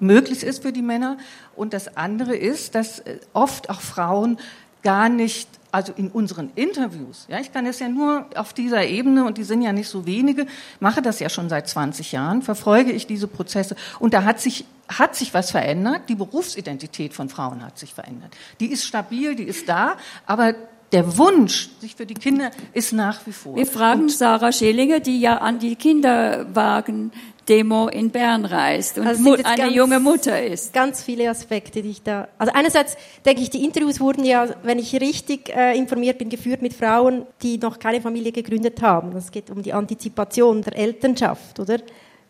möglich 0.02 0.42
ist 0.42 0.62
für 0.62 0.72
die 0.72 0.82
Männer. 0.82 1.16
Und 1.56 1.72
das 1.72 1.96
andere 1.96 2.36
ist, 2.36 2.74
dass 2.74 2.98
äh, 3.00 3.18
oft 3.32 3.70
auch 3.70 3.80
Frauen 3.80 4.38
gar 4.82 5.08
nicht, 5.08 5.48
also 5.70 5.92
in 5.96 6.08
unseren 6.08 6.50
Interviews, 6.56 7.26
ja, 7.28 7.38
ich 7.38 7.52
kann 7.52 7.66
es 7.66 7.78
ja 7.78 7.88
nur 7.88 8.26
auf 8.34 8.52
dieser 8.52 8.84
Ebene, 8.84 9.24
und 9.24 9.38
die 9.38 9.44
sind 9.44 9.62
ja 9.62 9.72
nicht 9.72 9.88
so 9.88 10.06
wenige, 10.06 10.46
mache 10.80 11.02
das 11.02 11.20
ja 11.20 11.28
schon 11.28 11.48
seit 11.48 11.68
20 11.68 12.12
Jahren, 12.12 12.42
verfolge 12.42 12.92
ich 12.92 13.06
diese 13.06 13.28
Prozesse. 13.28 13.76
Und 14.00 14.12
da 14.12 14.24
hat 14.24 14.40
sich, 14.40 14.64
hat 14.88 15.14
sich 15.14 15.32
was 15.32 15.52
verändert. 15.52 16.08
Die 16.08 16.16
Berufsidentität 16.16 17.14
von 17.14 17.28
Frauen 17.28 17.64
hat 17.64 17.78
sich 17.78 17.94
verändert. 17.94 18.36
Die 18.60 18.66
ist 18.66 18.84
stabil, 18.84 19.36
die 19.36 19.44
ist 19.44 19.68
da, 19.68 19.96
aber 20.26 20.54
der 20.92 21.16
Wunsch, 21.16 21.70
sich 21.80 21.94
für 21.94 22.06
die 22.06 22.14
Kinder, 22.14 22.50
ist 22.72 22.92
nach 22.92 23.26
wie 23.26 23.32
vor. 23.32 23.56
Wir 23.56 23.66
fragen 23.66 24.02
und 24.02 24.12
Sarah 24.12 24.52
Schelinger, 24.52 25.00
die 25.00 25.20
ja 25.20 25.38
an 25.38 25.58
die 25.58 25.74
Kinderwagen 25.74 27.10
Demo 27.48 27.88
in 27.88 28.10
Bern 28.10 28.44
reist 28.44 28.98
und 28.98 29.06
also 29.06 29.32
eine 29.32 29.42
ganz, 29.42 29.74
junge 29.74 29.98
Mutter 29.98 30.40
ist. 30.42 30.72
Ganz 30.72 31.02
viele 31.02 31.28
Aspekte, 31.28 31.82
die 31.82 31.90
ich 31.90 32.02
da. 32.02 32.28
Also 32.38 32.52
einerseits 32.54 32.96
denke 33.24 33.42
ich, 33.42 33.50
die 33.50 33.64
Interviews 33.64 33.98
wurden 34.00 34.24
ja, 34.24 34.48
wenn 34.62 34.78
ich 34.78 34.94
richtig 35.00 35.48
äh, 35.48 35.76
informiert 35.76 36.18
bin, 36.18 36.28
geführt 36.28 36.62
mit 36.62 36.72
Frauen, 36.72 37.26
die 37.42 37.58
noch 37.58 37.78
keine 37.78 38.00
Familie 38.00 38.30
gegründet 38.30 38.80
haben. 38.80 39.16
Es 39.16 39.32
geht 39.32 39.50
um 39.50 39.62
die 39.62 39.72
Antizipation 39.72 40.62
der 40.62 40.76
Elternschaft, 40.76 41.58
oder? 41.58 41.78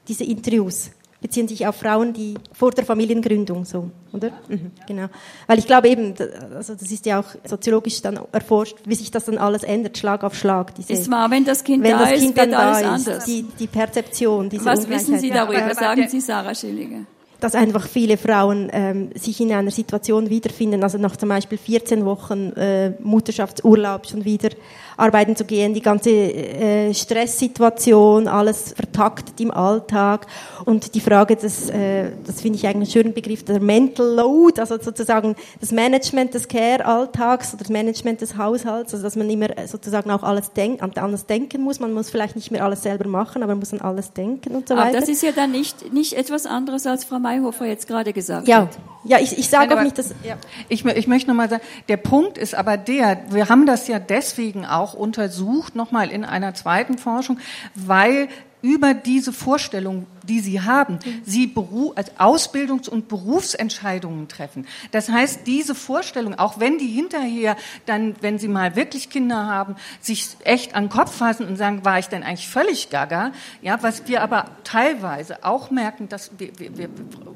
Diese 0.09 0.25
Interviews 0.25 0.91
beziehen 1.23 1.49
sich 1.49 1.67
auf 1.67 1.77
Frauen, 1.77 2.13
die 2.13 2.35
vor 2.53 2.73
der 2.73 2.85
Familiengründung 2.85 3.65
so, 3.65 3.91
oder? 4.13 4.31
Mhm, 4.49 4.73
genau. 4.87 5.07
Weil 5.47 5.59
ich 5.59 5.67
glaube 5.67 5.89
eben, 5.89 6.15
also 6.55 6.75
das 6.75 6.91
ist 6.91 7.07
ja 7.07 7.21
auch 7.21 7.27
soziologisch 7.45 8.03
dann 8.03 8.21
erforscht, 8.33 8.77
wie 8.85 8.95
sich 8.95 9.11
das 9.11 9.25
dann 9.25 9.39
alles 9.39 9.63
ändert, 9.63 9.97
Schlag 9.97 10.25
auf 10.25 10.35
Schlag. 10.35 10.75
Diese, 10.75 10.93
ist 10.93 11.11
wahr, 11.11 11.31
wenn 11.31 11.45
das 11.45 11.65
Kind 11.65 11.85
wenn 11.85 11.93
da 11.93 12.01
das 12.01 12.11
kind 12.11 12.25
ist, 12.25 12.37
dann 12.37 12.51
da 12.51 12.79
ist, 12.79 12.85
anders. 12.85 13.25
Die, 13.25 13.45
die 13.59 13.67
Perzeption, 13.69 14.51
diese 14.51 14.65
Was 14.65 14.89
wissen 14.89 15.19
Sie 15.19 15.31
darüber? 15.31 15.59
Ja, 15.59 15.75
Sagen 15.75 16.09
Sie, 16.09 16.21
Sarah 16.21 16.55
Schillinger 16.55 17.07
dass 17.43 17.55
einfach 17.55 17.89
viele 17.89 18.17
Frauen 18.17 18.71
ähm, 18.73 19.11
sich 19.15 19.41
in 19.41 19.53
einer 19.53 19.71
Situation 19.71 20.31
wiederfinden, 20.31 20.83
also 20.83 20.97
nach 20.99 21.17
zum 21.17 21.29
Beispiel 21.29 21.59
14 21.59 22.05
Wochen 22.05 22.53
äh, 22.53 22.93
Mutterschaftsurlaub 23.01 24.07
schon 24.07 24.25
wieder 24.25 24.51
arbeiten 24.97 25.35
zu 25.35 25.45
gehen, 25.45 25.75
die 25.75 25.81
ganze 25.81 26.11
äh, 26.11 26.95
Stresssituation, 26.95 28.29
alles 28.29 28.73
vertaktet 28.75 29.41
im 29.41 29.51
Alltag. 29.51 30.27
Und 30.65 30.95
die 30.95 31.01
Frage, 31.01 31.35
das, 31.35 31.69
äh, 31.71 32.11
das 32.25 32.41
finde 32.41 32.59
ich 32.59 32.67
eigentlich 32.67 32.95
einen 32.97 33.05
schönen 33.05 33.15
Begriff, 33.15 33.45
der 33.45 33.61
Mental 33.61 34.07
Load, 34.07 34.61
also 34.61 34.79
sozusagen 34.81 35.35
das 35.61 35.73
Management 35.73 36.35
des 36.35 36.47
Care-Alltags 36.47 37.55
oder 37.55 37.65
das 37.65 37.71
Management 37.71 38.21
des 38.21 38.37
Haushalts, 38.37 38.93
also 38.93 39.03
dass 39.03 39.17
man 39.17 39.29
immer 39.29 39.49
sozusagen 39.67 40.11
auch 40.11 40.23
alles 40.23 40.53
denk 40.53 40.83
an 40.83 40.93
alles 40.97 41.27
denken 41.27 41.63
muss, 41.63 41.81
man 41.81 41.93
muss 41.93 42.11
vielleicht 42.11 42.37
nicht 42.37 42.51
mehr 42.51 42.65
alles 42.65 42.83
selber 42.83 43.09
machen, 43.09 43.43
aber 43.43 43.53
man 43.53 43.61
muss 43.61 43.73
an 43.73 43.81
alles 43.81 44.13
denken 44.13 44.55
und 44.55 44.69
so 44.69 44.77
weiter. 44.77 44.91
Aber 44.91 45.01
das 45.01 45.09
ist 45.09 45.23
ja 45.23 45.33
dann 45.33 45.51
nicht, 45.51 45.93
nicht 45.93 46.13
etwas 46.13 46.47
anderes, 46.47 46.87
als 46.87 47.05
Frau 47.05 47.19
Mayhofer 47.33 47.67
jetzt 47.67 47.89
gerade 47.89 48.13
gesagt 48.13 48.47
ja. 48.47 48.63
hat. 48.63 48.79
Ja, 49.05 49.19
ich, 49.19 49.37
ich 49.37 49.49
sage 49.49 49.77
auch 49.77 49.83
nicht, 49.83 49.99
dass... 49.99 50.15
Ja. 50.23 50.37
Ich, 50.69 50.85
ich 50.85 51.07
möchte 51.09 51.29
nochmal 51.29 51.51
sagen, 51.51 51.63
der 51.89 51.97
Punkt 51.97 52.39
ist 52.39 52.55
aber 52.55 52.77
der, 52.77 53.21
wir 53.31 53.49
haben 53.49 53.67
das 53.67 53.89
ja 53.89 53.99
deswegen 53.99 54.65
auch 54.65 54.83
auch 54.83 54.95
untersucht, 54.95 55.75
nochmal 55.77 56.11
in 56.11 56.25
einer 56.25 56.55
zweiten 56.55 56.99
Forschung, 56.99 57.39
weil 57.75 58.29
über 58.61 58.95
diese 58.95 59.33
Vorstellung 59.33 60.07
die 60.23 60.41
sie 60.41 60.61
haben, 60.61 60.99
sie 61.25 61.47
Beru 61.47 61.93
als 61.95 62.17
Ausbildungs- 62.19 62.89
und 62.89 63.09
Berufsentscheidungen 63.09 64.29
treffen. 64.29 64.67
Das 64.91 65.09
heißt, 65.09 65.47
diese 65.47 65.75
Vorstellung, 65.75 66.39
auch 66.39 66.61
wenn 66.61 66.79
die 66.79 66.89
hinterher 66.89 67.57
dann, 67.87 68.15
wenn 68.21 68.39
sie 68.39 68.49
mal 68.49 68.77
wirklich 68.77 69.11
Kinder 69.11 69.47
haben, 69.47 69.77
sich 70.01 70.37
echt 70.45 70.75
an 70.75 70.85
den 70.85 70.91
Kopf 70.91 71.15
fassen 71.17 71.47
und 71.47 71.57
sagen, 71.57 71.85
war 71.85 71.99
ich 71.99 72.07
denn 72.07 72.23
eigentlich 72.23 72.49
völlig 72.49 72.91
gaga? 72.91 73.33
Ja, 73.61 73.83
was 73.83 74.07
wir 74.07 74.23
aber 74.23 74.47
teilweise 74.65 75.45
auch 75.45 75.71
merken, 75.71 76.09
dass 76.09 76.31
wir, 76.39 76.59
wir, 76.59 76.77
wir 76.77 76.89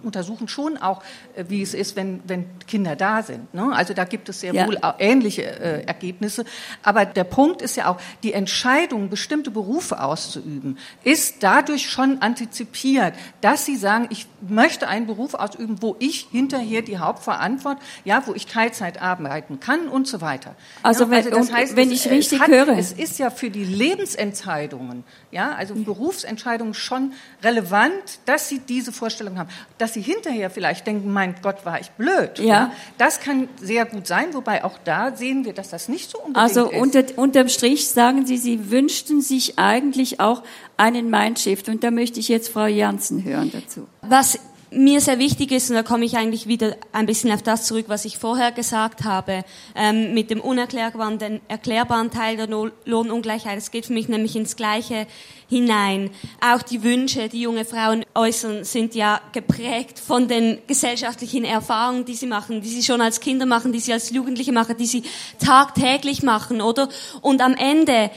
untersuchen 0.02 0.48
schon 0.48 0.76
auch, 0.76 1.02
äh, 1.34 1.44
wie 1.48 1.62
es 1.62 1.74
ist, 1.74 1.96
wenn, 1.96 2.20
wenn 2.26 2.46
Kinder 2.66 2.96
da 2.96 3.22
sind. 3.22 3.52
Ne? 3.54 3.70
Also 3.72 3.94
da 3.94 4.04
gibt 4.04 4.28
es 4.28 4.40
sehr 4.40 4.54
ja. 4.54 4.66
wohl 4.66 4.78
ähnliche 4.98 5.42
äh, 5.42 5.84
Ergebnisse. 5.84 6.44
Aber 6.82 7.04
der 7.04 7.24
Punkt 7.24 7.62
ist 7.62 7.76
ja 7.76 7.88
auch, 7.88 8.00
die 8.22 8.32
Entscheidung, 8.32 9.08
bestimmte 9.08 9.50
Berufe 9.50 10.00
auszuüben, 10.00 10.78
ist 11.02 11.42
dadurch 11.42 11.90
schon 11.90 12.22
antizipiert 12.22 12.75
akzeptiert, 12.76 13.14
dass 13.40 13.64
sie 13.64 13.76
sagen, 13.76 14.06
ich 14.10 14.26
möchte 14.46 14.88
einen 14.88 15.06
Beruf 15.06 15.34
ausüben, 15.34 15.76
wo 15.80 15.96
ich 15.98 16.28
hinterher 16.30 16.82
die 16.82 16.98
Hauptverantwortung, 16.98 17.82
ja, 18.04 18.22
wo 18.26 18.34
ich 18.34 18.46
Teilzeit 18.46 19.00
arbeiten 19.00 19.60
kann 19.60 19.88
und 19.88 20.06
so 20.06 20.20
weiter. 20.20 20.54
Also, 20.82 21.04
ja, 21.04 21.10
also 21.10 21.30
das 21.30 21.52
heißt, 21.52 21.76
wenn 21.76 21.90
ich 21.90 22.08
richtig 22.10 22.40
hat, 22.40 22.48
höre, 22.48 22.76
es 22.76 22.92
ist 22.92 23.18
ja 23.18 23.30
für 23.30 23.50
die 23.50 23.64
Lebensentscheidungen, 23.64 25.04
ja, 25.30 25.52
also 25.52 25.74
Berufsentscheidungen 25.74 26.74
schon 26.74 27.12
relevant, 27.42 27.92
dass 28.26 28.48
sie 28.48 28.58
diese 28.58 28.92
Vorstellung 28.92 29.38
haben, 29.38 29.48
dass 29.78 29.94
sie 29.94 30.02
hinterher 30.02 30.50
vielleicht 30.50 30.86
denken, 30.86 31.12
mein 31.12 31.34
Gott, 31.42 31.64
war 31.64 31.80
ich 31.80 31.90
blöd. 31.92 32.38
Ja, 32.38 32.44
ja 32.44 32.72
das 32.98 33.20
kann 33.20 33.48
sehr 33.60 33.86
gut 33.86 34.06
sein, 34.06 34.34
wobei 34.34 34.64
auch 34.64 34.78
da 34.84 35.16
sehen 35.16 35.44
wir, 35.44 35.52
dass 35.52 35.70
das 35.70 35.88
nicht 35.88 36.10
so 36.10 36.18
unbedingt 36.18 36.36
also 36.36 36.66
ist. 36.66 36.74
Also 36.74 36.82
unter, 36.82 37.18
unterm 37.18 37.48
Strich 37.48 37.88
sagen 37.88 38.26
Sie, 38.26 38.36
Sie 38.36 38.70
wünschten 38.70 39.20
sich 39.20 39.58
eigentlich 39.58 40.20
auch 40.20 40.42
einen 40.76 41.10
Mindshift. 41.10 41.68
Und 41.68 41.84
da 41.84 41.90
möchte 41.90 42.20
ich 42.20 42.28
jetzt 42.28 42.48
Frau 42.48 42.66
Janssen 42.66 43.24
hören 43.24 43.50
dazu. 43.52 43.86
Was 44.02 44.38
mir 44.70 45.00
sehr 45.00 45.18
wichtig 45.18 45.52
ist, 45.52 45.70
und 45.70 45.76
da 45.76 45.82
komme 45.82 46.04
ich 46.04 46.16
eigentlich 46.16 46.46
wieder 46.48 46.76
ein 46.92 47.06
bisschen 47.06 47.30
auf 47.32 47.42
das 47.42 47.66
zurück, 47.66 47.86
was 47.88 48.04
ich 48.04 48.18
vorher 48.18 48.52
gesagt 48.52 49.04
habe, 49.04 49.44
ähm, 49.74 50.12
mit 50.12 50.30
dem 50.30 50.40
unerklärbaren, 50.40 51.18
den 51.18 51.40
erklärbaren 51.48 52.10
Teil 52.10 52.36
der 52.36 52.48
Lohnungleichheit. 52.84 53.58
Es 53.58 53.70
geht 53.70 53.86
für 53.86 53.92
mich 53.92 54.08
nämlich 54.08 54.34
ins 54.34 54.56
Gleiche 54.56 55.06
hinein. 55.48 56.10
Auch 56.40 56.62
die 56.62 56.82
Wünsche, 56.82 57.28
die 57.28 57.42
junge 57.42 57.64
Frauen 57.64 58.04
äußern, 58.14 58.64
sind 58.64 58.94
ja 58.94 59.20
geprägt 59.32 60.00
von 60.00 60.26
den 60.26 60.58
gesellschaftlichen 60.66 61.44
Erfahrungen, 61.44 62.04
die 62.04 62.14
sie 62.14 62.26
machen, 62.26 62.60
die 62.60 62.68
sie 62.68 62.82
schon 62.82 63.00
als 63.00 63.20
Kinder 63.20 63.46
machen, 63.46 63.72
die 63.72 63.80
sie 63.80 63.92
als 63.92 64.10
Jugendliche 64.10 64.52
machen, 64.52 64.76
die 64.76 64.86
sie 64.86 65.04
tagtäglich 65.38 66.22
machen, 66.24 66.60
oder? 66.60 66.88
Und 67.22 67.40
am 67.40 67.54
Ende 67.54 68.10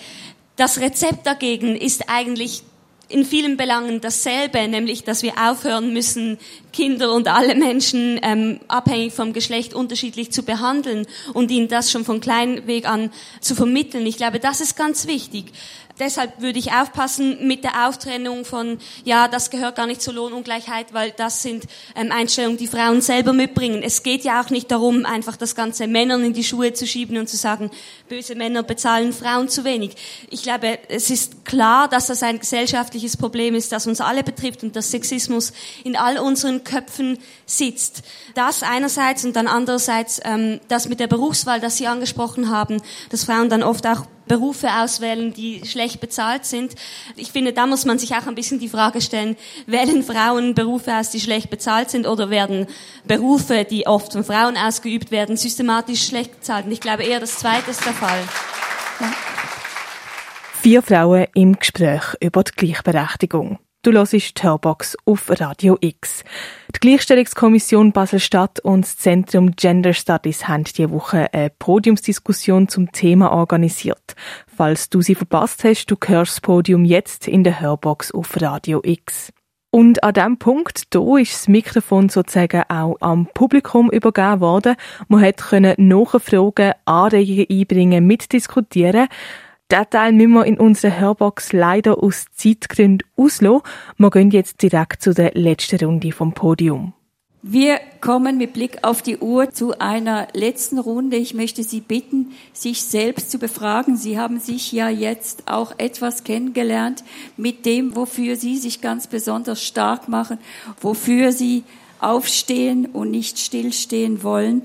das 0.59 0.79
Rezept 0.79 1.25
dagegen 1.25 1.75
ist 1.75 2.09
eigentlich 2.09 2.63
in 3.07 3.25
vielen 3.25 3.57
Belangen 3.57 4.01
dasselbe, 4.01 4.67
nämlich 4.67 5.03
dass 5.03 5.23
wir 5.23 5.33
aufhören 5.41 5.93
müssen, 5.93 6.37
Kinder 6.71 7.11
und 7.13 7.27
alle 7.27 7.55
Menschen 7.55 8.19
ähm, 8.21 8.59
abhängig 8.67 9.13
vom 9.13 9.33
Geschlecht 9.33 9.73
unterschiedlich 9.73 10.31
zu 10.31 10.43
behandeln 10.43 11.07
und 11.33 11.49
ihnen 11.49 11.67
das 11.67 11.91
schon 11.91 12.05
von 12.05 12.21
kleinem 12.21 12.67
Weg 12.67 12.87
an 12.87 13.09
zu 13.41 13.55
vermitteln. 13.55 14.05
Ich 14.05 14.17
glaube, 14.17 14.39
das 14.39 14.61
ist 14.61 14.75
ganz 14.75 15.07
wichtig. 15.07 15.45
Deshalb 15.99 16.41
würde 16.41 16.59
ich 16.59 16.71
aufpassen 16.71 17.47
mit 17.47 17.63
der 17.63 17.87
Auftrennung 17.87 18.45
von, 18.45 18.79
ja, 19.03 19.27
das 19.27 19.49
gehört 19.49 19.75
gar 19.75 19.87
nicht 19.87 20.01
zur 20.01 20.13
Lohnungleichheit, 20.13 20.93
weil 20.93 21.11
das 21.11 21.41
sind 21.41 21.65
ähm, 21.95 22.11
Einstellungen, 22.11 22.57
die 22.57 22.67
Frauen 22.67 23.01
selber 23.01 23.33
mitbringen. 23.33 23.83
Es 23.83 24.03
geht 24.03 24.23
ja 24.23 24.41
auch 24.41 24.49
nicht 24.49 24.71
darum, 24.71 25.05
einfach 25.05 25.37
das 25.37 25.55
Ganze 25.55 25.87
Männern 25.87 26.23
in 26.23 26.33
die 26.33 26.43
Schuhe 26.43 26.73
zu 26.73 26.87
schieben 26.87 27.17
und 27.17 27.27
zu 27.27 27.37
sagen, 27.37 27.69
böse 28.07 28.35
Männer 28.35 28.63
bezahlen 28.63 29.13
Frauen 29.13 29.49
zu 29.49 29.63
wenig. 29.63 29.91
Ich 30.29 30.43
glaube, 30.43 30.79
es 30.87 31.09
ist 31.09 31.45
klar, 31.45 31.87
dass 31.87 32.07
das 32.07 32.23
ein 32.23 32.39
gesellschaftliches 32.39 33.17
Problem 33.17 33.55
ist, 33.55 33.71
das 33.71 33.87
uns 33.87 34.01
alle 34.01 34.23
betrifft 34.23 34.63
und 34.63 34.75
dass 34.75 34.91
Sexismus 34.91 35.53
in 35.83 35.95
all 35.95 36.17
unseren 36.17 36.63
Köpfen 36.63 37.17
sitzt. 37.45 38.03
Das 38.35 38.63
einerseits 38.63 39.25
und 39.25 39.35
dann 39.35 39.47
andererseits 39.47 40.19
ähm, 40.23 40.59
das 40.67 40.87
mit 40.87 40.99
der 40.99 41.07
Berufswahl, 41.07 41.59
das 41.59 41.77
Sie 41.77 41.87
angesprochen 41.87 42.49
haben, 42.49 42.81
dass 43.09 43.25
Frauen 43.25 43.49
dann 43.49 43.63
oft 43.63 43.85
auch 43.85 44.05
Berufe 44.29 44.69
auswählen, 44.81 45.33
die 45.33 45.65
schlecht 45.65 45.99
bezahlt 45.99 46.45
sind. 46.45 46.75
Ich 47.17 47.33
finde, 47.33 47.51
da 47.51 47.67
muss 47.67 47.83
man 47.83 47.99
sich 47.99 48.13
auch 48.13 48.27
ein 48.27 48.35
bisschen 48.35 48.59
die 48.59 48.69
Frage 48.69 49.01
stellen, 49.01 49.35
wählen 49.65 50.03
Frauen 50.03 50.55
Berufe 50.55 50.95
aus, 50.95 51.09
die 51.09 51.19
schlecht 51.19 51.49
bezahlt 51.49 51.89
sind 51.89 52.07
oder 52.07 52.29
werden 52.29 52.67
Berufe, 53.05 53.65
die 53.69 53.87
oft 53.87 54.13
von 54.13 54.23
Frauen 54.23 54.55
ausgeübt 54.55 55.11
werden, 55.11 55.35
systematisch 55.35 56.05
schlecht 56.05 56.39
bezahlt? 56.39 56.65
Und 56.67 56.71
ich 56.71 56.79
glaube 56.79 57.03
eher, 57.03 57.19
das 57.19 57.39
Zweite 57.39 57.71
ist 57.71 57.85
der 57.85 57.93
Fall. 57.93 58.21
Ja. 59.01 59.11
Vier 60.61 60.81
Frauen 60.81 61.25
im 61.33 61.57
Gespräch 61.57 62.15
über 62.21 62.43
die 62.43 62.51
Gleichberechtigung. 62.51 63.59
Du 63.81 63.93
hörst 63.93 64.11
die 64.11 64.21
Hörbox 64.41 64.97
auf 65.05 65.29
Radio 65.39 65.77
X. 65.79 66.25
Die 66.75 66.79
Gleichstellungskommission 66.81 67.93
Basel-Stadt 67.93 68.59
und 68.59 68.83
das 68.83 68.97
Zentrum 68.97 69.55
Gender 69.55 69.93
Studies 69.93 70.49
haben 70.49 70.65
diese 70.65 70.91
Woche 70.91 71.33
eine 71.33 71.49
Podiumsdiskussion 71.49 72.67
zum 72.67 72.91
Thema 72.91 73.31
organisiert. 73.31 74.15
Falls 74.53 74.89
du 74.89 75.01
sie 75.01 75.15
verpasst 75.15 75.63
hast, 75.63 75.85
du 75.85 75.95
hörst 76.05 76.33
das 76.33 76.41
Podium 76.41 76.83
jetzt 76.83 77.29
in 77.29 77.45
der 77.45 77.61
Hörbox 77.61 78.11
auf 78.11 78.41
Radio 78.41 78.81
X. 78.83 79.31
Und 79.71 80.03
an 80.03 80.13
diesem 80.13 80.37
Punkt, 80.39 80.93
da 80.93 81.17
ist 81.17 81.33
das 81.33 81.47
Mikrofon 81.47 82.09
sozusagen 82.09 82.63
auch 82.67 82.97
am 82.99 83.27
Publikum 83.33 83.89
übergeben 83.91 84.41
worden. 84.41 84.75
Man 85.07 85.21
konnte 85.21 85.75
nachfragen, 85.77 86.73
Anregungen 86.83 87.45
einbringen, 87.49 88.05
mitdiskutieren. 88.05 89.07
Den 89.71 89.87
Teil 89.91 90.13
müssen 90.13 90.31
wir 90.31 90.45
in 90.45 90.59
unserer 90.59 90.99
Hörbox 90.99 91.53
leider 91.53 92.01
aus 92.01 92.25
Zeitgründen 92.33 93.07
auslassen. 93.15 93.61
Wir 93.99 94.09
gehen 94.09 94.31
jetzt 94.31 94.63
direkt 94.63 95.03
zu 95.03 95.13
der 95.13 95.33
letzten 95.35 95.85
Runde 95.85 96.11
vom 96.11 96.33
Podium. 96.33 96.93
Wir 97.43 97.79
kommen 98.01 98.37
mit 98.37 98.53
Blick 98.53 98.79
auf 98.81 99.03
die 99.03 99.19
Uhr 99.19 99.51
zu 99.51 99.79
einer 99.79 100.27
letzten 100.33 100.79
Runde. 100.79 101.17
Ich 101.17 101.35
möchte 101.35 101.63
Sie 101.63 101.81
bitten, 101.81 102.31
sich 102.51 102.83
selbst 102.83 103.29
zu 103.29 103.37
befragen. 103.37 103.95
Sie 103.95 104.19
haben 104.19 104.39
sich 104.39 104.71
ja 104.71 104.89
jetzt 104.89 105.43
auch 105.47 105.73
etwas 105.77 106.23
kennengelernt 106.23 107.03
mit 107.37 107.65
dem, 107.67 107.95
wofür 107.95 108.35
Sie 108.35 108.57
sich 108.57 108.81
ganz 108.81 109.05
besonders 109.05 109.63
stark 109.63 110.09
machen, 110.09 110.39
wofür 110.81 111.31
Sie 111.31 111.63
aufstehen 111.99 112.87
und 112.87 113.11
nicht 113.11 113.37
stillstehen 113.37 114.23
wollen. 114.23 114.63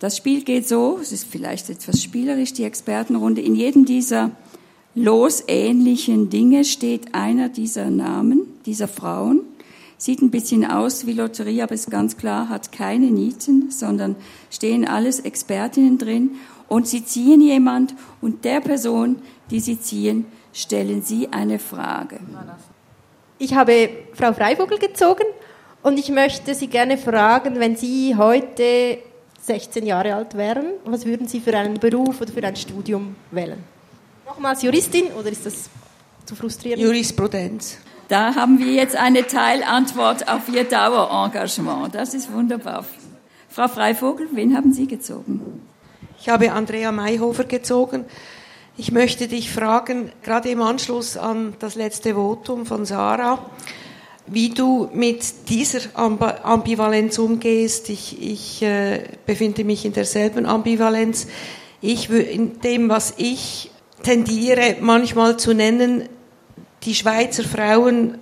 Das 0.00 0.16
Spiel 0.16 0.44
geht 0.44 0.66
so, 0.66 0.98
es 1.00 1.12
ist 1.12 1.26
vielleicht 1.30 1.68
etwas 1.68 2.02
spielerisch, 2.02 2.54
die 2.54 2.64
Expertenrunde. 2.64 3.42
In 3.42 3.54
jedem 3.54 3.84
dieser 3.84 4.30
losähnlichen 4.94 6.30
Dinge 6.30 6.64
steht 6.64 7.14
einer 7.14 7.50
dieser 7.50 7.90
Namen, 7.90 8.46
dieser 8.64 8.88
Frauen. 8.88 9.42
Sieht 9.98 10.22
ein 10.22 10.30
bisschen 10.30 10.64
aus 10.64 11.04
wie 11.04 11.12
Lotterie, 11.12 11.60
aber 11.60 11.74
ist 11.74 11.90
ganz 11.90 12.16
klar, 12.16 12.48
hat 12.48 12.72
keine 12.72 13.10
Nieten, 13.10 13.70
sondern 13.70 14.16
stehen 14.50 14.88
alles 14.88 15.20
Expertinnen 15.20 15.98
drin. 15.98 16.30
Und 16.66 16.88
sie 16.88 17.04
ziehen 17.04 17.42
jemand 17.42 17.94
und 18.22 18.46
der 18.46 18.62
Person, 18.62 19.16
die 19.50 19.60
sie 19.60 19.78
ziehen, 19.78 20.24
stellen 20.54 21.02
sie 21.02 21.28
eine 21.30 21.58
Frage. 21.58 22.20
Ich 23.38 23.52
habe 23.52 23.90
Frau 24.14 24.32
Freivogel 24.32 24.78
gezogen 24.78 25.24
und 25.82 25.98
ich 25.98 26.08
möchte 26.08 26.54
Sie 26.54 26.68
gerne 26.68 26.96
fragen, 26.96 27.58
wenn 27.58 27.76
Sie 27.76 28.16
heute 28.16 28.98
16 29.42 29.86
Jahre 29.86 30.14
alt 30.14 30.36
wären, 30.36 30.66
was 30.84 31.04
würden 31.04 31.26
Sie 31.26 31.40
für 31.40 31.56
einen 31.56 31.78
Beruf 31.78 32.20
oder 32.20 32.32
für 32.32 32.44
ein 32.44 32.56
Studium 32.56 33.16
wählen? 33.30 33.62
Nochmals 34.26 34.62
Juristin 34.62 35.06
oder 35.18 35.30
ist 35.30 35.46
das 35.46 35.70
zu 36.24 36.34
frustrierend? 36.34 36.82
Jurisprudenz. 36.82 37.78
Da 38.08 38.34
haben 38.34 38.58
wir 38.58 38.72
jetzt 38.72 38.96
eine 38.96 39.26
Teilantwort 39.26 40.28
auf 40.28 40.48
Ihr 40.52 40.64
Dauerengagement. 40.64 41.94
Das 41.94 42.12
ist 42.12 42.32
wunderbar. 42.32 42.84
Frau 43.48 43.68
Freivogel, 43.68 44.28
wen 44.32 44.56
haben 44.56 44.72
Sie 44.72 44.86
gezogen? 44.86 45.62
Ich 46.20 46.28
habe 46.28 46.52
Andrea 46.52 46.92
Mayhofer 46.92 47.44
gezogen. 47.44 48.04
Ich 48.76 48.92
möchte 48.92 49.26
dich 49.26 49.50
fragen, 49.50 50.12
gerade 50.22 50.50
im 50.50 50.62
Anschluss 50.62 51.16
an 51.16 51.54
das 51.58 51.74
letzte 51.74 52.14
Votum 52.14 52.66
von 52.66 52.84
Sarah, 52.84 53.50
wie 54.30 54.50
du 54.50 54.88
mit 54.92 55.48
dieser 55.48 55.80
Ambivalenz 55.94 57.18
umgehst. 57.18 57.88
Ich, 57.88 58.20
ich 58.22 58.62
äh, 58.62 59.02
befinde 59.26 59.64
mich 59.64 59.84
in 59.84 59.92
derselben 59.92 60.46
Ambivalenz. 60.46 61.26
Ich 61.80 62.10
in 62.10 62.60
dem, 62.60 62.88
was 62.88 63.14
ich 63.16 63.70
tendiere, 64.02 64.76
manchmal 64.80 65.36
zu 65.36 65.52
nennen, 65.52 66.08
die 66.84 66.94
Schweizer 66.94 67.44
Frauen 67.44 68.18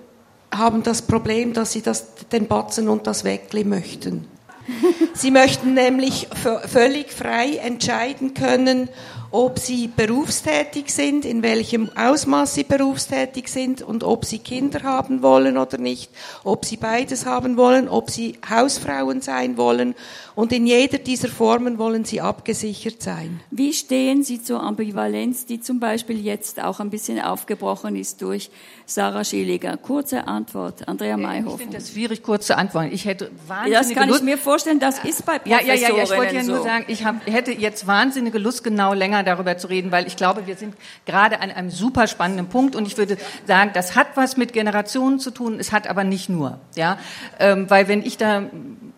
haben 0.53 0.83
das 0.83 1.03
Problem, 1.03 1.53
dass 1.53 1.73
sie 1.73 1.81
das, 1.81 2.15
den 2.31 2.47
Batzen 2.47 2.89
und 2.89 3.05
das 3.05 3.23
Weckli 3.23 3.63
möchten. 3.63 4.25
Sie 5.13 5.31
möchten 5.31 5.73
nämlich 5.73 6.27
völlig 6.67 7.11
frei 7.11 7.57
entscheiden 7.57 8.33
können, 8.33 8.89
ob 9.31 9.59
sie 9.59 9.87
berufstätig 9.87 10.91
sind, 10.91 11.25
in 11.25 11.43
welchem 11.43 11.89
Ausmaß 11.95 12.55
sie 12.55 12.63
berufstätig 12.63 13.47
sind 13.47 13.81
und 13.81 14.03
ob 14.03 14.25
sie 14.25 14.39
Kinder 14.39 14.83
haben 14.83 15.21
wollen 15.21 15.57
oder 15.57 15.77
nicht, 15.77 16.11
ob 16.43 16.65
sie 16.65 16.77
beides 16.77 17.25
haben 17.25 17.57
wollen, 17.57 17.87
ob 17.87 18.09
sie 18.09 18.39
Hausfrauen 18.49 19.21
sein 19.21 19.57
wollen 19.57 19.95
und 20.39 20.53
in 20.53 20.65
jeder 20.65 20.99
dieser 20.99 21.27
Formen 21.27 21.77
wollen 21.77 22.05
sie 22.05 22.21
abgesichert 22.21 23.01
sein. 23.01 23.41
Wie 23.51 23.73
stehen 23.73 24.23
Sie 24.23 24.41
zur 24.41 24.63
Ambivalenz, 24.63 25.45
die 25.45 25.59
zum 25.59 25.81
Beispiel 25.81 26.17
jetzt 26.23 26.63
auch 26.63 26.79
ein 26.79 26.89
bisschen 26.89 27.19
aufgebrochen 27.19 27.97
ist 27.97 28.21
durch 28.21 28.49
Sarah 28.85 29.25
Schilliger? 29.25 29.75
Kurze 29.75 30.27
Antwort, 30.27 30.87
Andrea 30.87 31.17
Mayhofer. 31.17 31.55
Ich 31.55 31.61
finde 31.61 31.77
das 31.77 31.91
schwierig, 31.91 32.23
kurze 32.23 32.57
Antwort. 32.57 32.87
Ich 32.93 33.03
hätte 33.03 33.31
wahnsinnige 33.47 33.77
Das 33.77 33.93
kann 33.93 34.07
Lust. 34.07 34.21
ich 34.21 34.25
mir 34.25 34.37
vorstellen, 34.37 34.79
das 34.79 35.03
ist 35.03 35.25
bei 35.25 35.39
Professorinnen 35.39 35.81
Ja, 35.81 35.89
ja, 35.89 35.97
ja, 35.97 36.03
ich 36.03 36.17
wollte 36.17 36.35
ja 36.35 36.43
nur 36.43 36.63
sagen, 36.63 36.85
ich 36.87 37.03
hab, 37.03 37.27
hätte 37.27 37.51
jetzt 37.51 37.85
wahnsinnige 37.85 38.37
Lust, 38.37 38.63
genau 38.63 38.93
länger 38.93 39.09
länger 39.09 39.23
darüber 39.23 39.57
zu 39.57 39.67
reden, 39.67 39.91
weil 39.91 40.07
ich 40.07 40.15
glaube, 40.15 40.47
wir 40.47 40.55
sind 40.55 40.75
gerade 41.05 41.41
an 41.41 41.51
einem 41.51 41.69
super 41.69 42.07
spannenden 42.07 42.47
Punkt 42.47 42.75
und 42.75 42.87
ich 42.87 42.97
würde 42.97 43.17
sagen, 43.47 43.71
das 43.73 43.95
hat 43.95 44.07
was 44.15 44.37
mit 44.37 44.53
Generationen 44.53 45.19
zu 45.19 45.31
tun, 45.31 45.59
es 45.59 45.71
hat 45.71 45.87
aber 45.87 46.03
nicht 46.03 46.29
nur, 46.29 46.59
ja, 46.75 46.97
ähm, 47.39 47.69
weil 47.69 47.87
wenn 47.87 48.03
ich 48.03 48.17
da 48.17 48.43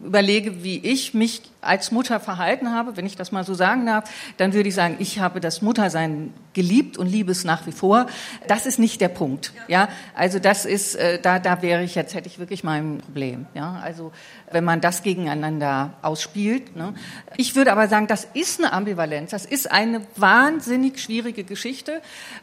überlege, 0.04 0.64
wie 0.64 0.78
ich 0.80 1.14
mich 1.14 1.42
als 1.62 1.92
Mutter 1.92 2.20
verhalten 2.20 2.74
habe, 2.74 2.98
wenn 2.98 3.06
ich 3.06 3.16
das 3.16 3.32
mal 3.32 3.44
so 3.44 3.54
sagen 3.54 3.86
darf, 3.86 4.10
dann 4.38 4.54
würde 4.54 4.70
ich 4.70 4.76
sagen, 4.76 4.96
ich 5.00 5.20
habe 5.20 5.40
das 5.40 5.62
Muttersein 5.62 6.34
geliebt 6.54 6.98
und 6.98 7.08
liebe 7.08 7.32
es 7.32 7.44
nach 7.44 7.68
wie 7.68 7.72
vor. 7.72 8.08
Das 8.48 8.66
ist 8.66 8.80
nicht 8.80 9.00
der 9.00 9.10
Punkt. 9.10 9.54
Ja, 9.68 9.88
also 10.16 10.40
das 10.40 10.66
ist, 10.66 10.96
äh, 10.96 11.20
da, 11.22 11.40
da 11.40 11.62
wäre 11.62 11.84
ich 11.84 11.96
jetzt 11.96 12.16
hätte 12.16 12.28
ich 12.28 12.40
wirklich 12.40 12.64
mein 12.64 12.98
Problem. 12.98 13.46
Ja, 13.54 13.80
also 13.84 14.12
wenn 14.52 14.64
man 14.64 14.82
das 14.82 15.04
gegeneinander 15.04 15.94
ausspielt. 16.02 16.76
Ne? 16.76 16.94
Ich 17.38 17.56
würde 17.56 17.72
aber 17.72 17.88
sagen, 17.88 18.08
das 18.08 18.28
ist 18.34 18.60
eine 18.60 18.74
Ambivalenz. 18.74 19.32
Das 19.32 19.46
ist 19.46 19.72
eine 19.72 20.02
wahnsinnig 20.16 21.00
schwierige 21.00 21.44
Geschichte. 21.44 22.02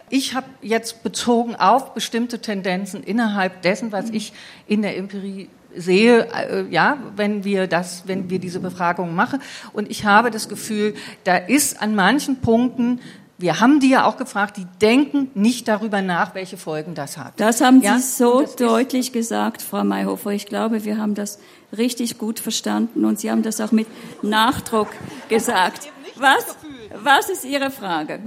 Ich 0.09 0.35
habe 0.35 0.47
jetzt 0.63 1.03
bezogen 1.03 1.57
auf 1.57 1.93
bestimmte 1.93 2.41
Tendenzen 2.41 3.03
innerhalb 3.03 3.63
dessen, 3.63 3.93
was 3.93 4.11
ich 4.11 4.33
in 4.67 4.83
der 4.83 4.97
Empirie 4.97 5.49
sehe, 5.75 6.27
äh, 6.33 6.65
ja, 6.71 6.99
wenn 7.17 7.45
wir 7.45 7.67
das, 7.67 8.05
wenn 8.07 8.31
wir 8.31 8.39
diese 8.39 8.61
Befragung 8.61 9.15
machen. 9.15 9.41
Und 9.73 9.91
ich 9.91 10.05
habe 10.05 10.31
das 10.31 10.49
Gefühl, 10.49 10.95
da 11.25 11.37
ist 11.37 11.81
an 11.81 11.95
manchen 11.95 12.41
Punkten 12.41 13.01
wir 13.41 13.61
haben 13.61 13.79
die 13.79 13.91
ja 13.91 14.05
auch 14.05 14.17
gefragt, 14.17 14.57
die 14.57 14.67
denken 14.83 15.31
nicht 15.35 15.69
darüber 15.69 16.03
nach, 16.03 16.35
welche 16.35 16.57
Folgen 16.57 16.97
das 16.97 17.17
hat. 17.17 17.35
Das 17.37 17.61
haben 17.61 17.81
ja? 17.83 17.97
Sie 17.99 18.17
so 18.17 18.45
deutlich 18.59 19.13
gesagt, 19.13 19.63
Frau 19.63 19.85
Mayhofer. 19.85 20.33
Ich 20.33 20.47
glaube, 20.47 20.85
wir 20.85 20.99
haben 20.99 21.15
das 21.15 21.39
richtig 21.77 22.19
gut 22.19 22.41
verstanden 22.41 23.05
und 23.05 23.21
Sie 23.21 23.31
haben 23.31 23.45
das 23.45 23.61
auch 23.61 23.71
mit 23.71 23.87
Nachdruck 24.23 24.89
gesagt. 25.29 25.93
Was, 26.19 26.57
was 26.95 27.29
ist 27.29 27.45
Ihre 27.45 27.71
Frage? 27.71 28.21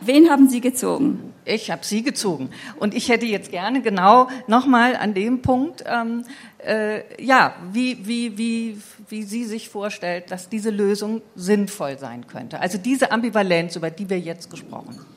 Wen 0.00 0.30
haben 0.30 0.48
Sie 0.48 0.60
gezogen? 0.60 1.34
Ich 1.44 1.70
habe 1.70 1.84
Sie 1.84 2.02
gezogen. 2.02 2.50
Und 2.76 2.94
ich 2.94 3.10
hätte 3.10 3.26
jetzt 3.26 3.50
gerne 3.50 3.82
genau 3.82 4.28
nochmal 4.46 4.96
an 4.96 5.12
dem 5.12 5.42
Punkt 5.42 5.84
ähm, 5.86 6.24
äh, 6.64 7.22
ja, 7.22 7.54
wie, 7.72 8.06
wie, 8.06 8.38
wie, 8.38 8.80
wie 9.08 9.22
sie 9.22 9.44
sich 9.44 9.68
vorstellt, 9.68 10.30
dass 10.30 10.48
diese 10.48 10.70
Lösung 10.70 11.22
sinnvoll 11.34 11.98
sein 11.98 12.26
könnte. 12.26 12.60
Also 12.60 12.78
diese 12.78 13.12
Ambivalenz, 13.12 13.76
über 13.76 13.90
die 13.90 14.08
wir 14.08 14.18
jetzt 14.18 14.50
gesprochen 14.50 14.96
haben. 14.98 15.14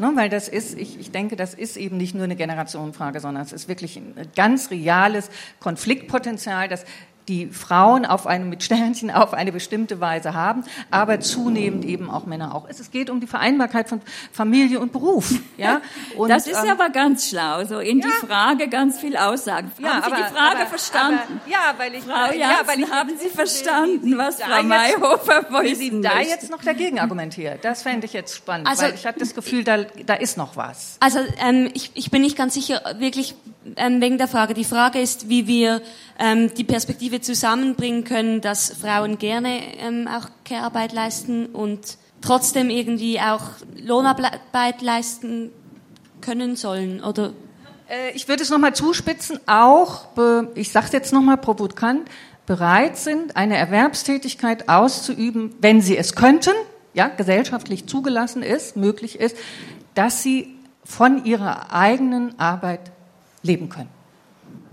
Ne, 0.00 0.12
weil 0.14 0.28
das 0.28 0.48
ist, 0.48 0.78
ich, 0.78 1.00
ich 1.00 1.10
denke, 1.10 1.34
das 1.34 1.54
ist 1.54 1.76
eben 1.76 1.96
nicht 1.96 2.14
nur 2.14 2.22
eine 2.22 2.36
Generationenfrage, 2.36 3.18
sondern 3.18 3.42
es 3.42 3.52
ist 3.52 3.66
wirklich 3.66 3.96
ein 3.96 4.14
ganz 4.36 4.70
reales 4.70 5.28
Konfliktpotenzial, 5.58 6.68
das 6.68 6.84
die 7.28 7.46
Frauen 7.48 8.06
auf 8.06 8.26
eine, 8.26 8.44
mit 8.44 8.62
Sternchen 8.62 9.10
auf 9.10 9.34
eine 9.34 9.52
bestimmte 9.52 10.00
Weise 10.00 10.34
haben, 10.34 10.64
aber 10.90 11.20
zunehmend 11.20 11.84
eben 11.84 12.10
auch 12.10 12.26
Männer 12.26 12.54
auch. 12.54 12.66
Es 12.68 12.90
geht 12.90 13.10
um 13.10 13.20
die 13.20 13.26
Vereinbarkeit 13.26 13.88
von 13.88 14.00
Familie 14.32 14.80
und 14.80 14.92
Beruf. 14.92 15.32
Ja? 15.58 15.80
Und, 16.16 16.28
das 16.28 16.46
ist 16.46 16.62
ähm, 16.62 16.70
aber 16.70 16.90
ganz 16.90 17.28
schlau, 17.28 17.64
so 17.64 17.80
in 17.80 17.98
ja. 17.98 18.06
die 18.06 18.26
Frage 18.26 18.68
ganz 18.68 19.00
viel 19.00 19.16
aussagen. 19.16 19.72
Ja, 19.78 19.94
haben 19.94 20.02
Sie 20.02 20.06
aber, 20.06 20.16
die 20.16 20.34
Frage 20.34 20.56
aber, 20.58 20.66
verstanden? 20.66 21.40
Aber, 21.42 21.50
ja, 21.50 21.74
weil 21.76 21.94
ich, 21.94 22.04
Frau 22.04 22.12
Janssen, 22.12 22.38
ja, 22.38 22.60
weil 22.64 22.80
ich 22.80 22.90
haben 22.90 23.10
Sie 23.18 23.28
verstanden, 23.28 24.18
was 24.18 24.40
Frau 24.40 24.62
Mayhofer 24.62 25.46
Wie 25.62 25.74
Sie 25.74 26.00
da 26.00 26.20
jetzt 26.20 26.48
noch 26.50 26.62
dagegen 26.62 27.00
argumentiert, 27.00 27.64
das 27.64 27.82
fände 27.82 28.06
ich 28.06 28.12
jetzt 28.12 28.36
spannend, 28.36 28.68
also, 28.68 28.84
weil 28.84 28.94
ich 28.94 29.04
habe 29.04 29.18
das 29.18 29.34
Gefühl, 29.34 29.64
da, 29.64 29.78
da 29.78 30.14
ist 30.14 30.36
noch 30.36 30.56
was. 30.56 30.96
Also 31.00 31.18
ähm, 31.40 31.70
ich, 31.74 31.90
ich 31.94 32.12
bin 32.12 32.22
nicht 32.22 32.36
ganz 32.36 32.54
sicher, 32.54 32.80
wirklich 32.98 33.34
ähm, 33.76 34.00
wegen 34.00 34.18
der 34.18 34.28
Frage. 34.28 34.54
Die 34.54 34.64
Frage 34.64 35.00
ist, 35.00 35.28
wie 35.28 35.46
wir 35.46 35.82
ähm, 36.18 36.52
die 36.54 36.64
Perspektive 36.64 37.20
zusammenbringen 37.20 38.04
können, 38.04 38.40
dass 38.40 38.70
Frauen 38.70 39.18
gerne 39.18 39.60
ähm, 39.78 40.08
auch 40.08 40.28
Care-Arbeit 40.44 40.92
leisten 40.92 41.46
und 41.46 41.98
trotzdem 42.20 42.70
irgendwie 42.70 43.20
auch 43.20 43.42
Lohnarbeit 43.80 44.82
leisten 44.82 45.50
können 46.20 46.56
sollen, 46.56 47.02
oder? 47.02 47.32
Äh, 47.88 48.10
ich 48.14 48.28
würde 48.28 48.42
es 48.42 48.50
nochmal 48.50 48.74
zuspitzen, 48.74 49.40
auch, 49.46 50.06
ich 50.54 50.72
sage 50.72 50.86
es 50.86 50.92
jetzt 50.92 51.12
nochmal 51.12 51.36
provokant, 51.36 52.08
bereit 52.46 52.96
sind, 52.96 53.36
eine 53.36 53.56
Erwerbstätigkeit 53.56 54.68
auszuüben, 54.68 55.54
wenn 55.60 55.80
sie 55.82 55.96
es 55.96 56.14
könnten, 56.14 56.54
ja, 56.94 57.08
gesellschaftlich 57.08 57.86
zugelassen 57.86 58.42
ist, 58.42 58.76
möglich 58.76 59.20
ist, 59.20 59.36
dass 59.94 60.22
sie 60.22 60.54
von 60.84 61.24
ihrer 61.24 61.72
eigenen 61.72 62.38
Arbeit 62.40 62.80
leben 63.42 63.68
können. 63.68 63.90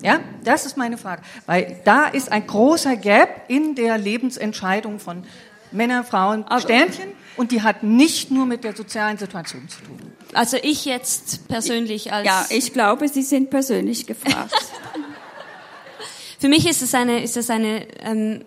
Ja, 0.02 0.20
das 0.44 0.66
ist 0.66 0.78
meine 0.78 0.98
Frage, 0.98 1.22
weil 1.46 1.82
da 1.86 2.06
ist 2.06 2.32
ein 2.32 2.46
großer 2.46 2.96
Gap 2.96 3.46
in 3.48 3.76
der 3.76 3.98
Lebensentscheidung 3.98 5.00
von 5.00 5.24
Männern, 5.72 6.06
Frauen, 6.06 6.44
Aber 6.46 6.62
Sternchen 6.62 7.10
und 7.38 7.52
die 7.52 7.62
hat 7.62 7.84
nicht 7.84 8.32
nur 8.32 8.46
mit 8.46 8.64
der 8.64 8.76
sozialen 8.76 9.18
Situation 9.18 9.68
zu 9.68 9.82
tun. 9.82 10.00
Also 10.34 10.58
ich 10.62 10.86
jetzt 10.86 11.48
persönlich 11.48 12.14
als 12.14 12.26
Ja, 12.26 12.46
ich 12.50 12.74
glaube, 12.74 13.08
Sie 13.08 13.24
sind 13.24 13.50
persönlich 13.50 14.06
gefragt. 14.06 14.54
Für 16.40 16.50
mich 16.50 16.68
ist 16.68 16.82
es 16.82 16.94
eine 16.94 17.24
ist 17.24 17.38
es 17.38 17.50
eine 17.50 17.88
ähm, 18.02 18.46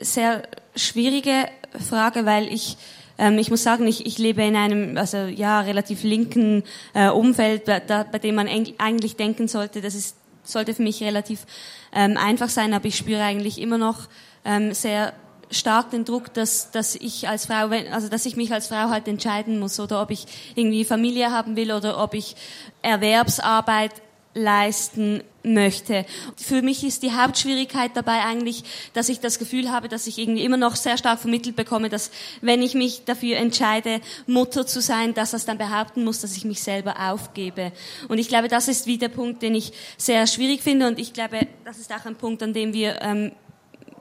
sehr 0.00 0.42
schwierige 0.76 1.48
Frage, 1.88 2.24
weil 2.26 2.52
ich 2.52 2.76
ähm, 3.20 3.38
ich 3.38 3.50
muss 3.50 3.62
sagen, 3.62 3.86
ich, 3.86 4.06
ich 4.06 4.18
lebe 4.18 4.42
in 4.42 4.56
einem 4.56 4.96
also 4.96 5.18
ja 5.18 5.60
relativ 5.60 6.02
linken 6.02 6.64
äh, 6.94 7.10
Umfeld, 7.10 7.66
bei, 7.66 7.78
da, 7.78 8.02
bei 8.02 8.18
dem 8.18 8.34
man 8.34 8.48
eigentlich 8.48 9.16
denken 9.16 9.46
sollte, 9.46 9.80
das 9.80 9.94
ist 9.94 10.16
sollte 10.42 10.74
für 10.74 10.82
mich 10.82 11.02
relativ 11.02 11.46
ähm, 11.92 12.16
einfach 12.16 12.48
sein, 12.48 12.72
aber 12.72 12.86
ich 12.86 12.96
spüre 12.96 13.22
eigentlich 13.22 13.60
immer 13.60 13.78
noch 13.78 14.08
ähm, 14.44 14.72
sehr 14.72 15.12
stark 15.50 15.90
den 15.90 16.04
Druck, 16.04 16.32
dass, 16.32 16.70
dass 16.70 16.94
ich 16.94 17.28
als 17.28 17.46
Frau, 17.46 17.68
also 17.92 18.08
dass 18.08 18.24
ich 18.24 18.36
mich 18.36 18.52
als 18.52 18.68
Frau 18.68 18.88
halt 18.88 19.06
entscheiden 19.06 19.58
muss 19.58 19.78
oder 19.80 20.00
ob 20.00 20.10
ich 20.10 20.26
irgendwie 20.54 20.84
Familie 20.84 21.30
haben 21.30 21.56
will 21.56 21.72
oder 21.72 22.02
ob 22.02 22.14
ich 22.14 22.36
Erwerbsarbeit 22.82 23.92
leisten 24.34 25.22
möchte. 25.42 26.04
Für 26.36 26.62
mich 26.62 26.84
ist 26.84 27.02
die 27.02 27.12
Hauptschwierigkeit 27.12 27.92
dabei 27.94 28.20
eigentlich, 28.24 28.62
dass 28.92 29.08
ich 29.08 29.20
das 29.20 29.38
Gefühl 29.38 29.70
habe, 29.70 29.88
dass 29.88 30.06
ich 30.06 30.18
irgendwie 30.18 30.44
immer 30.44 30.56
noch 30.56 30.76
sehr 30.76 30.98
stark 30.98 31.18
vermittelt 31.18 31.56
bekomme, 31.56 31.88
dass 31.88 32.10
wenn 32.40 32.62
ich 32.62 32.74
mich 32.74 33.04
dafür 33.04 33.38
entscheide, 33.38 34.00
Mutter 34.26 34.66
zu 34.66 34.80
sein, 34.80 35.14
dass 35.14 35.32
das 35.32 35.46
dann 35.46 35.58
behaupten 35.58 36.04
muss, 36.04 36.20
dass 36.20 36.36
ich 36.36 36.44
mich 36.44 36.62
selber 36.62 37.10
aufgebe. 37.10 37.72
Und 38.08 38.18
ich 38.18 38.28
glaube, 38.28 38.48
das 38.48 38.68
ist 38.68 38.86
wie 38.86 38.98
der 38.98 39.08
Punkt, 39.08 39.42
den 39.42 39.54
ich 39.54 39.72
sehr 39.96 40.26
schwierig 40.26 40.62
finde 40.62 40.86
und 40.86 40.98
ich 40.98 41.12
glaube, 41.12 41.46
das 41.64 41.78
ist 41.78 41.92
auch 41.92 42.04
ein 42.04 42.16
Punkt, 42.16 42.42
an 42.42 42.52
dem 42.52 42.72
wir 42.72 43.00
ähm, 43.02 43.32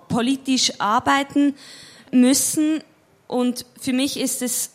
politisch 0.10 0.74
arbeiten 0.80 1.56
müssen. 2.12 2.84
Und 3.28 3.66
für 3.80 3.94
mich 3.94 4.20
ist 4.20 4.42
es 4.42 4.72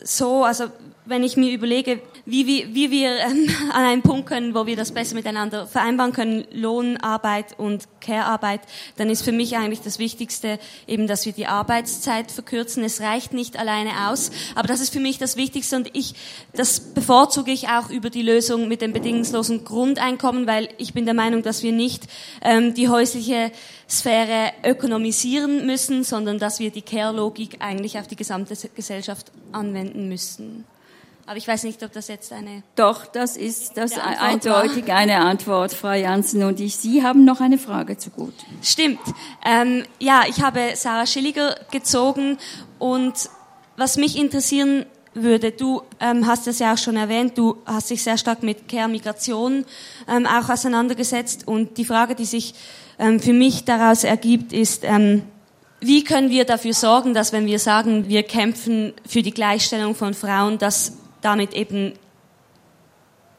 so, 0.00 0.44
also 0.44 0.66
wenn 1.04 1.22
ich 1.22 1.36
mir 1.36 1.52
überlege, 1.52 2.00
wie, 2.24 2.46
wie, 2.46 2.74
wie 2.74 2.90
wir 2.90 3.18
ähm, 3.18 3.48
an 3.72 3.84
einen 3.84 4.02
Punkt 4.02 4.26
können, 4.26 4.54
wo 4.54 4.66
wir 4.66 4.76
das 4.76 4.92
besser 4.92 5.14
miteinander 5.14 5.66
vereinbaren 5.66 6.12
können, 6.12 6.44
Lohnarbeit 6.52 7.58
und 7.58 7.88
Care-Arbeit, 8.00 8.60
dann 8.96 9.10
ist 9.10 9.22
für 9.22 9.32
mich 9.32 9.56
eigentlich 9.56 9.80
das 9.80 9.98
Wichtigste 9.98 10.58
eben, 10.86 11.06
dass 11.06 11.26
wir 11.26 11.32
die 11.32 11.46
Arbeitszeit 11.46 12.30
verkürzen. 12.30 12.84
Es 12.84 13.00
reicht 13.00 13.32
nicht 13.32 13.58
alleine 13.58 14.08
aus, 14.08 14.30
aber 14.54 14.68
das 14.68 14.80
ist 14.80 14.92
für 14.92 15.00
mich 15.00 15.18
das 15.18 15.36
Wichtigste 15.36 15.76
und 15.76 15.90
ich, 15.94 16.14
das 16.54 16.80
bevorzuge 16.80 17.50
ich 17.50 17.68
auch 17.68 17.90
über 17.90 18.10
die 18.10 18.22
Lösung 18.22 18.68
mit 18.68 18.82
dem 18.82 18.92
bedingungslosen 18.92 19.64
Grundeinkommen, 19.64 20.46
weil 20.46 20.68
ich 20.78 20.94
bin 20.94 21.04
der 21.04 21.14
Meinung, 21.14 21.42
dass 21.42 21.62
wir 21.62 21.72
nicht 21.72 22.06
ähm, 22.42 22.74
die 22.74 22.88
häusliche 22.88 23.52
Sphäre 23.88 24.52
ökonomisieren 24.64 25.66
müssen, 25.66 26.04
sondern 26.04 26.38
dass 26.38 26.60
wir 26.60 26.70
die 26.70 26.82
Care-Logik 26.82 27.56
eigentlich 27.60 27.98
auf 27.98 28.06
die 28.06 28.16
gesamte 28.16 28.54
Gesellschaft 28.74 29.32
anwenden 29.52 30.08
müssen. 30.08 30.64
Aber 31.26 31.36
ich 31.36 31.46
weiß 31.46 31.64
nicht, 31.64 31.82
ob 31.82 31.92
das 31.92 32.08
jetzt 32.08 32.32
eine. 32.32 32.62
Doch, 32.74 33.06
das 33.06 33.36
ist 33.36 33.76
das 33.76 33.92
eindeutig 33.96 34.88
war. 34.88 34.96
eine 34.96 35.20
Antwort, 35.20 35.72
Frau 35.72 35.92
Janssen. 35.92 36.42
Und 36.42 36.60
ich, 36.60 36.76
Sie 36.76 37.02
haben 37.02 37.24
noch 37.24 37.40
eine 37.40 37.58
Frage 37.58 37.96
zu 37.96 38.10
gut. 38.10 38.34
Stimmt. 38.60 39.00
Ähm, 39.44 39.84
ja, 40.00 40.22
ich 40.28 40.42
habe 40.42 40.60
Sarah 40.74 41.06
Schilliger 41.06 41.54
gezogen 41.70 42.38
und 42.78 43.30
was 43.76 43.96
mich 43.96 44.18
interessieren 44.18 44.86
würde, 45.14 45.52
du 45.52 45.82
ähm, 46.00 46.26
hast 46.26 46.46
es 46.48 46.58
ja 46.58 46.72
auch 46.72 46.78
schon 46.78 46.96
erwähnt, 46.96 47.36
du 47.36 47.56
hast 47.66 47.90
dich 47.90 48.02
sehr 48.02 48.16
stark 48.16 48.42
mit 48.42 48.68
Care-Migration 48.68 49.64
ähm, 50.08 50.26
auch 50.26 50.48
auseinandergesetzt 50.48 51.46
und 51.46 51.76
die 51.76 51.84
Frage, 51.84 52.14
die 52.14 52.24
sich 52.24 52.54
ähm, 52.98 53.20
für 53.20 53.32
mich 53.32 53.64
daraus 53.64 54.04
ergibt, 54.04 54.52
ist, 54.52 54.84
ähm, 54.84 55.22
wie 55.80 56.04
können 56.04 56.30
wir 56.30 56.44
dafür 56.44 56.72
sorgen, 56.72 57.12
dass 57.12 57.32
wenn 57.32 57.46
wir 57.46 57.58
sagen, 57.58 58.08
wir 58.08 58.22
kämpfen 58.22 58.94
für 59.06 59.22
die 59.22 59.32
Gleichstellung 59.32 59.94
von 59.94 60.14
Frauen, 60.14 60.58
dass 60.58 60.98
damit 61.22 61.54
eben 61.54 61.94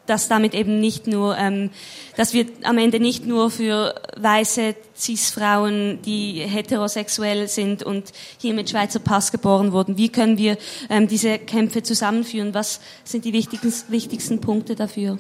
dass 0.06 0.28
damit 0.28 0.54
eben 0.54 0.80
nicht 0.80 1.08
nur, 1.08 1.38
ähm, 1.38 1.70
dass 2.18 2.34
wir 2.34 2.46
am 2.64 2.78
Ende 2.78 3.00
nicht 3.00 3.26
nur 3.26 3.50
für 3.50 3.96
weiße 4.18 4.76
Cis-Frauen, 4.96 6.02
die 6.02 6.42
heterosexuell 6.42 7.48
sind 7.48 7.84
und 7.84 8.12
hier 8.38 8.54
mit 8.54 8.70
Schweizer 8.70 9.00
Pass 9.00 9.32
geboren 9.32 9.72
wurden, 9.72 9.98
wie 9.98 10.10
können 10.10 10.38
wir 10.38 10.58
ähm, 10.90 11.08
diese 11.08 11.40
Kämpfe 11.40 11.84
zusammenführen? 11.84 12.54
Was 12.54 12.82
sind 13.04 13.26
die 13.26 13.34
wichtigsten, 13.34 13.92
wichtigsten 13.92 14.42
Punkte 14.42 14.76
dafür? 14.76 15.18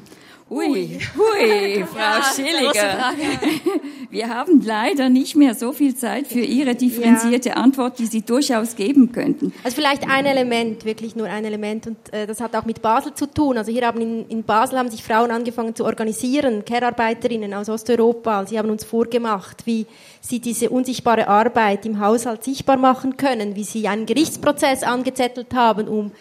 Ui, 0.53 0.99
hui, 1.15 1.83
Frau 1.93 2.21
Schilliger. 2.35 3.13
Wir 4.11 4.29
haben 4.29 4.61
leider 4.63 5.09
nicht 5.09 5.35
mehr 5.35 5.55
so 5.55 5.71
viel 5.71 5.95
Zeit 5.95 6.27
für 6.27 6.41
Ihre 6.41 6.75
differenzierte 6.75 7.49
ja. 7.49 7.55
Antwort, 7.55 7.97
die 7.97 8.05
Sie 8.05 8.21
durchaus 8.21 8.75
geben 8.75 9.11
könnten. 9.11 9.51
Also 9.63 9.75
vielleicht 9.75 10.07
ein 10.07 10.27
Element, 10.27 10.85
wirklich 10.85 11.15
nur 11.15 11.25
ein 11.25 11.43
Element, 11.43 11.87
und 11.87 12.13
äh, 12.13 12.27
das 12.27 12.39
hat 12.39 12.55
auch 12.55 12.65
mit 12.65 12.83
Basel 12.83 13.15
zu 13.15 13.25
tun. 13.25 13.57
Also 13.57 13.71
hier 13.71 13.87
haben 13.87 13.99
in, 13.99 14.27
in 14.27 14.43
Basel 14.43 14.77
haben 14.77 14.91
sich 14.91 15.03
Frauen 15.03 15.31
angefangen 15.31 15.73
zu 15.73 15.85
organisieren, 15.85 16.63
Care-Arbeiterinnen 16.63 17.51
aus 17.55 17.67
Osteuropa. 17.69 18.45
Sie 18.45 18.59
haben 18.59 18.69
uns 18.69 18.83
vorgemacht, 18.83 19.65
wie 19.65 19.87
sie 20.21 20.39
diese 20.39 20.69
unsichtbare 20.69 21.27
Arbeit 21.27 21.87
im 21.87 21.99
Haushalt 21.99 22.43
sichtbar 22.43 22.77
machen 22.77 23.17
können, 23.17 23.55
wie 23.55 23.63
sie 23.63 23.87
einen 23.87 24.05
Gerichtsprozess 24.05 24.83
angezettelt 24.83 25.55
haben, 25.55 25.87
um 25.87 26.11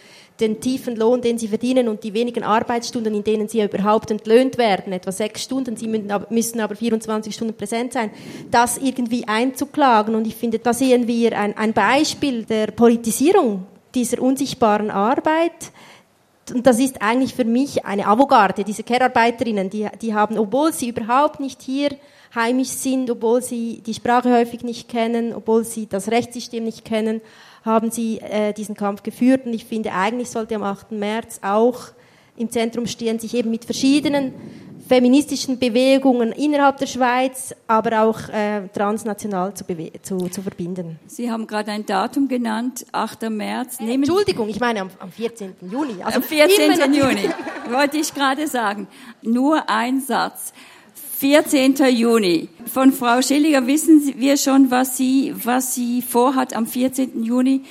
den 0.43 0.59
tiefen 0.59 0.97
Lohn, 0.97 1.21
den 1.21 1.37
sie 1.37 1.47
verdienen 1.47 1.87
und 1.87 2.03
die 2.03 2.13
wenigen 2.13 2.43
Arbeitsstunden, 2.43 3.15
in 3.15 3.23
denen 3.23 3.47
sie 3.47 3.63
überhaupt 3.63 4.11
entlöhnt 4.11 4.57
werden, 4.57 4.91
etwa 4.91 5.11
sechs 5.11 5.43
Stunden, 5.43 5.77
sie 5.77 5.87
müssen 5.87 6.59
aber 6.59 6.75
24 6.75 7.33
Stunden 7.33 7.55
präsent 7.55 7.93
sein, 7.93 8.11
das 8.51 8.77
irgendwie 8.77 9.27
einzuklagen. 9.27 10.15
Und 10.15 10.27
ich 10.27 10.35
finde, 10.35 10.59
da 10.59 10.73
sehen 10.73 11.07
wir 11.07 11.37
ein, 11.37 11.57
ein 11.57 11.73
Beispiel 11.73 12.43
der 12.43 12.67
Politisierung 12.67 13.65
dieser 13.95 14.21
unsichtbaren 14.21 14.91
Arbeit. 14.91 15.71
Und 16.53 16.67
das 16.67 16.79
ist 16.79 17.01
eigentlich 17.01 17.33
für 17.33 17.45
mich 17.45 17.85
eine 17.85 18.05
Avogarde, 18.05 18.65
diese 18.65 18.83
Care-Arbeiterinnen, 18.83 19.69
die, 19.69 19.87
die 20.01 20.13
haben, 20.13 20.37
obwohl 20.37 20.73
sie 20.73 20.89
überhaupt 20.89 21.39
nicht 21.39 21.61
hier 21.61 21.91
heimisch 22.35 22.69
sind, 22.69 23.09
obwohl 23.09 23.41
sie 23.41 23.81
die 23.85 23.93
Sprache 23.93 24.33
häufig 24.33 24.63
nicht 24.63 24.89
kennen, 24.89 25.33
obwohl 25.33 25.63
sie 25.63 25.87
das 25.87 26.09
Rechtssystem 26.09 26.63
nicht 26.63 26.83
kennen, 26.83 27.21
haben 27.63 27.91
sie 27.91 28.19
äh, 28.19 28.53
diesen 28.53 28.75
Kampf 28.75 29.03
geführt. 29.03 29.45
Und 29.45 29.53
ich 29.53 29.65
finde, 29.65 29.93
eigentlich 29.93 30.29
sollte 30.29 30.55
am 30.55 30.63
8. 30.63 30.91
März 30.91 31.39
auch 31.41 31.87
im 32.35 32.49
Zentrum 32.49 32.87
stehen, 32.87 33.19
sich 33.19 33.33
eben 33.35 33.51
mit 33.51 33.65
verschiedenen 33.65 34.33
feministischen 34.87 35.59
Bewegungen 35.59 36.31
innerhalb 36.33 36.77
der 36.77 36.87
Schweiz, 36.87 37.55
aber 37.67 38.03
auch 38.03 38.29
äh, 38.29 38.67
transnational 38.73 39.53
zu, 39.53 39.65
zu, 40.01 40.29
zu, 40.29 40.41
verbinden. 40.41 40.99
Sie 41.07 41.31
haben 41.31 41.47
gerade 41.47 41.71
ein 41.71 41.85
Datum 41.85 42.27
genannt, 42.27 42.85
8. 42.91 43.29
März. 43.29 43.79
Äh, 43.79 43.93
Entschuldigung, 43.93 44.49
ich 44.49 44.59
meine 44.59 44.81
am, 44.81 44.89
am 44.99 45.11
14. 45.11 45.55
Juni. 45.61 46.03
Also 46.03 46.17
am 46.17 46.23
14. 46.23 46.93
Juni, 46.93 47.29
wollte 47.69 47.97
ich 47.97 48.13
gerade 48.13 48.47
sagen. 48.47 48.87
Nur 49.21 49.69
ein 49.69 50.01
Satz. 50.01 50.53
14. 51.23 51.75
Juni. 51.95 52.49
Von 52.65 52.91
Frau 52.91 53.21
Schilliger 53.21 53.65
wissen 53.65 54.13
wir 54.17 54.35
schon, 54.35 54.69
was 54.71 54.97
sie, 54.97 55.33
was 55.33 55.73
sie 55.73 56.01
vorhat 56.01 56.53
am 56.53 56.67
14. 56.67 57.23
Juni. 57.23 57.61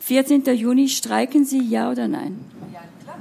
14. 0.00 0.42
Juni, 0.56 0.88
streiken 0.88 1.44
Sie 1.44 1.60
ja 1.68 1.88
oder 1.92 2.08
nein? 2.08 2.40
Ja, 2.72 2.80
klar. 3.04 3.18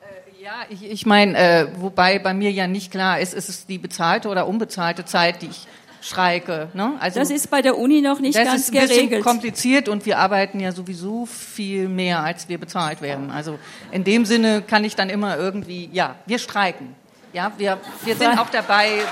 Äh, 0.00 0.42
ja, 0.42 0.52
ich, 0.70 0.90
ich 0.90 1.04
meine, 1.04 1.36
äh, 1.36 1.66
wobei 1.76 2.18
bei 2.18 2.32
mir 2.32 2.50
ja 2.50 2.66
nicht 2.66 2.90
klar 2.90 3.20
ist, 3.20 3.34
ist 3.34 3.50
es 3.50 3.66
die 3.66 3.76
bezahlte 3.76 4.26
oder 4.30 4.48
unbezahlte 4.48 5.04
Zeit, 5.04 5.42
die 5.42 5.48
ich 5.48 5.66
streike. 6.00 6.70
Ne? 6.72 6.94
Also 6.98 7.20
das 7.20 7.28
ist 7.28 7.50
bei 7.50 7.60
der 7.60 7.76
Uni 7.76 8.00
noch 8.00 8.20
nicht 8.20 8.34
ganz 8.34 8.70
geregelt. 8.70 8.90
Das 8.90 8.96
ist 8.96 9.02
ein 9.02 9.08
bisschen 9.10 9.22
kompliziert 9.22 9.88
und 9.90 10.06
wir 10.06 10.16
arbeiten 10.16 10.60
ja 10.60 10.72
sowieso 10.72 11.26
viel 11.26 11.88
mehr, 11.88 12.20
als 12.22 12.48
wir 12.48 12.56
bezahlt 12.56 13.02
werden. 13.02 13.30
Also 13.30 13.58
in 13.92 14.02
dem 14.02 14.24
Sinne 14.24 14.62
kann 14.62 14.82
ich 14.82 14.96
dann 14.96 15.10
immer 15.10 15.36
irgendwie, 15.36 15.90
ja, 15.92 16.14
wir 16.24 16.38
streiken. 16.38 16.94
Ja, 17.32 17.52
wir, 17.56 17.78
wir 18.04 18.16
sind 18.16 18.38
auch 18.38 18.50
dabei. 18.50 19.02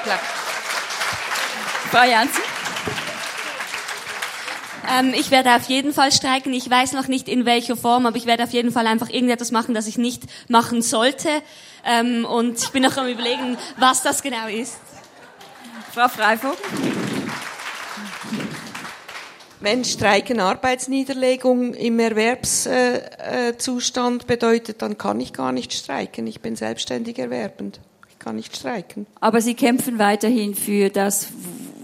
Frau 1.91 2.05
Janssen? 2.05 2.43
Ähm, 4.91 5.13
ich 5.15 5.31
werde 5.31 5.55
auf 5.55 5.69
jeden 5.69 5.93
Fall 5.93 6.11
streiken. 6.11 6.53
Ich 6.53 6.69
weiß 6.69 6.91
noch 6.93 7.07
nicht 7.09 7.29
in 7.29 7.47
welcher 7.47 7.77
Form, 7.77 8.07
aber 8.07 8.17
ich 8.17 8.27
werde 8.27 8.43
auf 8.45 8.51
jeden 8.51 8.73
Fall 8.73 8.87
einfach 8.87 9.11
irgendetwas 9.11 9.51
machen, 9.53 9.75
das 9.75 9.87
ich 9.87 9.99
nicht 9.99 10.23
machen 10.49 10.81
sollte. 10.83 11.29
Ähm, 11.85 12.25
und 12.25 12.59
ich 12.59 12.71
bin 12.71 12.83
noch 12.83 12.97
am 12.97 13.07
überlegen, 13.07 13.57
was 13.77 14.03
das 14.03 14.23
genau 14.23 14.49
ist. 14.49 14.79
Frau 15.93 16.09
Freivogel? 16.09 16.57
Wenn 19.61 19.85
Streiken 19.85 20.41
Arbeitsniederlegung 20.41 21.75
im 21.75 21.99
Erwerbszustand 21.99 24.29
bedeutet, 24.29 24.83
dann 24.83 24.97
kann 24.97 25.21
ich 25.21 25.33
gar 25.33 25.51
nicht 25.53 25.73
streiken. 25.73 26.29
Ich 26.29 26.41
bin 26.41 26.55
selbstständig 26.55 27.19
erwerbend. 27.19 27.81
Ich 28.19 28.25
kann 28.25 28.35
nicht 28.35 28.57
streiken. 28.57 29.07
Aber 29.21 29.41
Sie 29.41 29.55
kämpfen 29.55 30.01
weiterhin 30.01 30.57
für 30.57 30.91
das, 30.91 31.29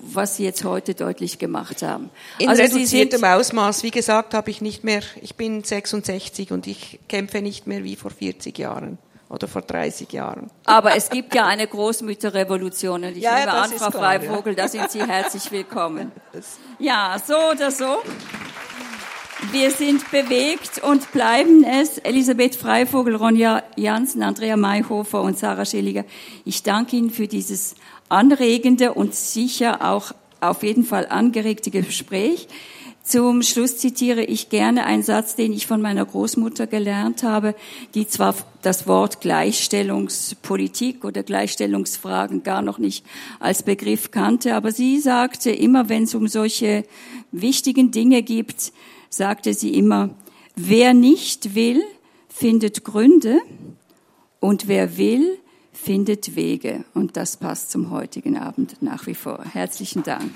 was 0.02 0.36
Sie 0.36 0.42
jetzt 0.42 0.64
heute 0.64 0.94
deutlich 0.94 1.38
gemacht 1.38 1.82
haben. 1.82 2.10
In 2.40 2.48
also 2.48 2.60
reduziertem 2.60 3.22
Ausmaß. 3.22 3.84
Wie 3.84 3.92
gesagt, 3.92 4.34
habe 4.34 4.50
ich 4.50 4.60
nicht 4.60 4.82
mehr, 4.82 5.02
ich 5.22 5.36
bin 5.36 5.62
66 5.62 6.50
und 6.50 6.66
ich 6.66 6.98
kämpfe 7.08 7.40
nicht 7.40 7.68
mehr 7.68 7.84
wie 7.84 7.94
vor 7.94 8.10
40 8.10 8.58
Jahren 8.58 8.98
oder 9.28 9.46
vor 9.46 9.62
30 9.62 10.12
Jahren. 10.12 10.50
Aber 10.64 10.96
es 10.96 11.08
gibt 11.08 11.36
ja 11.36 11.46
eine 11.46 11.68
Großmütterrevolution 11.68 13.04
und 13.04 13.16
ich 13.16 13.22
ja, 13.22 13.38
nehme 13.38 13.52
an, 13.52 13.70
Frau 13.70 13.92
Freivogel, 13.92 14.56
ja. 14.56 14.64
da 14.64 14.68
sind 14.68 14.90
Sie 14.90 15.06
herzlich 15.06 15.52
willkommen. 15.52 16.10
Ja, 16.80 17.16
so 17.24 17.36
oder 17.52 17.70
so. 17.70 17.98
Wir 19.52 19.70
sind 19.70 20.10
bewegt 20.10 20.80
und 20.82 21.10
bleiben 21.12 21.64
es. 21.64 21.98
Elisabeth 21.98 22.54
Freivogel, 22.54 23.16
Ronja 23.16 23.62
Jansen, 23.76 24.22
Andrea 24.22 24.56
Mayhofer 24.56 25.22
und 25.22 25.38
Sarah 25.38 25.64
Schilliger. 25.64 26.04
Ich 26.44 26.62
danke 26.62 26.96
Ihnen 26.96 27.10
für 27.10 27.26
dieses 27.26 27.74
anregende 28.08 28.94
und 28.94 29.14
sicher 29.14 29.82
auch 29.82 30.12
auf 30.40 30.62
jeden 30.62 30.84
Fall 30.84 31.06
angeregte 31.08 31.70
Gespräch. 31.70 32.48
Zum 33.02 33.42
Schluss 33.42 33.76
zitiere 33.76 34.24
ich 34.24 34.48
gerne 34.48 34.86
einen 34.86 35.02
Satz, 35.02 35.36
den 35.36 35.52
ich 35.52 35.66
von 35.66 35.82
meiner 35.82 36.06
Großmutter 36.06 36.66
gelernt 36.66 37.22
habe, 37.22 37.54
die 37.94 38.06
zwar 38.06 38.34
das 38.62 38.86
Wort 38.86 39.20
Gleichstellungspolitik 39.20 41.04
oder 41.04 41.22
Gleichstellungsfragen 41.22 42.44
gar 42.44 42.62
noch 42.62 42.78
nicht 42.78 43.04
als 43.40 43.62
Begriff 43.62 44.10
kannte, 44.10 44.54
aber 44.54 44.72
sie 44.72 45.00
sagte 45.00 45.50
immer, 45.50 45.90
wenn 45.90 46.04
es 46.04 46.14
um 46.14 46.28
solche 46.28 46.84
wichtigen 47.30 47.90
Dinge 47.90 48.22
gibt, 48.22 48.72
sagte 49.16 49.54
sie 49.54 49.74
immer, 49.74 50.10
wer 50.56 50.94
nicht 50.94 51.54
will, 51.54 51.82
findet 52.28 52.84
Gründe 52.84 53.40
und 54.40 54.68
wer 54.68 54.96
will, 54.96 55.38
findet 55.72 56.36
Wege. 56.36 56.84
Und 56.94 57.16
das 57.16 57.36
passt 57.36 57.70
zum 57.70 57.90
heutigen 57.90 58.36
Abend 58.36 58.82
nach 58.82 59.06
wie 59.06 59.14
vor. 59.14 59.44
Herzlichen 59.44 60.02
Dank. 60.02 60.30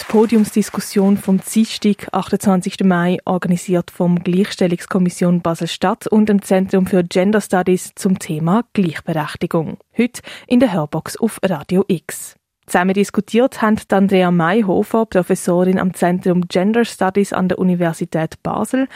Die 0.00 0.12
Podiumsdiskussion 0.12 1.18
vom 1.18 1.40
Dienstag, 1.40 2.08
28. 2.12 2.80
Mai, 2.84 3.18
organisiert 3.26 3.90
vom 3.90 4.18
Gleichstellungskommission 4.24 5.42
Basel-Stadt 5.42 6.06
und 6.06 6.28
dem 6.28 6.42
Zentrum 6.42 6.86
für 6.86 7.04
Gender 7.04 7.40
Studies 7.40 7.92
zum 7.94 8.18
Thema 8.18 8.64
Gleichberechtigung. 8.72 9.78
Heute 9.96 10.22
in 10.46 10.58
der 10.58 10.72
Hörbox 10.72 11.16
auf 11.16 11.38
Radio 11.44 11.84
X. 11.86 12.39
Zusammen 12.70 12.94
diskutiert 12.94 13.62
haben 13.62 13.80
Andrea 13.90 14.30
Mayhofer, 14.30 15.04
Professorin 15.04 15.80
am 15.80 15.92
Zentrum 15.92 16.46
Gender 16.46 16.84
Studies 16.84 17.32
an 17.32 17.48
der 17.48 17.58
Universität 17.58 18.40
Basel, 18.44 18.86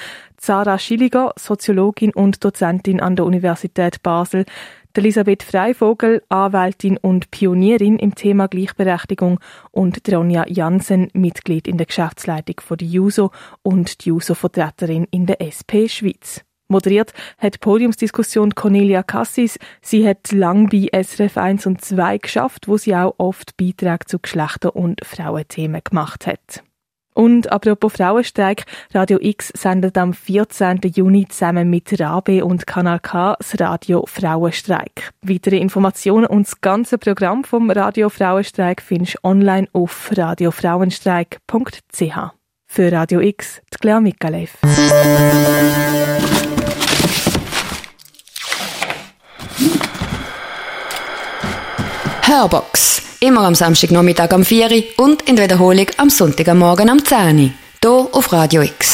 Sarah 0.41 0.79
Schilliger, 0.79 1.33
Soziologin 1.37 2.13
und 2.13 2.45
Dozentin 2.45 3.01
an 3.01 3.17
der 3.17 3.25
Universität 3.25 4.01
Basel, 4.05 4.45
Elisabeth 4.93 5.43
Freivogel, 5.43 6.23
Anwältin 6.29 6.99
und 6.99 7.33
Pionierin 7.33 7.99
im 7.99 8.15
Thema 8.15 8.47
Gleichberechtigung 8.47 9.41
und 9.73 10.01
Ronja 10.09 10.45
Jansen, 10.47 11.09
Mitglied 11.13 11.67
in 11.67 11.77
der 11.77 11.87
Geschäftsleitung 11.87 12.61
von 12.61 12.77
der 12.77 12.87
JUSO 12.87 13.33
und 13.65 14.05
die 14.05 14.11
JUSO-Vertreterin 14.11 15.09
in 15.11 15.27
der 15.27 15.41
SP 15.43 15.91
Schweiz. 15.91 16.45
Moderiert 16.69 17.13
hat 17.39 17.55
die 17.55 17.59
Podiumsdiskussion 17.59 18.55
Cornelia 18.55 19.03
Cassis. 19.03 19.59
Sie 19.83 20.09
hat 20.09 20.33
lang 20.33 20.69
bei 20.69 20.89
SRF 20.93 21.37
1 21.37 21.67
und 21.67 21.85
2 21.85 22.19
geschafft, 22.19 22.69
wo 22.69 22.77
sie 22.77 22.95
auch 22.95 23.15
oft 23.19 23.57
Beiträge 23.57 24.07
zu 24.07 24.19
Geschlechter- 24.19 24.75
und 24.75 25.05
Frauenthemen 25.05 25.83
gemacht 25.85 26.27
hat. 26.27 26.65
Und 27.15 27.51
apropos 27.53 27.93
Frauenstreik, 27.93 28.65
Radio 28.93 29.19
X 29.21 29.53
sendet 29.55 29.97
am 29.97 30.13
14. 30.13 30.81
Juni 30.95 31.29
zusammen 31.29 31.71
mit 31.71 32.01
Rabe 32.01 32.45
und 32.45 32.67
Kanal 32.67 32.99
K 32.99 33.37
das 33.39 33.61
Radio 33.61 34.05
Frauenstreik. 34.07 35.13
Weitere 35.23 35.59
Informationen 35.59 36.27
und 36.27 36.49
das 36.49 36.61
ganze 36.61 36.99
Programm 36.99 37.45
vom 37.45 37.71
Radio 37.71 38.09
Frauenstreik 38.09 38.83
findest 38.83 39.15
du 39.15 39.29
online 39.29 39.69
auf 39.73 40.11
radiofrauenstreik.ch. 40.15 42.19
Für 42.67 42.91
Radio 42.91 43.21
X, 43.21 43.63
die 43.73 43.79
Claire 43.79 44.01
Mikalev. 44.01 44.59
Hörbox 52.35 53.01
Immer 53.21 53.43
am 53.43 53.55
Samstagnachmittag 53.55 54.33
am 54.33 54.45
4 54.45 54.69
Uhr 54.69 55.05
und 55.05 55.23
in 55.23 55.37
der 55.37 55.45
Wiederholung 55.45 55.87
am 55.99 56.11
Sonntagmorgen 56.11 56.91
am 56.91 57.05
10 57.05 57.39
Uhr. 57.39 57.51
Hier 57.81 58.09
auf 58.13 58.33
Radio 58.33 58.63
X. 58.63 58.94